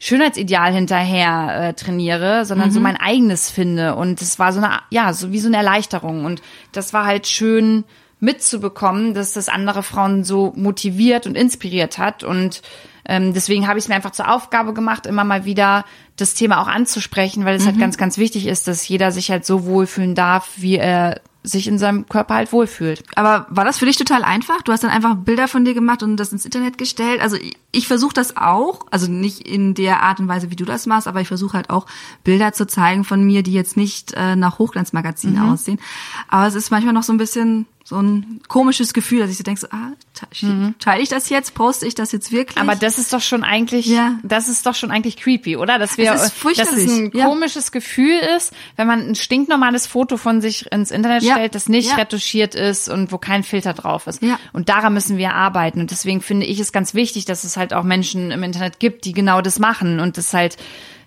Schönheitsideal 0.05 0.73
hinterher 0.73 1.69
äh, 1.69 1.75
trainiere, 1.75 2.45
sondern 2.45 2.73
so 2.73 2.81
mein 2.81 2.97
eigenes 2.97 3.51
finde. 3.51 3.95
Und 3.95 4.21
es 4.21 4.37
war 4.41 4.53
so 4.53 4.61
eine, 4.61 4.81
ja, 4.91 5.13
so 5.13 5.31
wie 5.31 5.39
so 5.39 5.47
eine 5.47 5.59
Erleichterung. 5.59 6.25
Und 6.25 6.43
das 6.73 6.93
war 6.93 7.05
halt 7.05 7.29
schön 7.29 7.85
mitzubekommen, 8.19 9.15
dass 9.15 9.35
das 9.35 9.49
andere 9.49 9.85
Frauen 9.85 10.25
so 10.25 10.53
motiviert 10.57 11.29
und 11.29 11.37
inspiriert 11.37 11.99
hat. 11.99 12.25
Und 12.25 12.63
ähm, 13.07 13.33
deswegen 13.33 13.69
habe 13.69 13.79
ich 13.79 13.85
es 13.85 13.89
mir 13.89 13.95
einfach 13.95 14.11
zur 14.11 14.29
Aufgabe 14.29 14.75
gemacht, 14.75 15.07
immer 15.07 15.23
mal 15.23 15.45
wieder 15.45 15.85
das 16.17 16.35
Thema 16.35 16.61
auch 16.61 16.69
anzusprechen, 16.69 17.45
weil 17.45 17.55
es 17.55 17.65
halt 17.65 17.79
ganz, 17.79 17.97
ganz 17.97 18.19
wichtig 18.19 18.49
ist, 18.49 18.67
dass 18.67 18.89
jeder 18.89 19.13
sich 19.13 19.31
halt 19.31 19.47
so 19.47 19.67
wohlfühlen 19.67 20.17
darf, 20.17 20.51
wie 20.57 20.79
er 20.79 21.21
sich 21.45 21.67
in 21.67 21.79
seinem 21.79 22.09
Körper 22.09 22.35
halt 22.35 22.53
wohlfühlt. 22.53 23.03
Aber 23.17 23.47
war 23.51 23.65
das 23.65 23.79
für 23.79 23.87
dich 23.87 23.97
total 23.97 24.23
einfach? 24.23 24.63
Du 24.63 24.73
hast 24.73 24.85
dann 24.85 24.91
einfach 24.91 25.17
Bilder 25.17 25.49
von 25.49 25.65
dir 25.65 25.75
gemacht 25.75 26.03
und 26.03 26.17
das 26.17 26.33
ins 26.33 26.45
Internet 26.45 26.79
gestellt. 26.79 27.21
Also 27.21 27.37
ich, 27.37 27.57
ich 27.73 27.89
versuche 27.89 28.15
das 28.15 28.37
auch, 28.37 28.87
also 28.91 29.11
nicht 29.11 29.41
in 29.41 29.75
der 29.75 30.03
Art 30.03 30.21
und 30.21 30.29
Weise, 30.29 30.51
wie 30.51 30.57
du 30.57 30.65
das 30.65 30.87
machst, 30.87 31.09
aber 31.09 31.21
ich 31.21 31.29
versuche 31.29 31.55
halt 31.55 31.71
auch 31.71 31.87
Bilder 32.23 32.53
zu 32.53 32.67
zeigen 32.67 33.03
von 33.03 33.25
mir, 33.25 33.43
die 33.43 33.53
jetzt 33.53 33.77
nicht 33.77 34.13
äh, 34.13 34.37
nach 34.37 34.59
Hochglanzmagazin 34.59 35.35
mhm. 35.35 35.51
aussehen. 35.51 35.81
Aber 36.29 36.47
es 36.47 36.55
ist 36.55 36.71
manchmal 36.71 36.95
noch 36.95 37.03
so 37.03 37.13
ein 37.13 37.19
bisschen 37.19 37.67
so 37.93 38.01
ein 38.01 38.41
komisches 38.49 38.95
Gefühl, 38.95 39.21
dass 39.21 39.31
ich 39.31 39.37
so 39.37 39.45
denke, 39.45 39.61
so, 39.61 39.67
ah, 39.71 39.93
mhm. 40.41 40.75
teile 40.79 41.03
ich 41.03 41.11
das 41.11 41.29
jetzt, 41.29 41.53
poste 41.55 41.87
ich 41.87 41.95
das 41.95 42.11
jetzt 42.11 42.33
wirklich? 42.33 42.57
Aber 42.57 42.75
das 42.75 42.97
ist 42.97 43.13
doch 43.13 43.21
schon 43.21 43.45
eigentlich, 43.45 43.85
ja. 43.85 44.19
das 44.23 44.49
ist 44.49 44.65
doch 44.65 44.75
schon 44.75 44.91
eigentlich 44.91 45.19
creepy, 45.19 45.59
oder? 45.59 45.79
Dass 45.79 45.99
wir, 45.99 46.07
das 46.07 46.33
ist 46.33 46.59
dass 46.59 46.73
es 46.73 46.91
ein 46.91 47.11
ja. 47.13 47.27
komisches 47.27 47.71
Gefühl 47.71 48.19
ist, 48.35 48.55
wenn 48.77 48.87
man 48.87 49.01
ein 49.01 49.15
stinknormales 49.15 49.87
Foto 49.87 50.17
von 50.17 50.41
sich 50.41 50.73
ins 50.73 50.91
Internet 50.91 51.23
ja. 51.23 51.35
stellt, 51.35 51.55
das 51.55 51.69
nicht 51.69 51.95
retuschiert 51.99 52.55
ist 52.55 52.89
und 52.89 53.13
wo 53.13 53.19
kein 53.19 53.43
Filter 53.43 53.75
drauf 53.75 54.07
ist. 54.07 54.23
Und 54.55 54.71
daran 54.71 54.95
müssen 54.95 55.19
wir 55.19 55.35
arbeiten. 55.35 55.81
Und 55.81 55.91
deswegen 55.91 56.23
finde 56.23 56.47
ich 56.47 56.61
es 56.61 56.73
ganz 56.73 56.95
wichtig, 56.95 57.27
dass 57.27 57.45
es 57.45 57.59
halt 57.59 57.75
auch 57.75 57.83
Menschen 57.83 58.31
im 58.31 58.43
Internet 58.43 58.81
gibt, 58.81 59.05
die 59.05 59.13
genau 59.13 59.43
das 59.43 59.59
machen 59.59 60.01
und 60.01 60.17
das 60.17 60.33
halt 60.33 60.57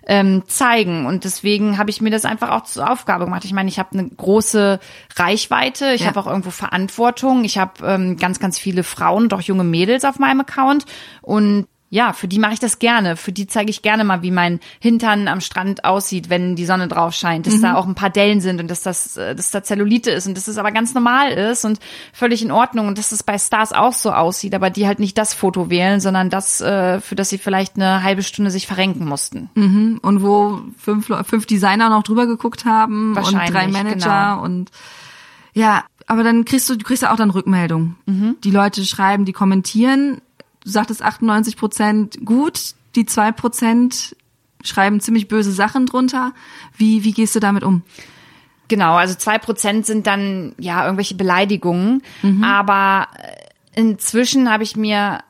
ähm, 0.06 0.44
zeigen. 0.46 1.06
Und 1.06 1.24
deswegen 1.24 1.78
habe 1.78 1.90
ich 1.90 2.00
mir 2.00 2.10
das 2.10 2.24
einfach 2.24 2.50
auch 2.50 2.62
zur 2.64 2.90
Aufgabe 2.90 3.24
gemacht. 3.24 3.44
Ich 3.44 3.52
meine, 3.52 3.68
ich 3.68 3.78
habe 3.78 3.98
eine 3.98 4.08
große 4.08 4.80
Reichweite, 5.16 5.92
ich 5.92 6.02
ja. 6.02 6.06
habe 6.06 6.20
auch 6.20 6.26
irgendwo 6.26 6.50
Verantwortung, 6.50 7.44
ich 7.44 7.58
habe 7.58 7.84
ähm, 7.84 8.16
ganz, 8.16 8.38
ganz 8.38 8.58
viele 8.58 8.84
Frauen 8.84 9.30
auch 9.32 9.40
junge 9.40 9.64
Mädels 9.64 10.04
auf 10.04 10.18
meinem 10.18 10.40
Account. 10.40 10.86
Und 11.22 11.66
ja, 11.88 12.12
für 12.12 12.26
die 12.26 12.40
mache 12.40 12.54
ich 12.54 12.58
das 12.58 12.80
gerne. 12.80 13.16
Für 13.16 13.30
die 13.30 13.46
zeige 13.46 13.70
ich 13.70 13.80
gerne 13.80 14.02
mal, 14.02 14.22
wie 14.22 14.32
mein 14.32 14.58
Hintern 14.80 15.28
am 15.28 15.40
Strand 15.40 15.84
aussieht, 15.84 16.28
wenn 16.28 16.56
die 16.56 16.66
Sonne 16.66 16.88
drauf 16.88 17.14
scheint. 17.14 17.46
Dass 17.46 17.58
mhm. 17.58 17.62
da 17.62 17.74
auch 17.76 17.86
ein 17.86 17.94
paar 17.94 18.10
Dellen 18.10 18.40
sind 18.40 18.60
und 18.60 18.68
dass 18.68 18.82
das, 18.82 19.16
äh, 19.16 19.36
dass 19.36 19.52
da 19.52 19.62
Zellulite 19.62 20.10
ist 20.10 20.26
und 20.26 20.36
dass 20.36 20.46
das 20.46 20.58
aber 20.58 20.72
ganz 20.72 20.94
normal 20.94 21.30
ist 21.30 21.64
und 21.64 21.78
völlig 22.12 22.42
in 22.42 22.50
Ordnung 22.50 22.88
und 22.88 22.98
dass 22.98 23.10
das 23.10 23.22
bei 23.22 23.38
Stars 23.38 23.72
auch 23.72 23.92
so 23.92 24.10
aussieht, 24.10 24.54
aber 24.54 24.68
die 24.68 24.86
halt 24.86 24.98
nicht 24.98 25.16
das 25.16 25.32
Foto 25.32 25.70
wählen, 25.70 26.00
sondern 26.00 26.28
das, 26.28 26.60
äh, 26.60 27.00
für 27.00 27.14
das 27.14 27.28
sie 27.28 27.38
vielleicht 27.38 27.76
eine 27.76 28.02
halbe 28.02 28.24
Stunde 28.24 28.50
sich 28.50 28.66
verrenken 28.66 29.06
mussten. 29.06 29.48
Mhm. 29.54 30.00
Und 30.02 30.22
wo 30.22 30.60
fünf, 30.78 31.06
fünf 31.24 31.46
Designer 31.46 31.88
noch 31.88 32.02
drüber 32.02 32.26
geguckt 32.26 32.64
haben 32.64 33.16
und 33.16 33.32
drei 33.32 33.68
Manager 33.68 34.32
genau. 34.34 34.42
und 34.42 34.70
ja, 35.54 35.84
aber 36.06 36.22
dann 36.22 36.44
kriegst 36.44 36.68
du, 36.68 36.76
du 36.76 36.84
kriegst 36.84 37.02
ja 37.02 37.12
auch 37.12 37.16
dann 37.16 37.30
Rückmeldungen. 37.30 37.96
Mhm. 38.06 38.36
Die 38.44 38.50
Leute 38.50 38.84
schreiben, 38.84 39.24
die 39.24 39.32
kommentieren 39.32 40.20
du 40.66 40.72
sagtest 40.72 41.00
98 41.00 41.56
Prozent 41.56 42.18
gut, 42.24 42.74
die 42.96 43.06
zwei 43.06 43.30
Prozent 43.30 44.16
schreiben 44.64 45.00
ziemlich 45.00 45.28
böse 45.28 45.52
Sachen 45.52 45.86
drunter. 45.86 46.32
Wie, 46.76 47.04
wie 47.04 47.12
gehst 47.12 47.36
du 47.36 47.40
damit 47.40 47.62
um? 47.62 47.82
Genau, 48.66 48.96
also 48.96 49.14
zwei 49.14 49.38
Prozent 49.38 49.86
sind 49.86 50.08
dann 50.08 50.56
ja 50.58 50.84
irgendwelche 50.84 51.14
Beleidigungen. 51.14 52.02
Mhm. 52.22 52.42
Aber 52.42 53.06
äh, 53.16 53.80
inzwischen 53.80 54.50
habe 54.50 54.64
ich 54.64 54.74
mir 54.74 55.20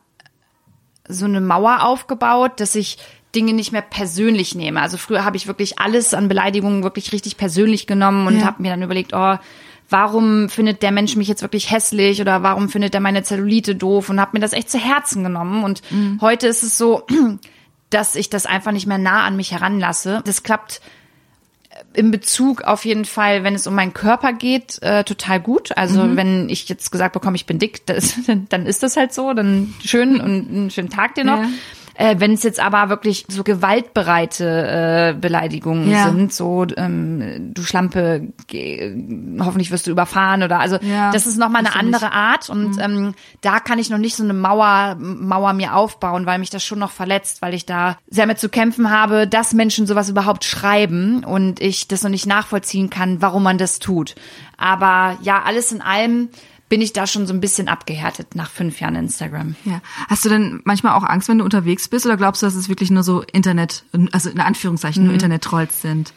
so 1.06 1.26
eine 1.26 1.42
Mauer 1.42 1.82
aufgebaut, 1.82 2.58
dass 2.58 2.74
ich 2.74 2.96
Dinge 3.34 3.52
nicht 3.52 3.72
mehr 3.72 3.82
persönlich 3.82 4.54
nehme. 4.54 4.80
Also 4.80 4.96
früher 4.96 5.26
habe 5.26 5.36
ich 5.36 5.46
wirklich 5.46 5.78
alles 5.78 6.14
an 6.14 6.28
Beleidigungen 6.28 6.82
wirklich 6.82 7.12
richtig 7.12 7.36
persönlich 7.36 7.86
genommen 7.86 8.26
und 8.26 8.40
ja. 8.40 8.46
habe 8.46 8.62
mir 8.62 8.70
dann 8.70 8.82
überlegt, 8.82 9.12
oh, 9.12 9.36
warum 9.88 10.48
findet 10.48 10.82
der 10.82 10.92
Mensch 10.92 11.16
mich 11.16 11.28
jetzt 11.28 11.42
wirklich 11.42 11.70
hässlich 11.70 12.20
oder 12.20 12.42
warum 12.42 12.68
findet 12.68 12.94
er 12.94 13.00
meine 13.00 13.22
Zellulite 13.22 13.74
doof 13.74 14.08
und 14.08 14.20
habe 14.20 14.32
mir 14.34 14.40
das 14.40 14.52
echt 14.52 14.70
zu 14.70 14.78
Herzen 14.78 15.22
genommen. 15.22 15.64
Und 15.64 15.82
mhm. 15.90 16.18
heute 16.20 16.46
ist 16.46 16.62
es 16.62 16.76
so, 16.76 17.06
dass 17.90 18.16
ich 18.16 18.30
das 18.30 18.46
einfach 18.46 18.72
nicht 18.72 18.86
mehr 18.86 18.98
nah 18.98 19.24
an 19.24 19.36
mich 19.36 19.52
heranlasse. 19.52 20.22
Das 20.24 20.42
klappt 20.42 20.80
äh, 21.70 21.98
im 21.98 22.10
Bezug 22.10 22.62
auf 22.62 22.84
jeden 22.84 23.04
Fall, 23.04 23.44
wenn 23.44 23.54
es 23.54 23.66
um 23.66 23.74
meinen 23.74 23.94
Körper 23.94 24.32
geht, 24.32 24.82
äh, 24.82 25.04
total 25.04 25.40
gut. 25.40 25.76
Also 25.76 26.02
mhm. 26.02 26.16
wenn 26.16 26.48
ich 26.48 26.68
jetzt 26.68 26.90
gesagt 26.90 27.12
bekomme, 27.12 27.36
ich 27.36 27.46
bin 27.46 27.58
dick, 27.58 27.86
das, 27.86 28.14
dann 28.48 28.66
ist 28.66 28.82
das 28.82 28.96
halt 28.96 29.14
so, 29.14 29.34
dann 29.34 29.74
schön 29.84 30.20
und 30.20 30.48
einen 30.48 30.70
schönen 30.70 30.90
Tag 30.90 31.14
dir 31.14 31.24
noch. 31.24 31.42
Ja. 31.42 31.48
Äh, 31.98 32.16
Wenn 32.18 32.32
es 32.32 32.42
jetzt 32.42 32.60
aber 32.60 32.88
wirklich 32.90 33.24
so 33.28 33.42
gewaltbereite 33.42 35.14
äh, 35.14 35.18
Beleidigungen 35.18 35.90
ja. 35.90 36.04
sind, 36.04 36.32
so 36.32 36.66
ähm, 36.76 37.52
du 37.54 37.62
Schlampe, 37.62 38.28
hoffentlich 39.40 39.70
wirst 39.70 39.86
du 39.86 39.90
überfahren 39.90 40.42
oder 40.42 40.60
also 40.60 40.76
ja, 40.82 41.10
das 41.10 41.26
ist 41.26 41.38
nochmal 41.38 41.64
eine 41.64 41.74
andere 41.74 42.12
Art 42.12 42.50
und 42.50 42.76
mhm. 42.76 42.80
ähm, 42.80 43.14
da 43.40 43.60
kann 43.60 43.78
ich 43.78 43.88
noch 43.88 43.98
nicht 43.98 44.16
so 44.16 44.24
eine 44.24 44.34
Mauer, 44.34 44.96
Mauer 44.98 45.54
mir 45.54 45.74
aufbauen, 45.74 46.26
weil 46.26 46.38
mich 46.38 46.50
das 46.50 46.64
schon 46.64 46.78
noch 46.78 46.90
verletzt, 46.90 47.40
weil 47.40 47.54
ich 47.54 47.64
da 47.64 47.96
sehr 48.08 48.26
mit 48.26 48.38
zu 48.38 48.48
kämpfen 48.48 48.90
habe, 48.90 49.26
dass 49.26 49.54
Menschen 49.54 49.86
sowas 49.86 50.10
überhaupt 50.10 50.44
schreiben 50.44 51.24
und 51.24 51.60
ich 51.60 51.88
das 51.88 52.02
noch 52.02 52.10
nicht 52.10 52.26
nachvollziehen 52.26 52.90
kann, 52.90 53.22
warum 53.22 53.42
man 53.42 53.58
das 53.58 53.78
tut. 53.78 54.14
Aber 54.58 55.16
ja, 55.22 55.42
alles 55.42 55.72
in 55.72 55.80
allem 55.80 56.28
bin 56.68 56.80
ich 56.80 56.92
da 56.92 57.06
schon 57.06 57.26
so 57.26 57.34
ein 57.34 57.40
bisschen 57.40 57.68
abgehärtet 57.68 58.34
nach 58.34 58.50
fünf 58.50 58.80
Jahren 58.80 58.96
Instagram. 58.96 59.54
Ja. 59.64 59.80
Hast 60.08 60.24
du 60.24 60.28
denn 60.28 60.60
manchmal 60.64 60.94
auch 60.94 61.04
Angst, 61.04 61.28
wenn 61.28 61.38
du 61.38 61.44
unterwegs 61.44 61.88
bist, 61.88 62.06
oder 62.06 62.16
glaubst 62.16 62.42
du, 62.42 62.46
dass 62.46 62.54
es 62.54 62.68
wirklich 62.68 62.90
nur 62.90 63.02
so 63.02 63.22
Internet, 63.22 63.84
also 64.12 64.30
in 64.30 64.40
Anführungszeichen 64.40 65.02
mhm. 65.02 65.06
nur 65.08 65.14
Internet-Trolls 65.14 65.82
sind? 65.82 66.12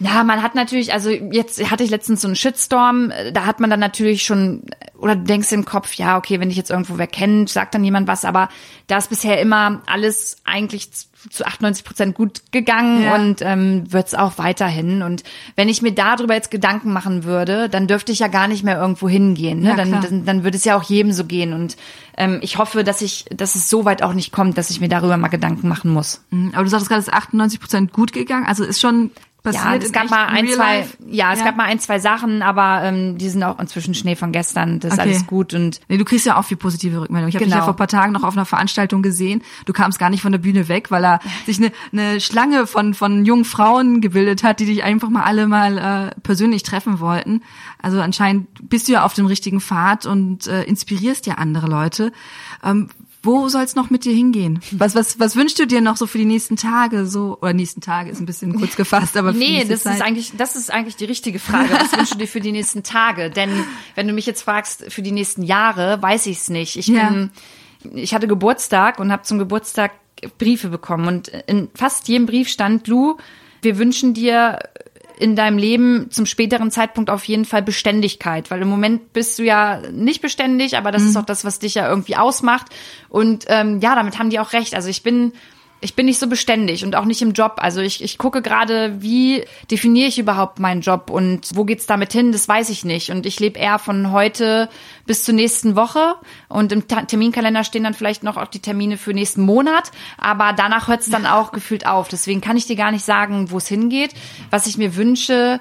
Ja, 0.00 0.24
man 0.24 0.42
hat 0.42 0.54
natürlich, 0.54 0.92
also 0.92 1.10
jetzt 1.10 1.70
hatte 1.70 1.84
ich 1.84 1.90
letztens 1.90 2.20
so 2.20 2.28
einen 2.28 2.36
Shitstorm, 2.36 3.12
da 3.32 3.46
hat 3.46 3.60
man 3.60 3.70
dann 3.70 3.80
natürlich 3.80 4.24
schon, 4.24 4.62
oder 4.98 5.14
du 5.14 5.22
denkst 5.22 5.52
im 5.52 5.64
Kopf, 5.64 5.94
ja, 5.94 6.18
okay, 6.18 6.40
wenn 6.40 6.48
dich 6.48 6.58
jetzt 6.58 6.70
irgendwo 6.70 6.98
wer 6.98 7.06
kennt, 7.06 7.48
sagt 7.48 7.74
dann 7.74 7.84
jemand 7.84 8.08
was, 8.08 8.24
aber 8.24 8.48
da 8.88 8.98
ist 8.98 9.10
bisher 9.10 9.40
immer 9.40 9.82
alles 9.86 10.38
eigentlich 10.44 10.90
zu 11.30 11.46
98 11.46 11.84
Prozent 11.84 12.14
gut 12.14 12.42
gegangen 12.52 13.04
ja. 13.04 13.14
und 13.14 13.40
ähm, 13.40 13.90
wird 13.90 14.08
es 14.08 14.14
auch 14.14 14.36
weiterhin. 14.36 15.02
Und 15.02 15.22
wenn 15.56 15.68
ich 15.68 15.80
mir 15.80 15.92
darüber 15.92 16.34
jetzt 16.34 16.50
Gedanken 16.50 16.92
machen 16.92 17.24
würde, 17.24 17.68
dann 17.68 17.86
dürfte 17.86 18.12
ich 18.12 18.18
ja 18.18 18.28
gar 18.28 18.48
nicht 18.48 18.62
mehr 18.62 18.78
irgendwo 18.78 19.08
hingehen. 19.08 19.60
Ne? 19.60 19.70
Ja, 19.70 19.76
dann, 19.76 20.00
dann, 20.02 20.24
dann 20.24 20.44
würde 20.44 20.56
es 20.56 20.64
ja 20.64 20.76
auch 20.76 20.82
jedem 20.82 21.12
so 21.12 21.24
gehen. 21.24 21.52
Und 21.52 21.76
ähm, 22.18 22.40
ich 22.42 22.58
hoffe, 22.58 22.84
dass 22.84 23.00
ich, 23.00 23.24
dass 23.34 23.54
es 23.54 23.70
so 23.70 23.84
weit 23.84 24.02
auch 24.02 24.12
nicht 24.12 24.32
kommt, 24.32 24.58
dass 24.58 24.70
ich 24.70 24.80
mir 24.80 24.88
darüber 24.88 25.16
mal 25.16 25.28
Gedanken 25.28 25.68
machen 25.68 25.90
muss. 25.90 26.22
Mhm, 26.30 26.50
aber 26.52 26.64
du 26.64 26.70
sagtest 26.70 26.90
gerade, 26.90 27.00
es 27.00 27.08
ist 27.08 27.14
98 27.14 27.60
Prozent 27.60 27.92
gut 27.92 28.12
gegangen. 28.12 28.46
Also 28.46 28.64
ist 28.64 28.80
schon 28.80 29.10
passiert. 29.44 29.64
Ja, 29.64 29.76
es 29.76 29.92
gab 29.92 30.10
mal 30.10 30.26
ein, 30.26 30.48
zwei, 30.48 30.78
life? 30.78 30.96
ja, 31.06 31.32
es 31.32 31.38
ja. 31.38 31.44
gab 31.44 31.56
mal 31.56 31.64
ein, 31.64 31.78
zwei 31.78 32.00
Sachen, 32.00 32.42
aber 32.42 32.82
ähm, 32.82 33.18
die 33.18 33.28
sind 33.28 33.44
auch 33.44 33.60
inzwischen 33.60 33.94
Schnee 33.94 34.16
von 34.16 34.32
gestern. 34.32 34.80
Das 34.80 34.94
okay. 34.94 35.02
ist 35.02 35.08
alles 35.08 35.26
gut 35.26 35.54
und. 35.54 35.80
Nee, 35.88 35.98
du 35.98 36.04
kriegst 36.04 36.26
ja 36.26 36.36
auch 36.36 36.44
viel 36.44 36.56
positive 36.56 37.00
Rückmeldung. 37.00 37.28
Ich 37.28 37.36
habe 37.36 37.44
genau. 37.44 37.56
dich 37.56 37.60
ja 37.60 37.64
vor 37.64 37.74
ein 37.74 37.76
paar 37.76 37.86
Tagen 37.86 38.12
noch 38.12 38.24
auf 38.24 38.34
einer 38.34 38.46
Veranstaltung 38.46 39.02
gesehen. 39.02 39.42
Du 39.66 39.72
kamst 39.72 39.98
gar 39.98 40.10
nicht 40.10 40.22
von 40.22 40.32
der 40.32 40.40
Bühne 40.40 40.68
weg, 40.68 40.90
weil 40.90 41.04
er 41.04 41.20
sich 41.46 41.58
eine, 41.58 41.70
eine 41.92 42.20
Schlange 42.20 42.66
von 42.66 42.94
von 42.94 43.24
jungen 43.24 43.44
Frauen 43.44 44.00
gebildet 44.00 44.42
hat, 44.42 44.58
die 44.58 44.66
dich 44.66 44.82
einfach 44.82 45.10
mal 45.10 45.22
alle 45.22 45.46
mal 45.46 45.78
äh, 45.78 46.20
persönlich 46.22 46.64
treffen 46.64 46.98
wollten. 46.98 47.42
Also 47.80 48.00
anscheinend 48.00 48.48
bist 48.68 48.88
du 48.88 48.92
ja 48.92 49.04
auf 49.04 49.12
dem 49.12 49.26
richtigen 49.26 49.60
Pfad 49.60 50.06
und 50.06 50.46
äh, 50.46 50.64
inspirierst 50.64 51.26
ja 51.26 51.34
andere 51.34 51.66
Leute. 51.66 52.12
Ähm, 52.64 52.88
wo 53.24 53.48
soll's 53.48 53.74
noch 53.74 53.90
mit 53.90 54.04
dir 54.04 54.12
hingehen? 54.12 54.60
Was, 54.70 54.94
was, 54.94 55.18
was 55.18 55.36
wünschst 55.36 55.58
du 55.58 55.66
dir 55.66 55.80
noch 55.80 55.96
so 55.96 56.06
für 56.06 56.18
die 56.18 56.24
nächsten 56.24 56.56
Tage? 56.56 57.06
So, 57.06 57.38
oder 57.40 57.52
nächsten 57.52 57.80
Tage 57.80 58.10
ist 58.10 58.20
ein 58.20 58.26
bisschen 58.26 58.54
kurz 58.54 58.76
gefasst, 58.76 59.16
aber 59.16 59.32
Nee, 59.32 59.64
das 59.64 59.82
Zeit. 59.82 59.94
ist 59.94 60.02
eigentlich, 60.02 60.32
das 60.36 60.56
ist 60.56 60.70
eigentlich 60.70 60.96
die 60.96 61.06
richtige 61.06 61.38
Frage. 61.38 61.70
Was 61.72 61.96
wünschst 61.96 62.14
du 62.14 62.18
dir 62.18 62.28
für 62.28 62.40
die 62.40 62.52
nächsten 62.52 62.82
Tage? 62.82 63.30
Denn 63.30 63.50
wenn 63.94 64.06
du 64.06 64.12
mich 64.12 64.26
jetzt 64.26 64.42
fragst, 64.42 64.84
für 64.92 65.02
die 65.02 65.12
nächsten 65.12 65.42
Jahre, 65.42 66.00
weiß 66.02 66.26
ich's 66.26 66.48
nicht. 66.50 66.76
Ich 66.76 66.88
ja. 66.88 67.08
bin, 67.08 67.30
ich 67.94 68.14
hatte 68.14 68.28
Geburtstag 68.28 68.98
und 68.98 69.10
habe 69.10 69.22
zum 69.22 69.38
Geburtstag 69.38 69.92
Briefe 70.38 70.68
bekommen 70.68 71.08
und 71.08 71.28
in 71.46 71.68
fast 71.74 72.08
jedem 72.08 72.26
Brief 72.26 72.48
stand, 72.48 72.86
Lu, 72.88 73.16
wir 73.62 73.78
wünschen 73.78 74.14
dir 74.14 74.58
in 75.16 75.36
deinem 75.36 75.58
Leben 75.58 76.10
zum 76.10 76.26
späteren 76.26 76.70
Zeitpunkt 76.70 77.10
auf 77.10 77.24
jeden 77.24 77.44
Fall 77.44 77.62
Beständigkeit, 77.62 78.50
weil 78.50 78.62
im 78.62 78.68
Moment 78.68 79.12
bist 79.12 79.38
du 79.38 79.44
ja 79.44 79.80
nicht 79.92 80.22
beständig, 80.22 80.76
aber 80.76 80.90
das 80.90 81.02
mhm. 81.02 81.08
ist 81.08 81.16
auch 81.16 81.24
das, 81.24 81.44
was 81.44 81.58
dich 81.58 81.74
ja 81.74 81.88
irgendwie 81.88 82.16
ausmacht. 82.16 82.66
Und 83.08 83.44
ähm, 83.48 83.80
ja, 83.80 83.94
damit 83.94 84.18
haben 84.18 84.30
die 84.30 84.40
auch 84.40 84.52
recht. 84.52 84.74
Also 84.74 84.88
ich 84.88 85.02
bin 85.02 85.32
ich 85.84 85.94
bin 85.94 86.06
nicht 86.06 86.18
so 86.18 86.26
beständig 86.26 86.82
und 86.82 86.96
auch 86.96 87.04
nicht 87.04 87.20
im 87.20 87.34
Job. 87.34 87.56
Also 87.58 87.82
ich, 87.82 88.02
ich 88.02 88.16
gucke 88.16 88.40
gerade, 88.40 89.02
wie 89.02 89.44
definiere 89.70 90.08
ich 90.08 90.18
überhaupt 90.18 90.58
meinen 90.58 90.80
Job 90.80 91.10
und 91.10 91.50
wo 91.54 91.64
geht's 91.64 91.84
damit 91.84 92.10
hin, 92.10 92.32
das 92.32 92.48
weiß 92.48 92.70
ich 92.70 92.86
nicht. 92.86 93.10
Und 93.10 93.26
ich 93.26 93.38
lebe 93.38 93.58
eher 93.58 93.78
von 93.78 94.10
heute 94.10 94.70
bis 95.04 95.24
zur 95.24 95.34
nächsten 95.34 95.76
Woche. 95.76 96.14
Und 96.48 96.72
im 96.72 96.88
Terminkalender 96.88 97.64
stehen 97.64 97.84
dann 97.84 97.92
vielleicht 97.92 98.22
noch 98.22 98.38
auch 98.38 98.48
die 98.48 98.60
Termine 98.60 98.96
für 98.96 99.12
nächsten 99.12 99.42
Monat. 99.42 99.90
Aber 100.16 100.54
danach 100.56 100.88
hört 100.88 101.02
es 101.02 101.10
dann 101.10 101.26
auch 101.26 101.52
gefühlt 101.52 101.86
auf. 101.86 102.08
Deswegen 102.08 102.40
kann 102.40 102.56
ich 102.56 102.66
dir 102.66 102.76
gar 102.76 102.90
nicht 102.90 103.04
sagen, 103.04 103.50
wo 103.50 103.58
es 103.58 103.68
hingeht. 103.68 104.14
Was 104.48 104.66
ich 104.66 104.78
mir 104.78 104.96
wünsche, 104.96 105.60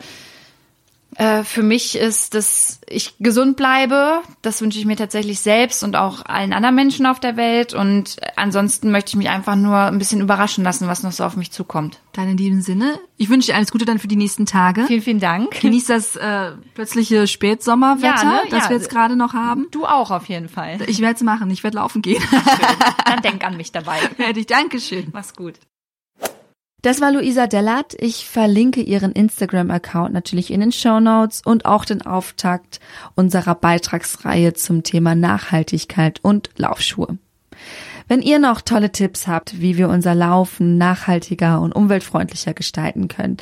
äh, 1.15 1.43
für 1.43 1.63
mich 1.63 1.97
ist, 1.97 2.34
dass 2.34 2.80
ich 2.88 3.15
gesund 3.19 3.58
bleibe. 3.58 4.21
Das 4.41 4.62
wünsche 4.62 4.80
ich 4.80 4.86
mir 4.86 4.95
tatsächlich 4.95 5.39
selbst 5.39 5.84
und 5.84 5.95
auch 5.95 6.26
allen 6.26 6.54
anderen 6.54 6.76
Menschen 6.76 7.06
auf 7.06 7.19
der 7.19 7.38
Welt. 7.38 7.73
Und 7.73 8.17
ansonsten 8.36 8.91
möchte 8.91 9.10
ich 9.10 9.15
mich 9.15 9.30
einfach 9.30 9.56
nur 9.56 9.78
ein 9.78 9.99
bisschen 9.99 10.21
überraschen 10.21 10.63
lassen, 10.63 10.88
was 10.88 11.04
noch 11.04 11.12
so 11.12 11.23
auf 11.23 11.36
mich 11.36 11.52
zukommt. 11.52 11.99
Dann 12.13 12.30
in 12.30 12.38
diesem 12.38 12.62
Sinne, 12.62 12.99
ich 13.17 13.30
wünsche 13.30 13.52
dir 13.52 13.56
alles 13.56 13.71
Gute 13.71 13.86
dann 13.86 13.99
für 13.99 14.08
die 14.08 14.15
nächsten 14.15 14.45
Tage. 14.45 14.86
Vielen, 14.86 15.02
vielen 15.02 15.19
Dank. 15.19 15.62
Genieß 15.62 15.85
das 15.85 16.15
äh, 16.15 16.52
plötzliche 16.73 17.27
Spätsommerwetter, 17.27 18.23
ja, 18.23 18.23
ne? 18.23 18.42
das 18.50 18.63
ja. 18.63 18.69
wir 18.69 18.77
jetzt 18.77 18.90
gerade 18.90 19.15
noch 19.15 19.33
haben. 19.33 19.67
Du 19.71 19.85
auch 19.85 20.12
auf 20.12 20.27
jeden 20.29 20.50
Fall. 20.50 20.79
Ich 20.87 21.00
werde 21.02 21.15
es 21.15 21.21
machen. 21.21 21.50
Ich 21.50 21.63
werde 21.63 21.77
laufen 21.77 22.02
gehen. 22.02 22.21
Schön. 22.21 22.40
Dann 23.06 23.21
denk 23.21 23.44
an 23.46 23.58
mich 23.58 23.71
dabei. 23.71 23.98
Werde 24.17 24.40
ich. 24.40 24.48
Dankeschön. 24.48 25.10
Mach's 25.12 25.35
gut. 25.35 25.56
Das 26.84 27.00
war 27.00 27.13
Luisa 27.13 27.48
Dellert. 27.48 27.96
Ich 27.98 28.27
verlinke 28.27 28.81
ihren 28.81 29.13
Instagram-Account 29.13 30.13
natürlich 30.13 30.52
in 30.52 30.60
den 30.60 30.73
Show 30.73 31.00
Notes 31.00 31.42
und 31.46 31.63
auch 31.63 31.86
den 31.86 32.02
Auftakt 32.02 32.81
unserer 33.15 33.56
Beitragsreihe 33.56 34.54
zum 34.54 34.84
Thema 34.84 35.15
Nachhaltigkeit 35.15 36.19
und 36.23 36.50
Laufschuhe. 36.58 37.17
Wenn 38.13 38.21
ihr 38.21 38.37
noch 38.37 38.61
tolle 38.61 38.91
Tipps 38.91 39.25
habt, 39.25 39.59
wie 39.59 39.75
wir 39.75 39.89
unser 39.89 40.13
Laufen 40.13 40.77
nachhaltiger 40.77 41.59
und 41.59 41.73
umweltfreundlicher 41.73 42.53
gestalten 42.53 43.07
können, 43.07 43.37